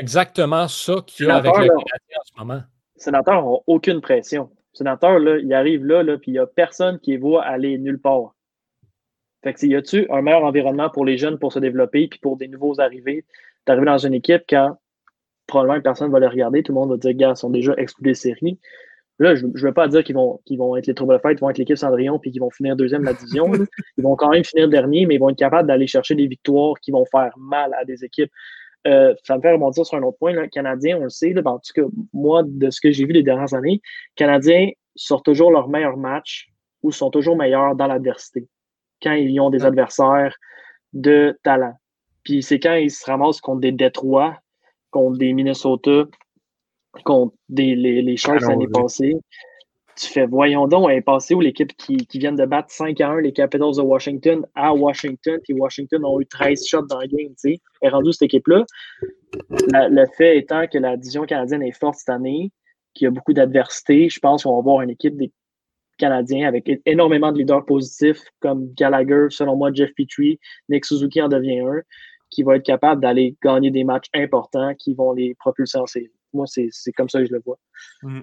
exactement 0.00 0.66
ça 0.68 0.96
qu'il 1.06 1.26
y 1.26 1.30
a 1.30 1.36
avec 1.36 1.52
le. 1.56 1.68
Canadien 1.68 2.18
en 2.18 2.24
ce 2.24 2.32
moment. 2.38 2.62
Les 2.96 3.02
sénateurs 3.02 3.42
n'ont 3.42 3.62
aucune 3.66 4.00
pression. 4.00 4.50
Les 4.74 4.78
sénateurs, 4.78 5.18
là, 5.18 5.38
ils 5.38 5.52
arrivent 5.52 5.84
là, 5.84 6.02
là 6.02 6.18
puis 6.18 6.30
il 6.30 6.34
n'y 6.34 6.38
a 6.38 6.46
personne 6.46 6.98
qui 7.00 7.12
les 7.12 7.18
voit 7.18 7.42
aller 7.42 7.78
nulle 7.78 8.00
part. 8.00 8.34
Fait 9.42 9.54
que, 9.54 9.66
y 9.66 9.74
a-tu 9.74 10.06
un 10.10 10.22
meilleur 10.22 10.44
environnement 10.44 10.90
pour 10.90 11.04
les 11.04 11.16
jeunes 11.16 11.38
pour 11.38 11.52
se 11.52 11.58
développer, 11.58 12.08
puis 12.08 12.18
pour 12.20 12.36
des 12.36 12.48
nouveaux 12.48 12.80
arrivés, 12.80 13.24
d'arriver 13.66 13.86
dans 13.86 13.98
une 13.98 14.14
équipe 14.14 14.42
quand 14.48 14.76
probablement 15.46 15.80
personne 15.80 16.10
va 16.10 16.20
les 16.20 16.26
regarder, 16.26 16.62
tout 16.62 16.72
le 16.72 16.78
monde 16.78 16.90
va 16.90 16.96
dire, 16.96 17.14
gars, 17.14 17.30
ils 17.30 17.36
sont 17.36 17.50
déjà 17.50 17.74
exclus 17.76 18.04
des 18.04 18.14
séries. 18.14 18.58
Là, 19.18 19.34
je 19.34 19.44
ne 19.44 19.52
veux 19.60 19.72
pas 19.74 19.86
dire 19.88 20.02
qu'ils 20.02 20.14
vont, 20.14 20.40
vont 20.50 20.76
être 20.76 20.86
les 20.86 20.94
troubles 20.94 21.14
de 21.14 21.18
fête, 21.18 21.36
ils 21.38 21.40
vont 21.40 21.50
être 21.50 21.58
l'équipe 21.58 21.76
Cendrillon, 21.76 22.18
puis 22.18 22.30
qu'ils 22.30 22.40
vont 22.40 22.50
finir 22.50 22.74
deuxième 22.74 23.02
de 23.02 23.06
la 23.06 23.12
division. 23.12 23.50
Ils 23.98 24.02
vont 24.02 24.16
quand 24.16 24.30
même 24.30 24.44
finir 24.44 24.66
dernier, 24.68 25.04
mais 25.04 25.16
ils 25.16 25.18
vont 25.18 25.28
être 25.28 25.36
capables 25.38 25.68
d'aller 25.68 25.86
chercher 25.86 26.14
des 26.14 26.26
victoires 26.26 26.80
qui 26.80 26.90
vont 26.90 27.04
faire 27.04 27.34
mal 27.36 27.74
à 27.74 27.84
des 27.84 28.02
équipes. 28.02 28.30
Euh, 28.86 29.14
ça 29.24 29.36
me 29.36 29.42
fait 29.42 29.52
rebondir 29.52 29.84
sur 29.84 29.98
un 29.98 30.02
autre 30.02 30.18
point. 30.18 30.32
Là. 30.32 30.48
Canadiens, 30.48 30.98
on 30.98 31.02
le 31.02 31.08
sait, 31.10 31.32
là, 31.32 31.42
ben, 31.42 31.52
en 31.52 31.58
tout 31.58 31.72
cas, 31.74 31.82
moi, 32.12 32.42
de 32.46 32.70
ce 32.70 32.80
que 32.80 32.90
j'ai 32.90 33.04
vu 33.04 33.12
les 33.12 33.22
dernières 33.22 33.52
années, 33.54 33.82
Canadiens 34.16 34.70
sortent 34.96 35.24
toujours 35.26 35.50
leur 35.50 35.68
meilleur 35.68 35.96
match 35.96 36.48
ou 36.82 36.90
sont 36.90 37.10
toujours 37.10 37.36
meilleurs 37.36 37.74
dans 37.76 37.86
l'adversité 37.86 38.48
quand 39.02 39.12
ils 39.12 39.38
ont 39.40 39.50
des 39.50 39.60
Ouais. 39.62 39.66
adversaires 39.66 40.34
de 40.92 41.38
talent. 41.42 41.74
Puis 42.22 42.42
c'est 42.42 42.58
quand 42.58 42.74
ils 42.74 42.90
se 42.90 43.04
ramassent 43.04 43.40
contre 43.40 43.60
des 43.60 43.72
Détroits, 43.72 44.36
contre 44.90 45.18
des 45.18 45.32
Minnesota, 45.32 46.04
contre 47.04 47.34
des, 47.48 47.74
les, 47.74 48.02
les 48.02 48.16
Sharks 48.16 48.42
Ah 48.44 48.48
l'année 48.50 48.66
passée. 48.68 49.14
Tu 50.00 50.06
fais, 50.06 50.24
voyons 50.24 50.66
donc, 50.66 50.88
elle 50.88 50.96
est 50.96 51.02
passée 51.02 51.34
où 51.34 51.40
l'équipe 51.42 51.76
qui, 51.76 51.98
qui 52.06 52.18
vient 52.18 52.32
de 52.32 52.46
battre 52.46 52.70
5 52.70 52.98
à 53.02 53.10
1 53.10 53.20
les 53.20 53.32
Capitals 53.32 53.76
de 53.76 53.82
Washington 53.82 54.46
à 54.54 54.72
Washington, 54.72 55.38
puis 55.44 55.52
Washington 55.52 56.02
ont 56.06 56.18
eu 56.18 56.26
13 56.26 56.66
shots 56.66 56.86
dans 56.86 57.00
le 57.00 57.06
game, 57.06 57.28
tu 57.32 57.34
sais. 57.36 57.58
Est 57.82 57.90
rendue 57.90 58.10
cette 58.12 58.22
équipe-là. 58.22 58.64
Le 59.50 60.06
fait 60.16 60.38
étant 60.38 60.66
que 60.68 60.78
la 60.78 60.96
division 60.96 61.24
canadienne 61.24 61.62
est 61.62 61.78
forte 61.78 61.96
cette 61.96 62.08
année, 62.08 62.50
qu'il 62.94 63.04
y 63.04 63.08
a 63.08 63.10
beaucoup 63.10 63.34
d'adversité, 63.34 64.08
je 64.08 64.18
pense 64.20 64.44
qu'on 64.44 64.54
va 64.54 64.58
avoir 64.60 64.80
une 64.80 64.90
équipe 64.90 65.16
des 65.18 65.32
Canadiens 65.98 66.48
avec 66.48 66.70
énormément 66.86 67.30
de 67.30 67.38
leaders 67.38 67.66
positifs 67.66 68.22
comme 68.40 68.72
Gallagher, 68.72 69.26
selon 69.28 69.56
moi, 69.56 69.70
Jeff 69.70 69.90
Petrie, 69.94 70.40
Nick 70.70 70.86
Suzuki 70.86 71.20
en 71.20 71.28
devient 71.28 71.60
un, 71.60 71.82
qui 72.30 72.42
va 72.42 72.56
être 72.56 72.64
capable 72.64 73.02
d'aller 73.02 73.36
gagner 73.42 73.70
des 73.70 73.84
matchs 73.84 74.08
importants 74.14 74.74
qui 74.76 74.94
vont 74.94 75.12
les 75.12 75.34
propulser 75.34 75.76
en 75.76 75.86
série. 75.86 76.10
Moi, 76.32 76.46
c'est 76.46 76.68
c'est 76.70 76.92
comme 76.92 77.10
ça 77.10 77.20
que 77.20 77.26
je 77.26 77.32
le 77.32 77.42
vois. 77.44 77.58
Mm. 78.02 78.20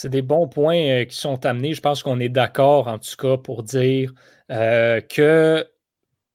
C'est 0.00 0.08
des 0.08 0.22
bons 0.22 0.48
points 0.48 1.02
euh, 1.02 1.04
qui 1.04 1.14
sont 1.14 1.44
amenés. 1.44 1.74
Je 1.74 1.82
pense 1.82 2.02
qu'on 2.02 2.20
est 2.20 2.30
d'accord, 2.30 2.88
en 2.88 2.98
tout 2.98 3.16
cas, 3.18 3.36
pour 3.36 3.62
dire 3.62 4.14
euh, 4.50 5.02
que 5.02 5.66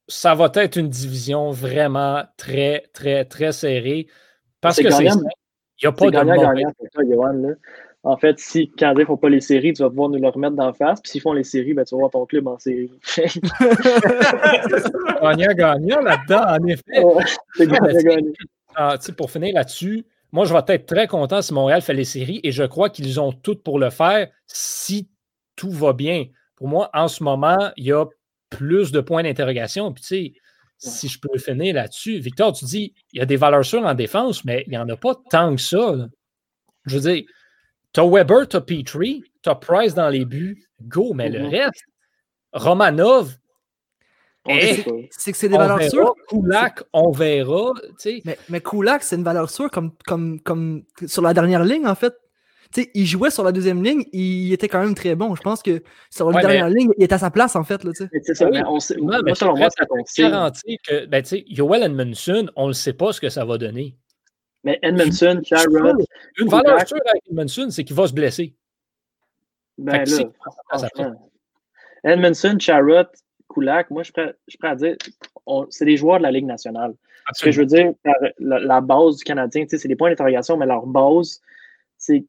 ça 0.07 0.35
va 0.35 0.51
être 0.53 0.77
une 0.77 0.87
division 0.89 1.49
vraiment 1.49 2.25
très, 2.37 2.83
très, 2.93 3.25
très 3.25 3.53
serrée. 3.53 4.05
Parce 4.61 4.77
que 4.77 4.91
c'est 4.91 5.05
gagnant. 5.05 5.23
Il 5.81 5.85
n'y 5.85 5.87
a 5.87 5.91
pas 5.93 6.11
de 6.11 6.73
pour 6.77 6.89
toi, 6.93 7.03
Johan. 7.09 7.33
Là. 7.33 7.49
En 8.03 8.17
fait, 8.17 8.37
si 8.37 8.69
Canadiens 8.69 9.01
ne 9.01 9.07
font 9.07 9.17
pas 9.17 9.29
les 9.29 9.41
séries, 9.41 9.73
tu 9.73 9.81
vas 9.81 9.89
pouvoir 9.89 10.09
nous 10.09 10.21
le 10.21 10.27
remettre 10.27 10.55
d'en 10.55 10.71
face. 10.71 11.01
Puis 11.01 11.13
s'ils 11.13 11.21
font 11.21 11.33
les 11.33 11.43
séries, 11.43 11.73
ben, 11.73 11.85
tu 11.85 11.95
vas 11.95 12.01
voir 12.01 12.11
ton 12.11 12.27
club 12.27 12.47
en 12.47 12.59
série. 12.59 12.91
gagnant-gagnant 15.23 16.01
là-dedans, 16.01 16.43
en 16.49 16.67
effet. 16.67 16.83
c'est 17.55 17.67
Ouais, 17.67 17.79
gagnant-gagnant. 17.79 18.31
Ah, 18.75 18.97
sais, 18.99 19.11
pour 19.11 19.31
finir 19.31 19.55
là-dessus, 19.55 20.05
moi, 20.35 20.45
je 20.45 20.53
vais 20.53 20.59
être 20.67 20.85
très 20.85 21.07
content 21.07 21.41
si 21.41 21.53
Montréal 21.53 21.81
fait 21.81 21.93
les 21.93 22.03
séries 22.03 22.41
et 22.43 22.51
je 22.51 22.63
crois 22.63 22.89
qu'ils 22.89 23.19
ont 23.21 23.31
tout 23.31 23.55
pour 23.55 23.79
le 23.79 23.89
faire 23.89 24.27
si 24.45 25.09
tout 25.55 25.71
va 25.71 25.93
bien. 25.93 26.25
Pour 26.57 26.67
moi, 26.67 26.89
en 26.93 27.07
ce 27.07 27.23
moment, 27.23 27.71
il 27.77 27.85
y 27.85 27.91
a 27.93 28.05
plus 28.49 28.91
de 28.91 28.99
points 28.99 29.23
d'interrogation. 29.23 29.93
Puis, 29.93 30.03
tu 30.03 30.07
sais, 30.07 30.33
si 30.77 31.07
je 31.07 31.19
peux 31.21 31.37
finir 31.37 31.75
là-dessus, 31.75 32.19
Victor, 32.19 32.51
tu 32.51 32.65
dis, 32.65 32.93
il 33.13 33.19
y 33.19 33.21
a 33.21 33.25
des 33.25 33.37
valeurs 33.37 33.63
sûres 33.65 33.85
en 33.85 33.93
défense, 33.93 34.43
mais 34.43 34.63
il 34.67 34.71
n'y 34.71 34.77
en 34.77 34.89
a 34.89 34.97
pas 34.97 35.15
tant 35.29 35.55
que 35.55 35.61
ça. 35.61 35.95
là. 35.95 36.07
Je 36.85 36.97
veux 36.97 37.11
dire, 37.13 37.23
tu 37.93 37.99
as 38.01 38.05
Weber, 38.05 38.47
tu 38.49 38.57
as 38.57 38.61
Petrie, 38.61 39.23
tu 39.41 39.49
as 39.49 39.55
Price 39.55 39.93
dans 39.95 40.09
les 40.09 40.25
buts, 40.25 40.67
go, 40.81 41.13
mais 41.13 41.29
le 41.29 41.39
Mhm. 41.39 41.49
reste, 41.49 41.85
Romanov, 42.51 43.27
On 43.27 43.31
Eh, 43.31 43.33
sait 43.33 43.37
pas. 43.37 43.37
C'est 44.47 45.31
que 45.31 45.37
c'est 45.37 45.49
des 45.49 45.55
on 45.55 45.59
valeurs 45.59 45.77
verra, 45.77 45.89
sûres. 45.89 46.13
Kulak, 46.29 46.83
on 46.93 47.11
verra. 47.11 47.73
Mais, 48.25 48.37
mais 48.49 48.61
Kulak, 48.61 49.03
c'est 49.03 49.15
une 49.15 49.23
valeur 49.23 49.49
sûre 49.49 49.71
comme, 49.71 49.91
comme, 50.05 50.39
comme 50.39 50.83
sur 51.07 51.21
la 51.21 51.33
dernière 51.33 51.63
ligne, 51.63 51.87
en 51.87 51.95
fait. 51.95 52.13
Tu 52.73 52.81
sais, 52.83 52.91
il 52.93 53.05
jouait 53.05 53.29
sur 53.29 53.43
la 53.43 53.51
deuxième 53.51 53.83
ligne, 53.83 54.03
il 54.11 54.51
était 54.51 54.67
quand 54.67 54.81
même 54.81 54.95
très 54.95 55.15
bon. 55.15 55.33
Je 55.35 55.41
pense 55.41 55.61
que 55.63 55.81
sur 56.09 56.29
la 56.29 56.35
Ouais, 56.37 56.41
dernière 56.41 56.67
ligne, 56.69 56.91
il 56.97 57.03
est 57.03 57.13
à 57.13 57.17
sa 57.17 57.31
place, 57.31 57.55
en 57.55 57.63
fait. 57.63 57.81
C'est 58.23 58.33
ça, 58.35 58.45
Oui, 58.45 58.51
mais 58.53 58.63
on 58.67 58.79
sait- 58.79 58.97
moi, 58.97 59.19
mais 59.23 59.33
selon 59.35 59.55
je 59.55 59.59
moi, 59.61 59.69
garantir 60.29 60.77
que, 60.87 61.05
ben, 61.05 61.21
tu 61.23 61.29
sais, 61.29 61.43
Yoel 61.47 61.83
Edmondson, 61.83 62.47
on 62.55 62.67
ne 62.67 62.73
sait 62.73 62.93
pas 62.93 63.13
ce 63.13 63.21
que 63.21 63.29
ça 63.29 63.45
va 63.45 63.57
donner. 63.57 63.95
Mais 64.63 64.79
Edmondson, 64.81 65.41
sûr. 65.43 65.57
Une 65.69 66.47
Kulak. 66.47 66.65
valeur 66.65 66.87
sûre 66.87 66.97
avec 67.07 67.21
Edmondson, 67.29 67.67
c'est 67.69 67.83
qu'il 67.83 67.95
va 67.95 68.07
se 68.07 68.13
blesser. 68.13 68.55
ben 69.77 70.05
Fait 70.05 70.23
là. 70.23 71.13
Edmondson, 72.03 72.57
Charrot, 72.59 73.05
Kulak, 73.55 73.89
moi, 73.89 74.03
je 74.03 74.05
suis 74.05 74.13
prêt, 74.13 74.35
je 74.47 74.51
suis 74.51 74.57
prêt 74.57 74.69
à 74.69 74.75
dire, 74.75 74.95
c'est 75.69 75.85
des 75.85 75.97
joueurs 75.97 76.17
de 76.17 76.23
la 76.23 76.31
Ligue 76.31 76.45
nationale. 76.45 76.93
Ce 77.33 77.43
que 77.43 77.51
je 77.51 77.61
veux 77.61 77.65
dire, 77.65 77.93
la, 78.39 78.59
la 78.59 78.81
base 78.81 79.17
du 79.17 79.23
Canadien, 79.23 79.65
c'est 79.67 79.87
des 79.87 79.95
points 79.95 80.09
d'interrogation, 80.09 80.57
mais 80.57 80.67
leur 80.67 80.85
base, 80.85 81.41
c'est 81.97 82.25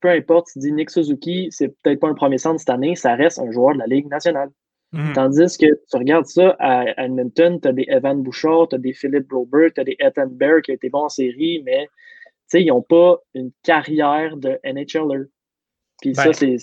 peu 0.00 0.10
importe, 0.10 0.48
tu 0.52 0.58
dis 0.58 0.70
Nick 0.70 0.90
Suzuki, 0.90 1.48
c'est 1.50 1.68
peut-être 1.82 1.98
pas 2.00 2.08
un 2.08 2.14
premier 2.14 2.36
centre 2.36 2.58
cette 2.58 2.68
année, 2.68 2.94
ça 2.94 3.14
reste 3.14 3.38
un 3.38 3.50
joueur 3.50 3.72
de 3.72 3.78
la 3.78 3.86
Ligue 3.86 4.06
nationale. 4.06 4.50
Mm. 4.92 5.12
Tandis 5.14 5.56
que 5.56 5.66
tu 5.66 5.96
regardes 5.96 6.26
ça 6.26 6.56
à 6.58 6.84
Edmonton, 7.02 7.58
tu 7.58 7.68
as 7.68 7.72
des 7.72 7.86
Evan 7.88 8.22
Bouchard, 8.22 8.68
tu 8.68 8.74
as 8.76 8.78
des 8.78 8.92
Philippe 8.92 9.28
Broberg, 9.28 9.72
tu 9.74 9.80
as 9.80 9.84
des 9.84 9.96
Ethan 9.98 10.26
Bear 10.26 10.60
qui 10.60 10.72
a 10.72 10.74
été 10.74 10.90
bon 10.90 11.04
en 11.04 11.08
série, 11.08 11.62
mais 11.64 11.88
ils 12.52 12.66
n'ont 12.66 12.82
pas 12.82 13.18
une 13.32 13.50
carrière 13.62 14.36
de 14.36 14.58
NHLer. 14.62 15.24
Puis 16.02 16.12
Ben. 16.12 16.22
ça, 16.22 16.32
c'est. 16.34 16.58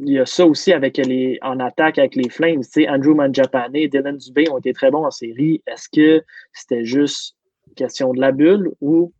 Il 0.00 0.10
y 0.12 0.18
a 0.20 0.26
ça 0.26 0.46
aussi 0.46 0.72
avec 0.72 0.96
les, 0.96 1.38
en 1.42 1.58
attaque 1.58 1.98
avec 1.98 2.14
les 2.14 2.28
Flames. 2.28 2.60
Tu 2.62 2.70
sais, 2.70 2.88
Andrew 2.88 3.14
Manjapane, 3.14 3.72
Dylan 3.72 4.16
Dubé 4.16 4.48
ont 4.50 4.58
été 4.58 4.72
très 4.72 4.90
bons 4.92 5.04
en 5.04 5.10
série. 5.10 5.62
Est-ce 5.66 5.88
que 5.88 6.24
c'était 6.52 6.84
juste 6.84 7.34
question 7.74 8.12
de 8.12 8.20
la 8.20 8.30
bulle 8.32 8.70
ou? 8.80 9.12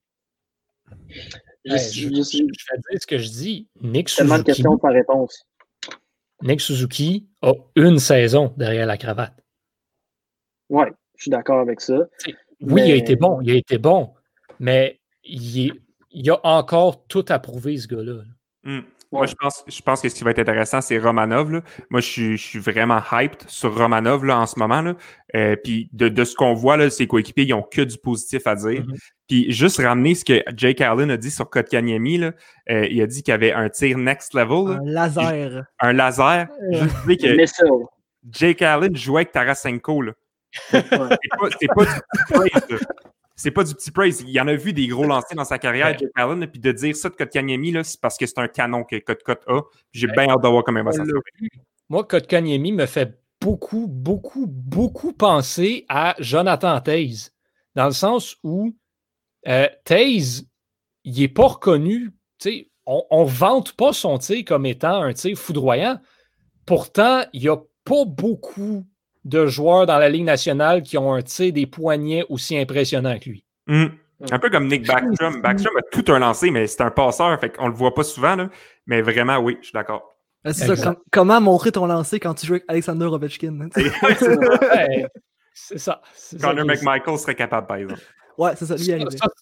Je, 1.65 1.73
je, 1.77 1.77
je- 1.77 2.09
je- 2.09 2.23
je- 2.23 2.23
je 2.23 2.43
vais 2.43 2.79
dire 2.91 3.01
ce 3.01 3.07
que 3.07 3.19
je 3.19 3.29
dis. 3.29 3.69
Nick 3.83 4.09
tellement 4.15 4.35
de 4.35 4.43
Suzuki, 4.45 4.53
questions 4.53 4.79
par 4.79 4.93
réponse. 4.93 5.45
Nick 6.43 6.61
Suzuki 6.61 7.27
a 7.43 7.53
une 7.75 7.99
saison 7.99 8.55
derrière 8.57 8.87
la 8.87 8.97
cravate. 8.97 9.35
Ouais, 10.71 10.93
je 11.17 11.23
suis 11.23 11.31
d'accord 11.31 11.59
avec 11.61 11.81
ça. 11.81 12.09
Oui, 12.61 12.83
il 12.87 12.93
a 12.93 12.95
été 12.95 13.17
bon, 13.17 13.41
il 13.41 13.51
a 13.51 13.55
été 13.55 13.79
bon, 13.79 14.15
mais 14.61 15.01
il, 15.25 15.67
est- 15.67 15.73
il 16.13 16.31
a 16.31 16.41
encore 16.45 17.05
tout 17.07 17.25
à 17.29 17.39
prouver, 17.41 17.77
ce 17.77 17.89
gars-là. 17.89 18.23
Mm. 18.63 18.81
Ouais. 19.11 19.21
Moi, 19.21 19.27
je 19.27 19.35
pense, 19.35 19.65
je 19.67 19.81
pense 19.81 20.03
que 20.03 20.09
ce 20.11 20.15
qui 20.15 20.23
va 20.23 20.33
être 20.33 20.39
intéressant, 20.39 20.83
c'est 20.83 20.99
Romanov. 20.99 21.51
là. 21.51 21.63
Moi, 21.89 22.01
je 22.03 22.07
suis, 22.07 22.37
je 22.37 22.43
suis 22.47 22.59
vraiment 22.59 23.01
hyped 23.11 23.43
sur 23.49 23.75
Romanov 23.75 24.25
là, 24.27 24.39
en 24.39 24.45
ce 24.47 24.59
moment. 24.59 24.83
Là. 24.83 24.97
Euh, 25.35 25.57
puis 25.65 25.89
de, 25.95 26.09
de 26.11 26.25
ce 26.25 26.35
qu'on 26.35 26.53
voit, 26.53 26.77
là, 26.77 26.91
ses 26.91 27.07
coéquipiers, 27.07 27.45
ils 27.45 27.55
ont 27.55 27.63
que 27.63 27.81
du 27.81 27.97
positif 27.97 28.47
à 28.47 28.55
dire. 28.55 28.85
Mhm. 28.87 28.95
Puis 29.27 29.51
juste 29.51 29.79
ramener 29.79 30.15
ce 30.15 30.25
que 30.27 30.43
Jake 30.55 30.83
Allen 30.83 31.11
a 31.11 31.17
dit 31.17 31.31
sur 31.31 31.49
Kotkaniemi, 31.49 32.19
là, 32.19 32.33
euh, 32.71 32.87
il 32.91 33.01
a 33.01 33.07
dit 33.07 33.23
qu'il 33.23 33.33
y 33.33 33.35
avait 33.35 33.53
un 33.53 33.71
tir 33.71 33.97
next 33.97 34.35
level, 34.35 34.75
là, 34.75 34.81
Un 34.83 34.85
laser. 34.93 35.65
un 35.81 35.93
laser. 35.95 36.47
Juste 36.73 37.07
dire 37.07 37.37
que 37.37 37.47
ça, 37.47 37.65
Jake 38.31 38.61
Allen 38.63 38.95
jouait 38.95 39.21
avec 39.21 39.33
Tarasenko. 39.33 40.03
Là. 40.03 40.13
C'est 40.71 40.89
pas, 40.89 41.85
pas 42.31 42.45
du. 42.69 42.79
C'est 43.39 43.53
pas 43.53 43.63
du 43.63 43.73
petit 43.73 43.93
praise. 43.93 44.25
Il 44.27 44.41
en 44.41 44.49
a 44.49 44.55
vu 44.57 44.73
des 44.73 44.89
gros 44.89 45.05
lancers 45.07 45.37
dans 45.37 45.45
sa 45.45 45.59
carrière. 45.59 45.97
Jake 45.97 46.11
Allen. 46.17 46.45
Puis 46.49 46.61
de 46.61 46.73
dire 46.73 46.97
ça 46.97 47.09
de 47.09 47.15
Kotkaniemi, 47.15 47.73
c'est 47.85 48.01
parce 48.01 48.19
que 48.19 48.27
c'est 48.27 48.39
un 48.39 48.49
canon 48.49 48.83
que 48.83 48.97
Kotkot 48.99 49.39
a. 49.47 49.63
J'ai 49.93 50.09
bien 50.09 50.29
hâte 50.29 50.43
de 50.43 50.49
voir 50.49 50.65
comment 50.65 50.81
il 50.81 50.85
va 50.85 50.93
s'en. 50.93 51.05
Moi, 51.89 52.05
Kotkaniemi 52.05 52.73
me 52.73 52.87
fait 52.87 53.17
beaucoup, 53.41 53.87
beaucoup, 53.87 54.47
beaucoup 54.49 55.13
penser 55.13 55.87
à 55.89 56.17
Jonathan 56.19 56.81
Taze. 56.81 57.33
Dans 57.77 57.87
le 57.87 57.93
sens 57.93 58.37
où 58.43 58.75
euh, 59.47 59.69
Taze, 59.85 60.45
il 61.05 61.21
n'est 61.21 61.29
pas 61.29 61.47
reconnu. 61.47 62.11
On 62.87 63.25
ne 63.25 63.31
vante 63.31 63.75
pas 63.75 63.93
son 63.93 64.19
tir 64.19 64.45
comme 64.45 64.67
étant 64.67 65.03
un 65.03 65.13
tir 65.13 65.39
foudroyant. 65.39 66.01
Pourtant, 66.67 67.23
il 67.33 67.43
n'y 67.43 67.49
a 67.49 67.59
pas 67.85 68.05
beaucoup 68.05 68.85
de 69.29 69.47
joueurs 69.47 69.87
dans 69.87 69.99
la 69.99 70.09
Ligue 70.09 70.25
nationale 70.25 70.83
qui 70.83 70.97
ont 70.97 71.13
un 71.13 71.23
tir 71.23 71.53
des 71.53 71.67
poignets 71.67 72.25
aussi 72.29 72.59
impressionnant 72.59 73.19
que 73.19 73.29
lui. 73.31 73.45
Mm. 73.67 73.87
Un 74.31 74.39
peu 74.39 74.51
comme 74.51 74.67
Nick 74.67 74.87
Backstrom. 74.87 75.41
Backstrom 75.43 75.77
a 75.77 75.83
tout 75.93 76.13
un 76.13 76.19
lancé, 76.19 76.51
mais 76.51 76.67
c'est 76.67 76.81
un 76.81 76.91
passeur, 76.91 77.39
fait 77.39 77.55
qu'on 77.57 77.69
le 77.69 77.75
voit 77.75 77.95
pas 77.95 78.03
souvent. 78.03 78.35
Là. 78.35 78.49
Mais 78.87 79.03
vraiment, 79.03 79.39
oui, 79.39 79.59
je 79.61 79.67
suis 79.67 79.73
d'accord. 79.75 80.17
Ben, 80.45 80.53
c'est 80.53 80.75
ça, 80.75 80.95
com 80.95 80.97
comment 81.13 81.41
montrer 81.41 81.73
ton 81.73 81.87
lancer 81.87 82.19
quand 82.19 82.35
tu 82.35 82.47
joues 82.47 82.55
avec 82.55 82.65
Alexander 82.69 83.05
Ovechkin? 83.05 83.61
Hein, 83.61 83.69
c'est 85.67 85.79
ça. 85.79 86.01
Connor 86.41 86.65
McMichael 86.65 87.19
serait 87.19 87.35
capable, 87.35 87.67
par 87.67 87.77
exemple. 87.77 88.01
Ouais, 88.39 88.53
c'est 88.55 88.67
ça, 88.67 88.77
lui 88.77 88.85
c'est 88.85 88.95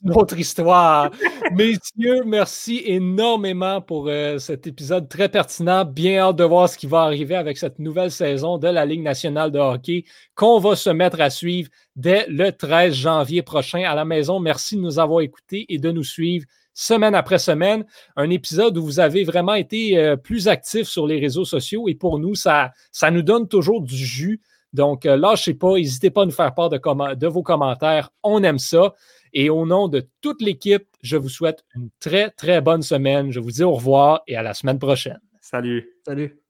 une 0.02 0.12
autre 0.14 0.38
histoire. 0.38 1.10
Messieurs, 1.52 2.22
merci 2.24 2.82
énormément 2.86 3.82
pour 3.82 4.08
euh, 4.08 4.38
cet 4.38 4.66
épisode 4.66 5.06
très 5.06 5.28
pertinent. 5.28 5.84
Bien 5.84 6.20
hâte 6.20 6.36
de 6.36 6.44
voir 6.44 6.66
ce 6.66 6.78
qui 6.78 6.86
va 6.86 7.02
arriver 7.02 7.34
avec 7.34 7.58
cette 7.58 7.78
nouvelle 7.78 8.10
saison 8.10 8.56
de 8.56 8.68
la 8.68 8.86
Ligue 8.86 9.02
nationale 9.02 9.52
de 9.52 9.58
hockey 9.58 10.04
qu'on 10.34 10.58
va 10.60 10.76
se 10.76 10.88
mettre 10.88 11.20
à 11.20 11.28
suivre 11.28 11.68
dès 11.94 12.24
le 12.28 12.50
13 12.50 12.94
janvier 12.94 13.42
prochain 13.42 13.82
à 13.82 13.94
la 13.94 14.06
maison. 14.06 14.40
Merci 14.40 14.76
de 14.76 14.80
nous 14.80 14.98
avoir 14.98 15.20
écoutés 15.20 15.66
et 15.68 15.78
de 15.78 15.90
nous 15.90 16.04
suivre 16.04 16.46
semaine 16.72 17.14
après 17.14 17.38
semaine. 17.38 17.84
Un 18.16 18.30
épisode 18.30 18.78
où 18.78 18.82
vous 18.82 18.98
avez 18.98 19.24
vraiment 19.24 19.54
été 19.54 19.98
euh, 19.98 20.16
plus 20.16 20.48
actifs 20.48 20.88
sur 20.88 21.06
les 21.06 21.20
réseaux 21.20 21.44
sociaux 21.44 21.86
et 21.86 21.94
pour 21.94 22.18
nous, 22.18 22.34
ça, 22.34 22.72
ça 22.92 23.10
nous 23.10 23.22
donne 23.22 23.46
toujours 23.46 23.82
du 23.82 23.96
jus. 23.96 24.40
Donc, 24.76 25.06
euh, 25.06 25.16
lâchez 25.16 25.54
pas, 25.54 25.72
n'hésitez 25.72 26.10
pas 26.10 26.22
à 26.22 26.26
nous 26.26 26.30
faire 26.30 26.54
part 26.54 26.68
de, 26.68 26.78
de 27.14 27.26
vos 27.26 27.42
commentaires. 27.42 28.10
On 28.22 28.42
aime 28.42 28.58
ça. 28.58 28.94
Et 29.32 29.48
au 29.48 29.66
nom 29.66 29.88
de 29.88 30.06
toute 30.20 30.42
l'équipe, 30.42 30.86
je 31.02 31.16
vous 31.16 31.30
souhaite 31.30 31.64
une 31.74 31.88
très, 31.98 32.30
très 32.30 32.60
bonne 32.60 32.82
semaine. 32.82 33.32
Je 33.32 33.40
vous 33.40 33.50
dis 33.50 33.64
au 33.64 33.72
revoir 33.72 34.22
et 34.26 34.36
à 34.36 34.42
la 34.42 34.52
semaine 34.52 34.78
prochaine. 34.78 35.20
Salut. 35.40 35.88
Salut. 36.04 36.45